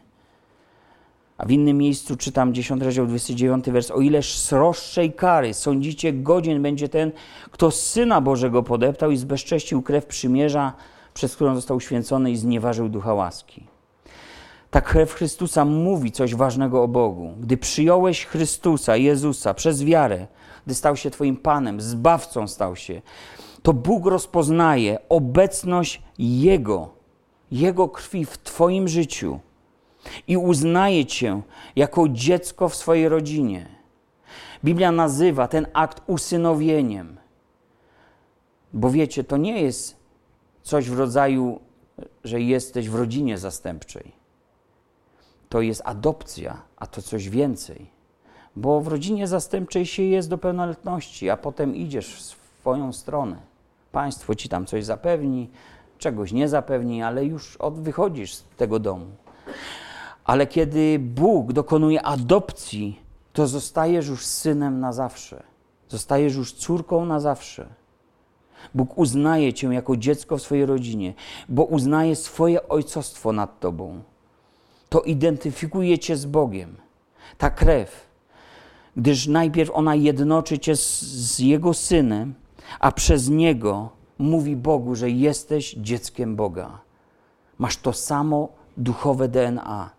A 1.37 1.45
w 1.45 1.51
innym 1.51 1.77
miejscu 1.77 2.17
czytam 2.17 2.53
10 2.53 2.81
rozdział 2.81 3.07
29 3.07 3.69
wers. 3.69 3.91
O 3.91 4.01
ileż 4.01 4.37
sroższej 4.37 5.13
kary 5.13 5.53
sądzicie 5.53 6.13
godzien 6.13 6.61
będzie 6.61 6.89
ten, 6.89 7.11
kto 7.51 7.71
Syna 7.71 8.21
Bożego 8.21 8.63
podeptał 8.63 9.11
i 9.11 9.17
zbezcześcił 9.17 9.81
krew 9.81 10.05
przymierza, 10.05 10.73
przez 11.13 11.35
którą 11.35 11.55
został 11.55 11.77
uświęcony 11.77 12.31
i 12.31 12.37
znieważył 12.37 12.89
ducha 12.89 13.13
łaski. 13.13 13.70
Ta 14.71 14.81
krew 14.81 15.13
Chrystusa 15.13 15.65
mówi 15.65 16.11
coś 16.11 16.35
ważnego 16.35 16.83
o 16.83 16.87
Bogu. 16.87 17.33
Gdy 17.39 17.57
przyjąłeś 17.57 18.25
Chrystusa, 18.25 18.95
Jezusa 18.95 19.53
przez 19.53 19.83
wiarę, 19.83 20.27
gdy 20.65 20.75
stał 20.75 20.95
się 20.95 21.09
Twoim 21.09 21.37
Panem, 21.37 21.81
Zbawcą 21.81 22.47
stał 22.47 22.75
się, 22.75 23.01
to 23.63 23.73
Bóg 23.73 24.05
rozpoznaje 24.05 24.97
obecność 25.09 26.01
Jego, 26.17 26.89
Jego 27.51 27.89
krwi 27.89 28.25
w 28.25 28.37
Twoim 28.37 28.87
życiu 28.87 29.39
i 30.27 30.37
uznaje 30.37 31.05
Cię 31.05 31.41
jako 31.75 32.09
dziecko 32.09 32.69
w 32.69 32.75
swojej 32.75 33.09
rodzinie. 33.09 33.65
Biblia 34.63 34.91
nazywa 34.91 35.47
ten 35.47 35.67
akt 35.73 36.01
usynowieniem. 36.07 37.17
Bo 38.73 38.89
wiecie, 38.89 39.23
to 39.23 39.37
nie 39.37 39.61
jest 39.61 39.97
coś 40.61 40.89
w 40.89 40.99
rodzaju, 40.99 41.59
że 42.23 42.41
jesteś 42.41 42.89
w 42.89 42.95
rodzinie 42.95 43.37
zastępczej. 43.37 44.20
To 45.51 45.61
jest 45.61 45.81
adopcja, 45.85 46.61
a 46.77 46.87
to 46.87 47.01
coś 47.01 47.29
więcej. 47.29 47.87
Bo 48.55 48.81
w 48.81 48.87
rodzinie 48.87 49.27
zastępczej 49.27 49.85
się 49.85 50.03
jest 50.03 50.29
do 50.29 50.37
pełnoletności, 50.37 51.29
a 51.29 51.37
potem 51.37 51.75
idziesz 51.75 52.15
w 52.15 52.21
swoją 52.21 52.93
stronę. 52.93 53.35
Państwo 53.91 54.35
ci 54.35 54.49
tam 54.49 54.65
coś 54.65 54.85
zapewni, 54.85 55.49
czegoś 55.97 56.31
nie 56.31 56.49
zapewni, 56.49 57.03
ale 57.03 57.25
już 57.25 57.57
od, 57.57 57.79
wychodzisz 57.79 58.33
z 58.33 58.43
tego 58.57 58.79
domu. 58.79 59.05
Ale 60.23 60.47
kiedy 60.47 60.99
Bóg 60.99 61.53
dokonuje 61.53 62.01
adopcji, 62.01 63.01
to 63.33 63.47
zostajesz 63.47 64.07
już 64.07 64.25
synem 64.25 64.79
na 64.79 64.93
zawsze. 64.93 65.43
Zostajesz 65.89 66.35
już 66.35 66.53
córką 66.53 67.05
na 67.05 67.19
zawsze. 67.19 67.65
Bóg 68.73 68.97
uznaje 68.97 69.53
cię 69.53 69.67
jako 69.67 69.97
dziecko 69.97 70.37
w 70.37 70.41
swojej 70.41 70.65
rodzinie, 70.65 71.13
bo 71.49 71.63
uznaje 71.63 72.15
swoje 72.15 72.69
ojcostwo 72.69 73.31
nad 73.31 73.59
tobą. 73.59 74.01
To 74.91 75.01
identyfikuje 75.01 75.99
cię 75.99 76.17
z 76.17 76.25
Bogiem. 76.25 76.77
Ta 77.37 77.49
krew, 77.49 78.09
gdyż 78.97 79.27
najpierw 79.27 79.71
ona 79.73 79.95
jednoczy 79.95 80.59
cię 80.59 80.75
z, 80.75 81.01
z 81.01 81.39
Jego 81.39 81.73
synem, 81.73 82.33
a 82.79 82.91
przez 82.91 83.29
Niego 83.29 83.89
mówi 84.17 84.55
Bogu, 84.55 84.95
że 84.95 85.09
jesteś 85.09 85.73
dzieckiem 85.73 86.35
Boga. 86.35 86.79
Masz 87.57 87.77
to 87.77 87.93
samo 87.93 88.49
duchowe 88.77 89.27
DNA, 89.27 89.89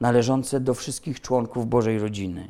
należące 0.00 0.60
do 0.60 0.74
wszystkich 0.74 1.20
członków 1.20 1.68
Bożej 1.68 1.98
rodziny. 1.98 2.48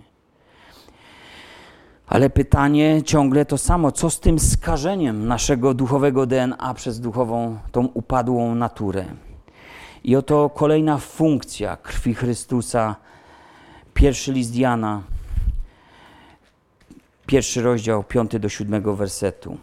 Ale 2.07 2.31
pytanie 2.31 3.03
ciągle 3.03 3.45
to 3.45 3.59
samo, 3.59 3.93
co 3.93 4.11
z 4.11 4.21
tym 4.21 4.39
skażeniem 4.39 5.27
naszego 5.27 5.75
duchowego 5.75 6.27
DNA 6.27 6.75
przez 6.75 7.01
duchową, 7.01 7.59
tą 7.73 7.87
upadłą 7.87 8.55
naturę? 8.55 9.05
I 10.05 10.17
oto 10.17 10.51
kolejna 10.51 10.99
funkcja 10.99 11.77
krwi 11.77 12.15
Chrystusa, 12.15 12.97
pierwszy 13.95 14.33
list 14.33 14.57
Jana, 14.57 15.03
pierwszy 17.27 17.63
rozdział, 17.63 18.05
piąty 18.05 18.39
do 18.39 18.49
siódmego 18.49 18.97
wersetu. 18.97 19.59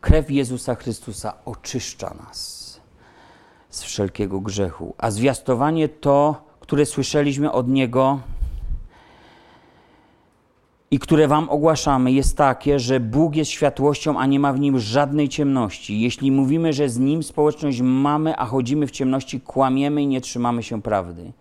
Krew 0.00 0.30
Jezusa 0.30 0.74
Chrystusa 0.74 1.34
oczyszcza 1.44 2.14
nas 2.26 2.62
z 3.70 3.82
wszelkiego 3.82 4.40
grzechu, 4.40 4.94
a 4.98 5.10
zwiastowanie 5.10 5.88
to, 5.88 6.44
które 6.60 6.86
słyszeliśmy 6.86 7.52
od 7.52 7.68
Niego, 7.68 8.20
i 10.92 10.98
które 10.98 11.28
Wam 11.28 11.50
ogłaszamy, 11.50 12.12
jest 12.12 12.36
takie, 12.36 12.78
że 12.78 13.00
Bóg 13.00 13.36
jest 13.36 13.50
światłością, 13.50 14.18
a 14.18 14.26
nie 14.26 14.40
ma 14.40 14.52
w 14.52 14.60
nim 14.60 14.78
żadnej 14.78 15.28
ciemności. 15.28 16.00
Jeśli 16.00 16.32
mówimy, 16.32 16.72
że 16.72 16.88
z 16.88 16.98
nim 16.98 17.22
społeczność 17.22 17.80
mamy, 17.80 18.36
a 18.36 18.46
chodzimy 18.46 18.86
w 18.86 18.90
ciemności, 18.90 19.40
kłamiemy 19.40 20.02
i 20.02 20.06
nie 20.06 20.20
trzymamy 20.20 20.62
się 20.62 20.82
prawdy. 20.82 21.32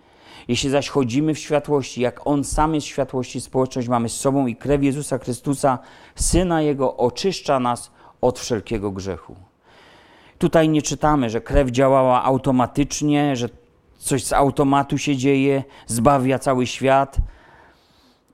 Jeśli 0.47 0.70
zaś 0.70 0.89
chodzimy 0.89 1.34
w 1.34 1.39
światłości, 1.39 2.02
jak 2.02 2.28
On 2.28 2.43
sam 2.43 2.76
jest 2.76 2.88
w 2.88 2.89
światłości, 2.89 3.41
społeczność 3.41 3.88
mamy 3.88 4.10
z 4.10 4.18
sobą 4.18 4.47
i 4.47 4.56
krew 4.56 4.84
Jezusa 4.84 5.18
Chrystusa, 5.18 5.80
Syna 6.16 6.62
Jego, 6.62 6.97
oczyszcza 6.97 7.60
nas 7.60 7.91
od 8.22 8.39
wszelkiego 8.39 8.91
grzechu. 8.91 9.36
Tutaj 10.38 10.70
nie 10.70 10.82
czytamy, 10.82 11.30
że 11.30 11.41
krew 11.41 11.70
działała 11.70 12.24
automatycznie, 12.24 13.36
że 13.36 13.49
coś 13.97 14.24
z 14.24 14.34
automatu 14.34 14.97
się 14.97 15.18
dzieje, 15.18 15.64
zbawia 15.88 16.39
cały 16.39 16.68
świat 16.68 17.18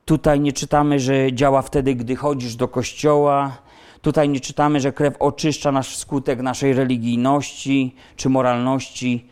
Tutaj 0.07 0.39
nie 0.39 0.53
czytamy, 0.53 0.99
że 0.99 1.33
działa 1.33 1.61
wtedy, 1.61 1.95
gdy 1.95 2.15
chodzisz 2.15 2.55
do 2.55 2.67
kościoła. 2.67 3.57
Tutaj 4.01 4.29
nie 4.29 4.39
czytamy, 4.39 4.79
że 4.79 4.91
krew 4.91 5.15
oczyszcza 5.19 5.71
nasz 5.71 5.97
skutek 5.97 6.41
naszej 6.41 6.73
religijności 6.73 7.95
czy 8.15 8.29
moralności, 8.29 9.27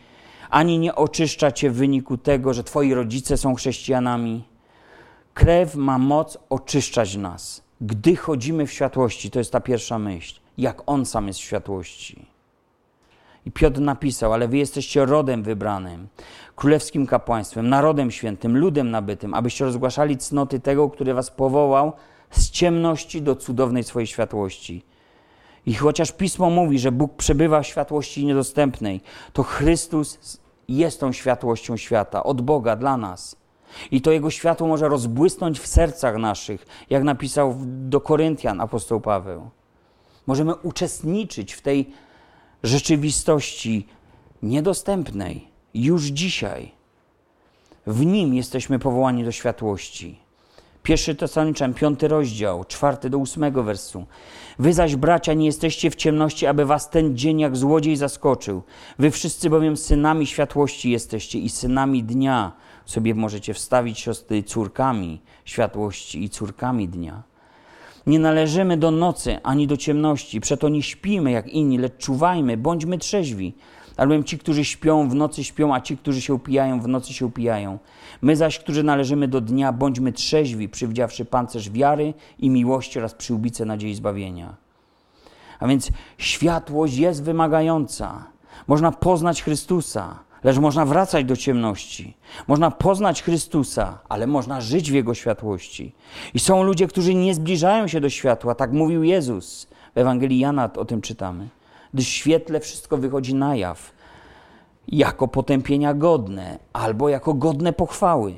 ani 0.50 0.78
nie 0.78 0.94
oczyszcza 0.94 1.52
cię 1.52 1.70
w 1.70 1.76
wyniku 1.76 2.18
tego, 2.18 2.54
że 2.54 2.64
twoi 2.64 2.94
rodzice 2.94 3.36
są 3.36 3.54
chrześcijanami. 3.54 4.44
Krew 5.34 5.74
ma 5.74 5.98
moc 5.98 6.38
oczyszczać 6.50 7.16
nas, 7.16 7.62
gdy 7.80 8.16
chodzimy 8.16 8.66
w 8.66 8.72
światłości. 8.72 9.30
To 9.30 9.38
jest 9.38 9.52
ta 9.52 9.60
pierwsza 9.60 9.98
myśl. 9.98 10.40
Jak 10.58 10.82
On 10.86 11.06
sam 11.06 11.26
jest 11.26 11.40
w 11.40 11.42
światłości. 11.42 12.26
I 13.46 13.50
Piotr 13.50 13.80
napisał, 13.80 14.32
ale 14.32 14.48
wy 14.48 14.56
jesteście 14.56 15.04
rodem 15.04 15.42
wybranym, 15.42 16.08
królewskim 16.56 17.06
kapłaństwem, 17.06 17.68
narodem 17.68 18.10
świętym, 18.10 18.58
ludem 18.58 18.90
nabytym, 18.90 19.34
abyście 19.34 19.64
rozgłaszali 19.64 20.16
cnoty 20.16 20.60
tego, 20.60 20.90
który 20.90 21.14
was 21.14 21.30
powołał 21.30 21.92
z 22.30 22.50
ciemności 22.50 23.22
do 23.22 23.36
cudownej 23.36 23.84
swojej 23.84 24.06
światłości. 24.06 24.84
I 25.66 25.74
chociaż 25.74 26.12
Pismo 26.12 26.50
mówi, 26.50 26.78
że 26.78 26.92
Bóg 26.92 27.16
przebywa 27.16 27.62
w 27.62 27.66
światłości 27.66 28.26
niedostępnej, 28.26 29.00
to 29.32 29.42
Chrystus 29.42 30.40
jest 30.68 31.00
tą 31.00 31.12
światłością 31.12 31.76
świata, 31.76 32.24
od 32.24 32.40
Boga 32.40 32.76
dla 32.76 32.96
nas. 32.96 33.36
I 33.90 34.00
to 34.00 34.12
Jego 34.12 34.30
światło 34.30 34.68
może 34.68 34.88
rozbłysnąć 34.88 35.60
w 35.60 35.66
sercach 35.66 36.16
naszych, 36.16 36.66
jak 36.90 37.02
napisał 37.02 37.56
do 37.66 38.00
Koryntian 38.00 38.60
apostoł 38.60 39.00
Paweł. 39.00 39.50
Możemy 40.26 40.54
uczestniczyć 40.54 41.52
w 41.52 41.62
tej 41.62 41.90
rzeczywistości 42.62 43.86
niedostępnej 44.42 45.55
już 45.84 46.04
dzisiaj. 46.04 46.72
W 47.86 48.06
nim 48.06 48.34
jesteśmy 48.34 48.78
powołani 48.78 49.24
do 49.24 49.32
światłości. 49.32 50.18
Pierwszy 50.82 51.14
Tesaloniczan, 51.14 51.74
piąty 51.74 52.08
rozdział, 52.08 52.64
czwarty 52.64 53.10
do 53.10 53.18
ósmego 53.18 53.62
wersu. 53.62 54.06
Wy 54.58 54.72
zaś, 54.72 54.96
bracia, 54.96 55.34
nie 55.34 55.46
jesteście 55.46 55.90
w 55.90 55.94
ciemności, 55.94 56.46
aby 56.46 56.64
was 56.64 56.90
ten 56.90 57.16
dzień 57.16 57.40
jak 57.40 57.56
złodziej 57.56 57.96
zaskoczył. 57.96 58.62
Wy 58.98 59.10
wszyscy 59.10 59.50
bowiem 59.50 59.76
synami 59.76 60.26
światłości 60.26 60.90
jesteście 60.90 61.38
i 61.38 61.48
synami 61.48 62.02
dnia. 62.04 62.52
Sobie 62.84 63.14
możecie 63.14 63.54
wstawić 63.54 63.98
siostry 63.98 64.42
córkami 64.42 65.20
światłości 65.44 66.24
i 66.24 66.30
córkami 66.30 66.88
dnia. 66.88 67.22
Nie 68.06 68.18
należymy 68.18 68.76
do 68.76 68.90
nocy 68.90 69.38
ani 69.42 69.66
do 69.66 69.76
ciemności, 69.76 70.40
przeto 70.40 70.68
nie 70.68 70.82
śpimy 70.82 71.30
jak 71.30 71.48
inni, 71.48 71.78
lecz 71.78 71.96
czuwajmy, 71.96 72.56
bądźmy 72.56 72.98
trzeźwi. 72.98 73.54
Albowiem 73.96 74.24
ci, 74.24 74.38
którzy 74.38 74.64
śpią 74.64 75.08
w 75.08 75.14
nocy 75.14 75.44
śpią, 75.44 75.74
a 75.74 75.80
ci, 75.80 75.96
którzy 75.96 76.20
się 76.20 76.34
upijają 76.34 76.80
w 76.80 76.88
nocy 76.88 77.12
się 77.12 77.26
upijają. 77.26 77.78
My 78.22 78.36
zaś, 78.36 78.58
którzy 78.58 78.82
należymy 78.82 79.28
do 79.28 79.40
dnia, 79.40 79.72
bądźmy 79.72 80.12
trzeźwi, 80.12 80.68
przywdziawszy 80.68 81.24
pancerz 81.24 81.70
wiary 81.70 82.14
i 82.38 82.50
miłości 82.50 82.98
oraz 82.98 83.14
przyłbicę 83.14 83.64
nadziei 83.64 83.94
zbawienia. 83.94 84.56
A 85.60 85.68
więc 85.68 85.90
światłość 86.18 86.96
jest 86.96 87.22
wymagająca. 87.22 88.24
Można 88.66 88.92
poznać 88.92 89.42
Chrystusa, 89.42 90.18
lecz 90.44 90.58
można 90.58 90.86
wracać 90.86 91.24
do 91.24 91.36
ciemności. 91.36 92.16
Można 92.48 92.70
poznać 92.70 93.22
Chrystusa, 93.22 93.98
ale 94.08 94.26
można 94.26 94.60
żyć 94.60 94.90
w 94.90 94.94
Jego 94.94 95.14
światłości. 95.14 95.92
I 96.34 96.38
są 96.38 96.62
ludzie, 96.62 96.86
którzy 96.86 97.14
nie 97.14 97.34
zbliżają 97.34 97.88
się 97.88 98.00
do 98.00 98.10
światła, 98.10 98.54
tak 98.54 98.72
mówił 98.72 99.02
Jezus. 99.02 99.68
W 99.94 99.98
Ewangelii 99.98 100.38
Jana 100.38 100.70
o 100.72 100.84
tym 100.84 101.00
czytamy. 101.00 101.48
Gdy 101.94 102.02
w 102.02 102.06
świetle 102.06 102.60
wszystko 102.60 102.96
wychodzi 102.96 103.34
na 103.34 103.56
jaw, 103.56 103.92
jako 104.88 105.28
potępienia 105.28 105.94
godne, 105.94 106.58
albo 106.72 107.08
jako 107.08 107.34
godne 107.34 107.72
pochwały. 107.72 108.34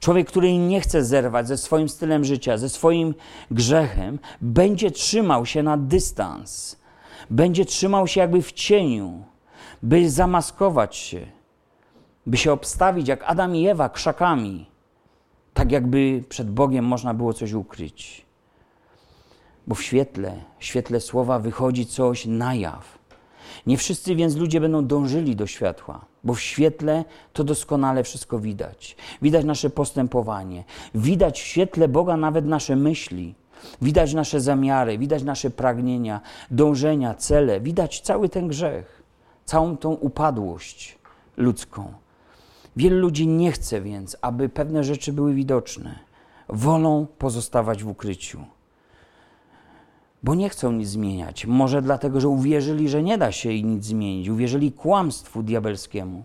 Człowiek, 0.00 0.28
który 0.28 0.58
nie 0.58 0.80
chce 0.80 1.04
zerwać 1.04 1.48
ze 1.48 1.56
swoim 1.56 1.88
stylem 1.88 2.24
życia, 2.24 2.58
ze 2.58 2.68
swoim 2.68 3.14
grzechem, 3.50 4.18
będzie 4.40 4.90
trzymał 4.90 5.46
się 5.46 5.62
na 5.62 5.76
dystans, 5.76 6.76
będzie 7.30 7.64
trzymał 7.64 8.06
się 8.06 8.20
jakby 8.20 8.42
w 8.42 8.52
cieniu, 8.52 9.24
by 9.82 10.10
zamaskować 10.10 10.96
się, 10.96 11.26
by 12.26 12.36
się 12.36 12.52
obstawić 12.52 13.08
jak 13.08 13.22
Adam 13.26 13.56
i 13.56 13.68
Ewa 13.68 13.88
krzakami, 13.88 14.66
tak 15.54 15.72
jakby 15.72 16.24
przed 16.28 16.50
Bogiem 16.50 16.84
można 16.84 17.14
było 17.14 17.32
coś 17.32 17.52
ukryć. 17.52 18.26
Bo 19.70 19.74
w 19.74 19.82
świetle, 19.82 20.32
w 20.58 20.64
świetle 20.64 21.00
słowa 21.00 21.38
wychodzi 21.38 21.86
coś 21.86 22.26
na 22.26 22.54
jaw. 22.54 22.98
Nie 23.66 23.76
wszyscy 23.76 24.14
więc 24.14 24.36
ludzie 24.36 24.60
będą 24.60 24.86
dążyli 24.86 25.36
do 25.36 25.46
światła, 25.46 26.04
bo 26.24 26.34
w 26.34 26.40
świetle 26.40 27.04
to 27.32 27.44
doskonale 27.44 28.04
wszystko 28.04 28.38
widać. 28.38 28.96
Widać 29.22 29.44
nasze 29.44 29.70
postępowanie, 29.70 30.64
widać 30.94 31.40
w 31.40 31.44
świetle 31.44 31.88
Boga 31.88 32.16
nawet 32.16 32.46
nasze 32.46 32.76
myśli, 32.76 33.34
widać 33.82 34.14
nasze 34.14 34.40
zamiary, 34.40 34.98
widać 34.98 35.22
nasze 35.22 35.50
pragnienia, 35.50 36.20
dążenia, 36.50 37.14
cele, 37.14 37.60
widać 37.60 38.00
cały 38.00 38.28
ten 38.28 38.48
grzech 38.48 39.02
całą 39.44 39.76
tą 39.76 39.90
upadłość 39.92 40.98
ludzką. 41.36 41.92
Wielu 42.76 42.98
ludzi 42.98 43.26
nie 43.26 43.52
chce 43.52 43.80
więc, 43.80 44.16
aby 44.22 44.48
pewne 44.48 44.84
rzeczy 44.84 45.12
były 45.12 45.34
widoczne. 45.34 45.98
Wolą 46.48 47.06
pozostawać 47.18 47.84
w 47.84 47.88
ukryciu, 47.88 48.44
bo 50.22 50.34
nie 50.34 50.48
chcą 50.48 50.72
nic 50.72 50.88
zmieniać. 50.88 51.46
Może 51.46 51.82
dlatego, 51.82 52.20
że 52.20 52.28
uwierzyli, 52.28 52.88
że 52.88 53.02
nie 53.02 53.18
da 53.18 53.32
się 53.32 53.62
nic 53.62 53.84
zmienić, 53.84 54.28
uwierzyli 54.28 54.72
kłamstwu 54.72 55.42
diabelskiemu. 55.42 56.24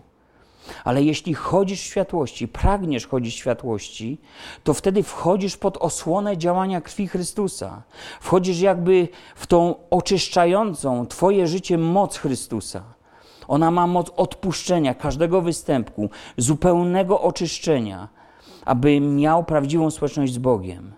Ale 0.84 1.02
jeśli 1.02 1.34
chodzisz 1.34 1.80
w 1.80 1.84
światłości, 1.84 2.48
pragniesz 2.48 3.06
chodzić 3.06 3.34
w 3.34 3.38
światłości, 3.38 4.18
to 4.64 4.74
wtedy 4.74 5.02
wchodzisz 5.02 5.56
pod 5.56 5.76
osłonę 5.76 6.38
działania 6.38 6.80
krwi 6.80 7.08
Chrystusa. 7.08 7.82
Wchodzisz 8.20 8.60
jakby 8.60 9.08
w 9.36 9.46
tą 9.46 9.74
oczyszczającą 9.90 11.06
Twoje 11.06 11.46
życie 11.46 11.78
moc 11.78 12.16
Chrystusa. 12.16 12.82
Ona 13.48 13.70
ma 13.70 13.86
moc 13.86 14.10
odpuszczenia 14.16 14.94
każdego 14.94 15.42
występku, 15.42 16.10
zupełnego 16.36 17.20
oczyszczenia, 17.20 18.08
aby 18.64 19.00
miał 19.00 19.44
prawdziwą 19.44 19.90
społeczność 19.90 20.32
z 20.32 20.38
Bogiem. 20.38 20.92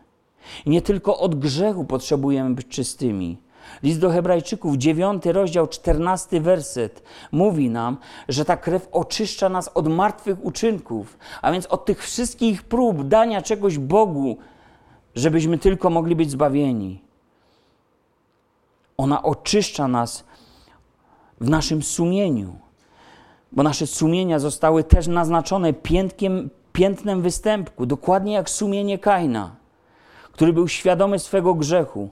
I 0.67 0.71
nie 0.71 0.83
tylko 0.83 1.19
od 1.19 1.35
grzechu 1.35 1.85
potrzebujemy 1.85 2.55
być 2.55 2.69
czystymi. 2.69 3.39
List 3.83 4.01
do 4.01 4.11
Hebrajczyków, 4.11 4.77
9 4.77 5.27
rozdział, 5.27 5.67
14 5.67 6.41
werset 6.41 7.03
mówi 7.33 7.71
nam, 7.71 7.97
że 8.29 8.45
ta 8.45 8.57
krew 8.57 8.89
oczyszcza 8.93 9.49
nas 9.49 9.71
od 9.75 9.89
martwych 9.89 10.45
uczynków, 10.45 11.19
a 11.43 11.53
więc 11.53 11.67
od 11.67 11.85
tych 11.85 12.03
wszystkich 12.03 12.63
prób 12.63 13.09
dania 13.09 13.43
czegoś 13.43 13.79
Bogu, 13.79 14.37
żebyśmy 15.15 15.59
tylko 15.59 15.91
mogli 15.91 16.17
być 16.17 16.31
zbawieni. 16.31 17.03
Ona 18.97 19.23
oczyszcza 19.23 19.89
nas 19.89 20.25
w 21.41 21.51
naszym 21.51 21.83
sumieniu, 21.83 22.57
bo 23.53 23.63
nasze 23.63 23.87
sumienia 23.87 24.39
zostały 24.39 24.85
też 24.85 25.07
naznaczone 25.07 25.73
piętkiem, 25.73 26.51
piętnem 26.73 27.23
występku, 27.23 27.87
dokładnie 27.87 28.33
jak 28.33 28.51
sumienie 28.51 28.99
Kaina, 28.99 29.57
który 30.39 30.53
był 30.53 30.69
świadomy 30.69 31.19
swego 31.19 31.55
grzechu 31.55 32.09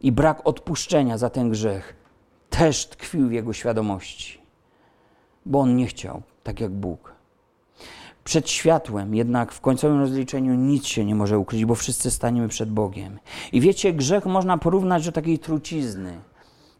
i 0.00 0.12
brak 0.12 0.46
odpuszczenia 0.46 1.18
za 1.18 1.30
ten 1.30 1.50
grzech 1.50 1.96
też 2.50 2.86
tkwił 2.86 3.28
w 3.28 3.32
jego 3.32 3.52
świadomości, 3.52 4.38
bo 5.46 5.60
on 5.60 5.76
nie 5.76 5.86
chciał, 5.86 6.22
tak 6.42 6.60
jak 6.60 6.70
Bóg. 6.70 7.12
Przed 8.24 8.50
światłem, 8.50 9.14
jednak 9.14 9.52
w 9.52 9.60
końcowym 9.60 10.00
rozliczeniu 10.00 10.54
nic 10.54 10.86
się 10.86 11.04
nie 11.04 11.14
może 11.14 11.38
ukryć, 11.38 11.64
bo 11.64 11.74
wszyscy 11.74 12.10
staniemy 12.10 12.48
przed 12.48 12.70
Bogiem. 12.70 13.18
I 13.52 13.60
wiecie, 13.60 13.92
grzech 13.92 14.26
można 14.26 14.58
porównać 14.58 15.06
do 15.06 15.12
takiej 15.12 15.38
trucizny. 15.38 16.20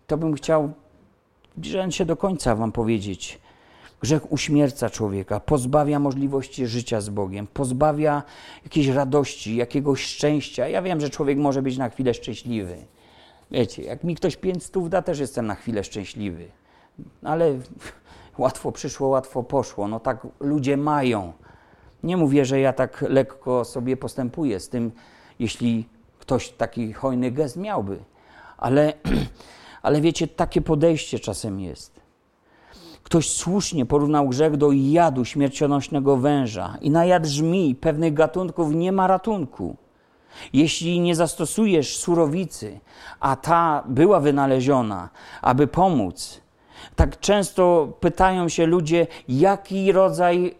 To 0.06 0.16
bym 0.16 0.34
chciał, 0.34 0.72
zbliżając 1.56 1.94
się 1.94 2.04
do 2.04 2.16
końca, 2.16 2.54
Wam 2.54 2.72
powiedzieć. 2.72 3.40
Grzech 4.04 4.32
uśmierca 4.32 4.90
człowieka, 4.90 5.40
pozbawia 5.40 5.98
możliwości 5.98 6.66
życia 6.66 7.00
z 7.00 7.08
Bogiem, 7.08 7.46
pozbawia 7.46 8.22
jakiejś 8.64 8.86
radości, 8.86 9.56
jakiegoś 9.56 10.04
szczęścia. 10.04 10.68
Ja 10.68 10.82
wiem, 10.82 11.00
że 11.00 11.10
człowiek 11.10 11.38
może 11.38 11.62
być 11.62 11.76
na 11.76 11.88
chwilę 11.88 12.14
szczęśliwy. 12.14 12.76
Wiecie, 13.50 13.82
jak 13.82 14.04
mi 14.04 14.14
ktoś 14.14 14.36
pięć 14.36 14.64
stów 14.64 14.90
da, 14.90 15.02
też 15.02 15.18
jestem 15.18 15.46
na 15.46 15.54
chwilę 15.54 15.84
szczęśliwy. 15.84 16.48
Ale 17.22 17.58
łatwo 18.38 18.72
przyszło, 18.72 19.08
łatwo 19.08 19.42
poszło. 19.42 19.88
No 19.88 20.00
tak 20.00 20.26
ludzie 20.40 20.76
mają. 20.76 21.32
Nie 22.02 22.16
mówię, 22.16 22.44
że 22.44 22.60
ja 22.60 22.72
tak 22.72 23.04
lekko 23.08 23.64
sobie 23.64 23.96
postępuję 23.96 24.60
z 24.60 24.68
tym, 24.68 24.92
jeśli 25.38 25.88
ktoś 26.18 26.50
taki 26.50 26.92
hojny 26.92 27.30
gest 27.30 27.56
miałby. 27.56 27.98
Ale, 28.56 28.92
ale 29.82 30.00
wiecie, 30.00 30.28
takie 30.28 30.60
podejście 30.60 31.18
czasem 31.18 31.60
jest. 31.60 32.03
Ktoś 33.04 33.30
słusznie 33.30 33.86
porównał 33.86 34.28
grzech 34.28 34.56
do 34.56 34.72
jadu 34.72 35.24
śmiercionośnego 35.24 36.16
węża 36.16 36.76
i 36.80 36.90
na 36.90 37.04
jad 37.04 37.22
pewnych 37.80 38.14
gatunków 38.14 38.74
nie 38.74 38.92
ma 38.92 39.06
ratunku. 39.06 39.76
Jeśli 40.52 41.00
nie 41.00 41.14
zastosujesz 41.14 41.96
surowicy, 41.96 42.80
a 43.20 43.36
ta 43.36 43.84
była 43.86 44.20
wynaleziona, 44.20 45.08
aby 45.42 45.66
pomóc, 45.66 46.40
tak 46.96 47.20
często 47.20 47.92
pytają 48.00 48.48
się 48.48 48.66
ludzie, 48.66 49.06
jaki 49.28 49.92
rodzaj 49.92 50.54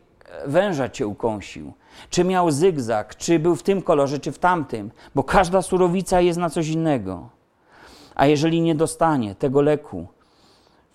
węża 0.47 0.89
cię 0.89 1.07
ukąsił. 1.07 1.73
Czy 2.11 2.25
miał 2.25 2.51
zygzak, 2.51 3.17
czy 3.17 3.39
był 3.39 3.57
w 3.57 3.63
tym 3.63 3.83
kolorze, 3.83 4.19
czy 4.19 4.33
w 4.33 4.39
tamtym, 4.39 4.91
bo 5.15 5.23
każda 5.23 5.63
surowica 5.63 6.21
jest 6.21 6.39
na 6.39 6.51
coś 6.51 6.69
innego. 6.69 7.29
A 8.15 8.27
jeżeli 8.27 8.61
nie 8.61 8.75
dostanie 8.75 9.35
tego 9.35 9.63
leku, 9.63 10.07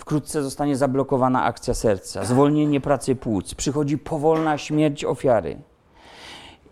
wkrótce 0.09 0.43
zostanie 0.43 0.75
zablokowana 0.77 1.43
akcja 1.43 1.73
serca, 1.73 2.25
zwolnienie 2.25 2.81
pracy 2.81 3.15
płuc, 3.15 3.55
przychodzi 3.55 3.97
powolna 3.97 4.57
śmierć 4.57 5.05
ofiary. 5.05 5.57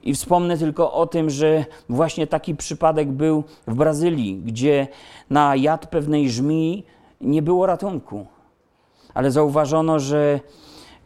I 0.03 0.13
wspomnę 0.13 0.57
tylko 0.57 0.93
o 0.93 1.07
tym, 1.07 1.29
że 1.29 1.65
właśnie 1.89 2.27
taki 2.27 2.55
przypadek 2.55 3.11
był 3.11 3.43
w 3.67 3.75
Brazylii, 3.75 4.41
gdzie 4.45 4.87
na 5.29 5.55
jad 5.55 5.87
pewnej 5.87 6.29
żmii 6.29 6.85
nie 7.21 7.41
było 7.41 7.65
ratunku. 7.65 8.25
Ale 9.13 9.31
zauważono, 9.31 9.99
że 9.99 10.39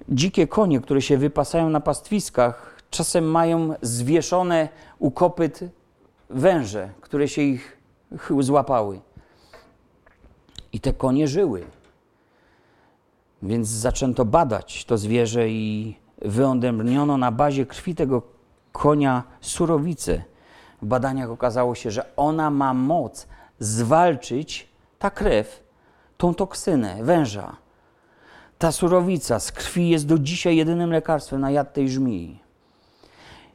dzikie 0.10 0.48
konie, 0.48 0.80
które 0.80 1.02
się 1.02 1.18
wypasają 1.18 1.70
na 1.70 1.80
pastwiskach, 1.80 2.84
czasem 2.90 3.32
mają 3.32 3.74
zwieszone 3.82 4.70
u 5.00 5.12
kopyt 5.12 5.60
węże, 6.30 6.90
które 7.02 7.28
się 7.28 7.42
ich 7.42 7.78
złapały. 8.40 9.00
I 10.74 10.80
te 10.80 10.94
konie 10.94 11.28
żyły. 11.28 11.81
Więc 13.44 13.68
zaczęto 13.68 14.26
badać 14.26 14.86
to 14.86 14.98
zwierzę 14.98 15.50
i 15.50 15.96
wyodrębniono 16.22 17.18
na 17.18 17.32
bazie 17.32 17.66
krwi 17.66 17.96
tego 17.96 18.22
konia 18.72 19.24
surowicę. 19.42 20.24
W 20.82 20.86
badaniach 20.86 21.30
okazało 21.30 21.76
się, 21.76 21.92
że 21.92 22.16
ona 22.16 22.50
ma 22.50 22.74
moc 22.74 23.28
zwalczyć 23.60 24.68
ta 25.00 25.10
krew, 25.10 25.64
tą 26.18 26.34
toksynę 26.34 27.04
węża. 27.04 27.56
Ta 28.58 28.72
surowica 28.72 29.40
z 29.40 29.52
krwi 29.52 29.90
jest 29.90 30.08
do 30.08 30.20
dzisiaj 30.20 30.58
jedynym 30.58 30.92
lekarstwem 30.92 31.42
na 31.42 31.52
jad 31.52 31.74
tej 31.74 31.90
żmii. 31.90 32.40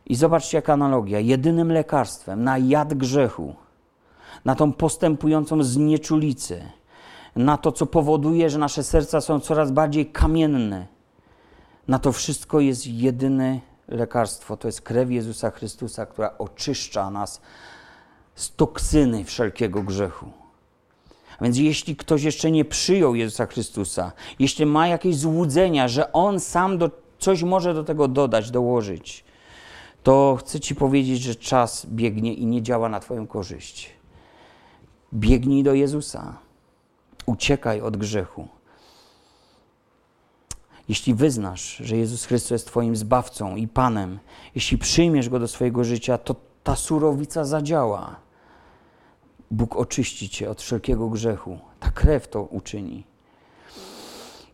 I 0.06 0.14
zobaczcie, 0.14 0.58
jaka 0.58 0.72
analogia. 0.72 1.20
Jedynym 1.20 1.72
lekarstwem 1.72 2.44
na 2.44 2.58
jad 2.58 2.94
grzechu, 2.94 3.54
na 4.44 4.54
tą 4.54 4.72
postępującą 4.72 5.62
znieczulicę, 5.62 6.60
na 7.36 7.56
to, 7.56 7.72
co 7.72 7.86
powoduje, 7.86 8.50
że 8.50 8.58
nasze 8.58 8.84
serca 8.84 9.20
są 9.20 9.40
coraz 9.40 9.70
bardziej 9.70 10.06
kamienne. 10.06 10.86
Na 11.88 11.98
to 11.98 12.12
wszystko 12.12 12.60
jest 12.60 12.86
jedyny 12.86 13.60
lekarstwo 13.88 14.56
to 14.56 14.68
jest 14.68 14.80
krew 14.80 15.10
Jezusa 15.10 15.50
Chrystusa, 15.50 16.06
która 16.06 16.38
oczyszcza 16.38 17.10
nas 17.10 17.40
z 18.34 18.54
toksyny 18.56 19.24
wszelkiego 19.24 19.82
grzechu. 19.82 20.26
A 21.38 21.44
więc 21.44 21.58
jeśli 21.58 21.96
ktoś 21.96 22.22
jeszcze 22.22 22.50
nie 22.50 22.64
przyjął 22.64 23.14
Jezusa 23.14 23.46
Chrystusa, 23.46 24.12
jeśli 24.38 24.66
ma 24.66 24.88
jakieś 24.88 25.16
złudzenia, 25.16 25.88
że 25.88 26.12
On 26.12 26.40
sam 26.40 26.78
do, 26.78 26.90
coś 27.18 27.42
może 27.42 27.74
do 27.74 27.84
tego 27.84 28.08
dodać, 28.08 28.50
dołożyć, 28.50 29.24
to 30.02 30.36
chcę 30.40 30.60
Ci 30.60 30.74
powiedzieć, 30.74 31.22
że 31.22 31.34
czas 31.34 31.86
biegnie 31.86 32.34
i 32.34 32.46
nie 32.46 32.62
działa 32.62 32.88
na 32.88 33.00
Twoją 33.00 33.26
korzyść. 33.26 33.90
Biegnij 35.14 35.62
do 35.62 35.74
Jezusa. 35.74 36.38
Uciekaj 37.26 37.80
od 37.80 37.96
grzechu. 37.96 38.48
Jeśli 40.88 41.14
wyznasz, 41.14 41.76
że 41.76 41.96
Jezus 41.96 42.24
Chrystus 42.24 42.50
jest 42.50 42.66
Twoim 42.66 42.96
zbawcą 42.96 43.56
i 43.56 43.68
Panem, 43.68 44.18
jeśli 44.54 44.78
przyjmiesz 44.78 45.28
Go 45.28 45.38
do 45.38 45.48
swojego 45.48 45.84
życia, 45.84 46.18
to 46.18 46.36
ta 46.64 46.76
surowica 46.76 47.44
zadziała. 47.44 48.16
Bóg 49.50 49.76
oczyści 49.76 50.28
Cię 50.28 50.50
od 50.50 50.62
wszelkiego 50.62 51.08
grzechu. 51.08 51.58
Ta 51.80 51.90
krew 51.90 52.28
to 52.28 52.42
uczyni. 52.42 53.04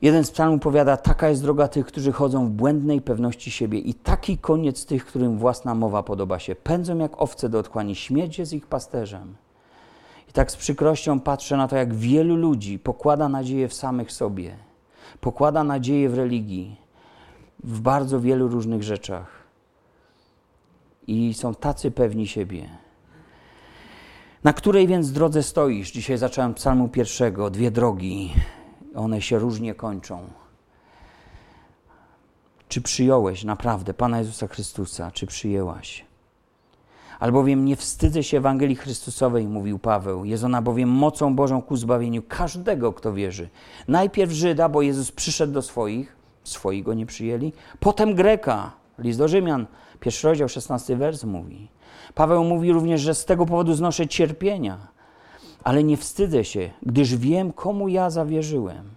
Jeden 0.03 0.25
z 0.25 0.31
psalmów 0.31 0.61
powiada, 0.61 0.97
taka 0.97 1.29
jest 1.29 1.43
droga 1.43 1.69
tych, 1.69 1.87
którzy 1.87 2.13
chodzą 2.13 2.47
w 2.47 2.51
błędnej 2.51 3.01
pewności 3.01 3.51
siebie 3.51 3.79
i 3.79 3.95
taki 3.95 4.39
koniec 4.39 4.87
tych, 4.87 5.07
którym 5.07 5.39
własna 5.39 5.75
mowa 5.75 6.03
podoba 6.03 6.39
się. 6.39 6.55
Pędzą 6.55 6.99
jak 6.99 7.23
owce 7.23 7.49
do 7.49 7.59
otchłani, 7.59 7.95
śmierć 7.95 8.39
jest 8.39 8.53
ich 8.53 8.67
pasterzem. 8.67 9.35
I 10.33 10.35
tak 10.35 10.51
z 10.51 10.57
przykrością 10.57 11.21
patrzę 11.21 11.57
na 11.57 11.69
to, 11.69 11.77
jak 11.77 11.95
wielu 11.95 12.37
ludzi 12.37 12.79
pokłada 12.79 13.29
nadzieję 13.29 13.69
w 13.69 13.75
samych 13.75 14.13
sobie 14.13 14.57
pokłada 15.21 15.65
nadzieję 15.65 16.09
w 16.09 16.15
religii, 16.15 16.77
w 17.65 17.81
bardzo 17.81 18.21
wielu 18.21 18.49
różnych 18.49 18.83
rzeczach. 18.83 19.43
I 21.07 21.35
są 21.35 21.55
tacy 21.55 21.91
pewni 21.91 22.27
siebie. 22.27 22.69
Na 24.45 24.53
której 24.53 24.87
więc 24.87 25.13
drodze 25.13 25.43
stoisz? 25.43 25.93
Dzisiaj 25.93 26.19
zacząłem 26.19 26.55
psalmu 26.55 26.89
pierwszego, 26.89 27.51
dwie 27.51 27.71
drogi. 27.71 28.35
One 28.95 29.23
się 29.23 29.39
różnie 29.39 29.75
kończą. 29.75 30.29
Czy 32.69 32.81
przyjąłeś 32.81 33.45
naprawdę 33.45 33.95
Pana 33.95 34.19
Jezusa 34.19 34.47
Chrystusa? 34.47 35.11
Czy 35.11 35.27
przyjęłaś? 35.27 36.05
Albowiem 37.23 37.65
nie 37.65 37.77
wstydzę 37.77 38.23
się 38.23 38.37
Ewangelii 38.37 38.77
Chrystusowej, 38.77 39.49
mówił 39.49 39.79
Paweł. 39.79 40.25
Jest 40.25 40.45
ona 40.45 40.63
bowiem 40.63 40.89
mocą 40.89 41.37
Bożą 41.37 41.63
ku 41.63 41.77
zbawieniu 41.77 42.23
każdego, 42.29 42.93
kto 42.93 43.13
wierzy. 43.13 43.49
Najpierw 43.89 44.33
Żyda, 44.33 44.69
bo 44.69 44.83
Jezus 44.83 45.13
przyszedł 45.13 45.53
do 45.53 45.63
swoich, 45.63 46.17
swoi 46.45 46.83
go 46.83 46.95
nie 46.95 47.07
przyjęli. 47.07 47.53
Potem 47.81 48.15
Greka, 48.15 48.73
list 48.99 49.19
do 49.19 49.29
Rzymian, 49.29 49.67
pierwszy 50.01 50.29
rozdział, 50.29 50.49
szesnasty 50.49 50.97
wers 50.97 51.25
mówi. 51.25 51.69
Paweł 52.15 52.45
mówi 52.45 52.73
również, 52.73 53.01
że 53.01 53.15
z 53.15 53.25
tego 53.25 53.47
powodu 53.47 53.75
znoszę 53.75 54.09
cierpienia, 54.09 54.79
ale 55.65 55.85
nie 55.85 55.97
wstydzę 55.97 56.45
się, 56.45 56.71
gdyż 56.83 57.17
wiem, 57.17 57.53
komu 57.53 57.89
ja 57.89 58.11
zawierzyłem. 58.11 58.91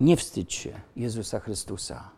Nie 0.00 0.16
wstydź 0.16 0.54
się 0.54 0.70
Jezusa 0.96 1.40
Chrystusa. 1.40 2.10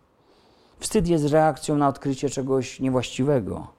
Wstyd 0.80 1.08
jest 1.08 1.32
reakcją 1.32 1.76
na 1.76 1.88
odkrycie 1.88 2.30
czegoś 2.30 2.80
niewłaściwego. 2.80 3.75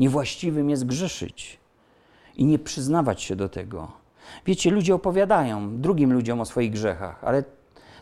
Niewłaściwym 0.00 0.70
jest 0.70 0.86
grzeszyć 0.86 1.58
i 2.36 2.44
nie 2.44 2.58
przyznawać 2.58 3.22
się 3.22 3.36
do 3.36 3.48
tego. 3.48 3.88
Wiecie, 4.46 4.70
ludzie 4.70 4.94
opowiadają 4.94 5.80
drugim 5.80 6.12
ludziom 6.12 6.40
o 6.40 6.44
swoich 6.44 6.70
grzechach, 6.70 7.24
ale 7.24 7.44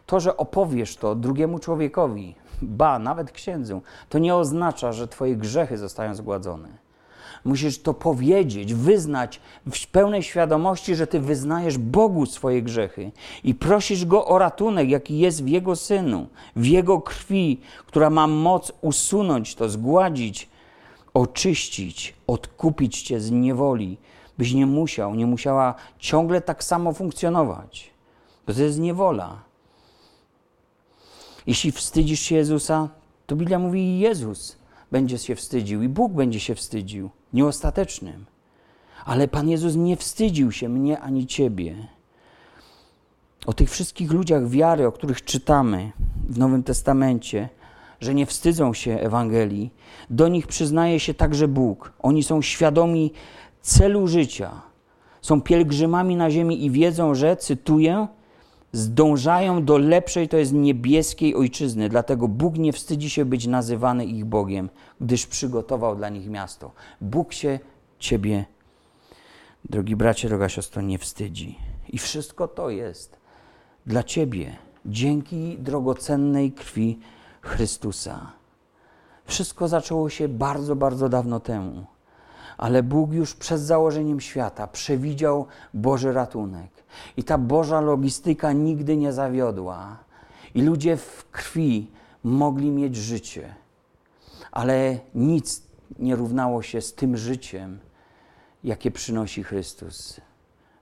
to, 0.06 0.20
że 0.20 0.36
opowiesz 0.36 0.96
to 0.96 1.14
drugiemu 1.14 1.58
człowiekowi, 1.58 2.34
ba, 2.62 2.98
nawet 2.98 3.32
księdzu, 3.32 3.82
to 4.08 4.18
nie 4.18 4.34
oznacza, 4.34 4.92
że 4.92 5.08
twoje 5.08 5.36
grzechy 5.36 5.78
zostają 5.78 6.14
zgładzone. 6.14 6.68
Musisz 7.44 7.82
to 7.82 7.94
powiedzieć, 7.94 8.74
wyznać 8.74 9.40
w 9.70 9.86
pełnej 9.86 10.22
świadomości, 10.22 10.94
że 10.94 11.06
ty 11.06 11.20
wyznajesz 11.20 11.78
Bogu 11.78 12.26
swoje 12.26 12.62
grzechy 12.62 13.12
i 13.44 13.54
prosisz 13.54 14.04
Go 14.04 14.26
o 14.26 14.38
ratunek, 14.38 14.88
jaki 14.88 15.18
jest 15.18 15.44
w 15.44 15.48
Jego 15.48 15.76
Synu, 15.76 16.26
w 16.56 16.66
Jego 16.66 17.00
krwi, 17.00 17.60
która 17.86 18.10
ma 18.10 18.26
moc 18.26 18.72
usunąć 18.80 19.54
to, 19.54 19.68
zgładzić, 19.68 20.48
oczyścić, 21.18 22.14
odkupić 22.26 23.02
cię 23.02 23.20
z 23.20 23.30
niewoli, 23.30 23.98
byś 24.38 24.52
nie 24.52 24.66
musiał, 24.66 25.14
nie 25.14 25.26
musiała 25.26 25.74
ciągle 25.98 26.40
tak 26.40 26.64
samo 26.64 26.92
funkcjonować, 26.92 27.90
bo 28.46 28.54
to 28.54 28.62
jest 28.62 28.78
niewola. 28.78 29.42
Jeśli 31.46 31.72
wstydzisz 31.72 32.20
się 32.20 32.34
Jezusa, 32.34 32.88
to 33.26 33.36
Biblia 33.36 33.58
mówi 33.58 33.98
Jezus 33.98 34.56
będzie 34.92 35.18
się 35.18 35.34
wstydził 35.34 35.82
i 35.82 35.88
Bóg 35.88 36.12
będzie 36.12 36.40
się 36.40 36.54
wstydził, 36.54 37.10
nieostatecznym. 37.32 38.24
Ale 39.04 39.28
Pan 39.28 39.48
Jezus 39.48 39.76
nie 39.76 39.96
wstydził 39.96 40.52
się 40.52 40.68
mnie 40.68 41.00
ani 41.00 41.26
ciebie. 41.26 41.74
O 43.46 43.52
tych 43.52 43.70
wszystkich 43.70 44.12
ludziach 44.12 44.48
wiary, 44.48 44.86
o 44.86 44.92
których 44.92 45.24
czytamy 45.24 45.92
w 46.28 46.38
Nowym 46.38 46.62
Testamencie, 46.62 47.48
że 48.00 48.14
nie 48.14 48.26
wstydzą 48.26 48.74
się 48.74 49.00
Ewangelii, 49.00 49.70
do 50.10 50.28
nich 50.28 50.46
przyznaje 50.46 51.00
się 51.00 51.14
także 51.14 51.48
Bóg. 51.48 51.92
Oni 51.98 52.22
są 52.22 52.42
świadomi 52.42 53.12
celu 53.62 54.06
życia. 54.06 54.62
Są 55.22 55.40
pielgrzymami 55.40 56.16
na 56.16 56.30
ziemi 56.30 56.64
i 56.64 56.70
wiedzą, 56.70 57.14
że, 57.14 57.36
cytuję, 57.36 58.06
zdążają 58.72 59.64
do 59.64 59.78
lepszej, 59.78 60.28
to 60.28 60.36
jest 60.36 60.52
niebieskiej 60.52 61.34
ojczyzny. 61.34 61.88
Dlatego 61.88 62.28
Bóg 62.28 62.58
nie 62.58 62.72
wstydzi 62.72 63.10
się 63.10 63.24
być 63.24 63.46
nazywany 63.46 64.04
ich 64.04 64.24
Bogiem, 64.24 64.68
gdyż 65.00 65.26
przygotował 65.26 65.96
dla 65.96 66.08
nich 66.08 66.28
miasto. 66.28 66.72
Bóg 67.00 67.32
się 67.32 67.58
ciebie, 67.98 68.44
drogi 69.64 69.96
bracie, 69.96 70.28
droga 70.28 70.48
siostro, 70.48 70.82
nie 70.82 70.98
wstydzi. 70.98 71.58
I 71.88 71.98
wszystko 71.98 72.48
to 72.48 72.70
jest 72.70 73.18
dla 73.86 74.02
ciebie 74.02 74.56
dzięki 74.86 75.56
drogocennej 75.58 76.52
krwi 76.52 76.98
Chrystusa. 77.48 78.32
Wszystko 79.24 79.68
zaczęło 79.68 80.10
się 80.10 80.28
bardzo, 80.28 80.76
bardzo 80.76 81.08
dawno 81.08 81.40
temu 81.40 81.86
ale 82.58 82.82
Bóg 82.82 83.12
już 83.12 83.34
przed 83.34 83.60
założeniem 83.60 84.20
świata 84.20 84.66
przewidział 84.66 85.46
Boży 85.74 86.12
ratunek. 86.12 86.70
I 87.16 87.24
ta 87.24 87.38
Boża 87.38 87.80
logistyka 87.80 88.52
nigdy 88.52 88.96
nie 88.96 89.12
zawiodła. 89.12 89.96
I 90.54 90.62
ludzie 90.62 90.96
w 90.96 91.30
krwi 91.30 91.90
mogli 92.24 92.70
mieć 92.70 92.96
życie, 92.96 93.54
ale 94.52 94.98
nic 95.14 95.62
nie 95.98 96.16
równało 96.16 96.62
się 96.62 96.80
z 96.80 96.94
tym 96.94 97.16
życiem, 97.16 97.78
jakie 98.64 98.90
przynosi 98.90 99.42
Chrystus. 99.42 100.20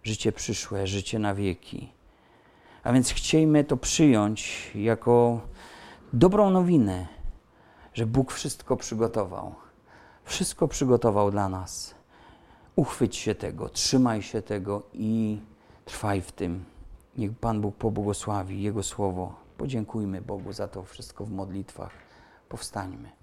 Życie 0.03 0.33
przyszłe, 0.33 0.87
życie 0.87 1.19
na 1.19 1.35
wieki. 1.35 1.93
A 2.83 2.93
więc 2.93 3.11
chciejmy 3.11 3.65
to 3.65 3.77
przyjąć 3.77 4.71
jako 4.75 5.41
dobrą 6.17 6.51
nowinę, 6.51 7.07
że 7.95 8.07
Bóg 8.07 8.33
wszystko 8.33 8.77
przygotował. 8.77 9.55
Wszystko 10.25 10.69
przygotował 10.69 11.31
dla 11.31 11.49
nas. 11.49 11.95
Uchwyć 12.77 13.17
się 13.17 13.35
tego, 13.35 13.69
trzymaj 13.69 14.23
się 14.23 14.43
tego 14.43 14.83
i 14.95 15.41
trwaj 15.85 16.23
w 16.23 16.33
tym. 16.33 16.65
Niech 17.19 17.39
Pan 17.39 17.61
Bóg 17.61 17.77
pobłogosławi 17.77 18.63
Jego 18.63 18.83
słowo. 18.83 19.35
Podziękujmy 19.57 20.23
Bogu 20.23 20.53
za 20.53 20.69
to 20.69 20.83
wszystko 20.83 21.25
w 21.25 21.31
modlitwach. 21.31 21.91
Powstańmy. 22.49 23.16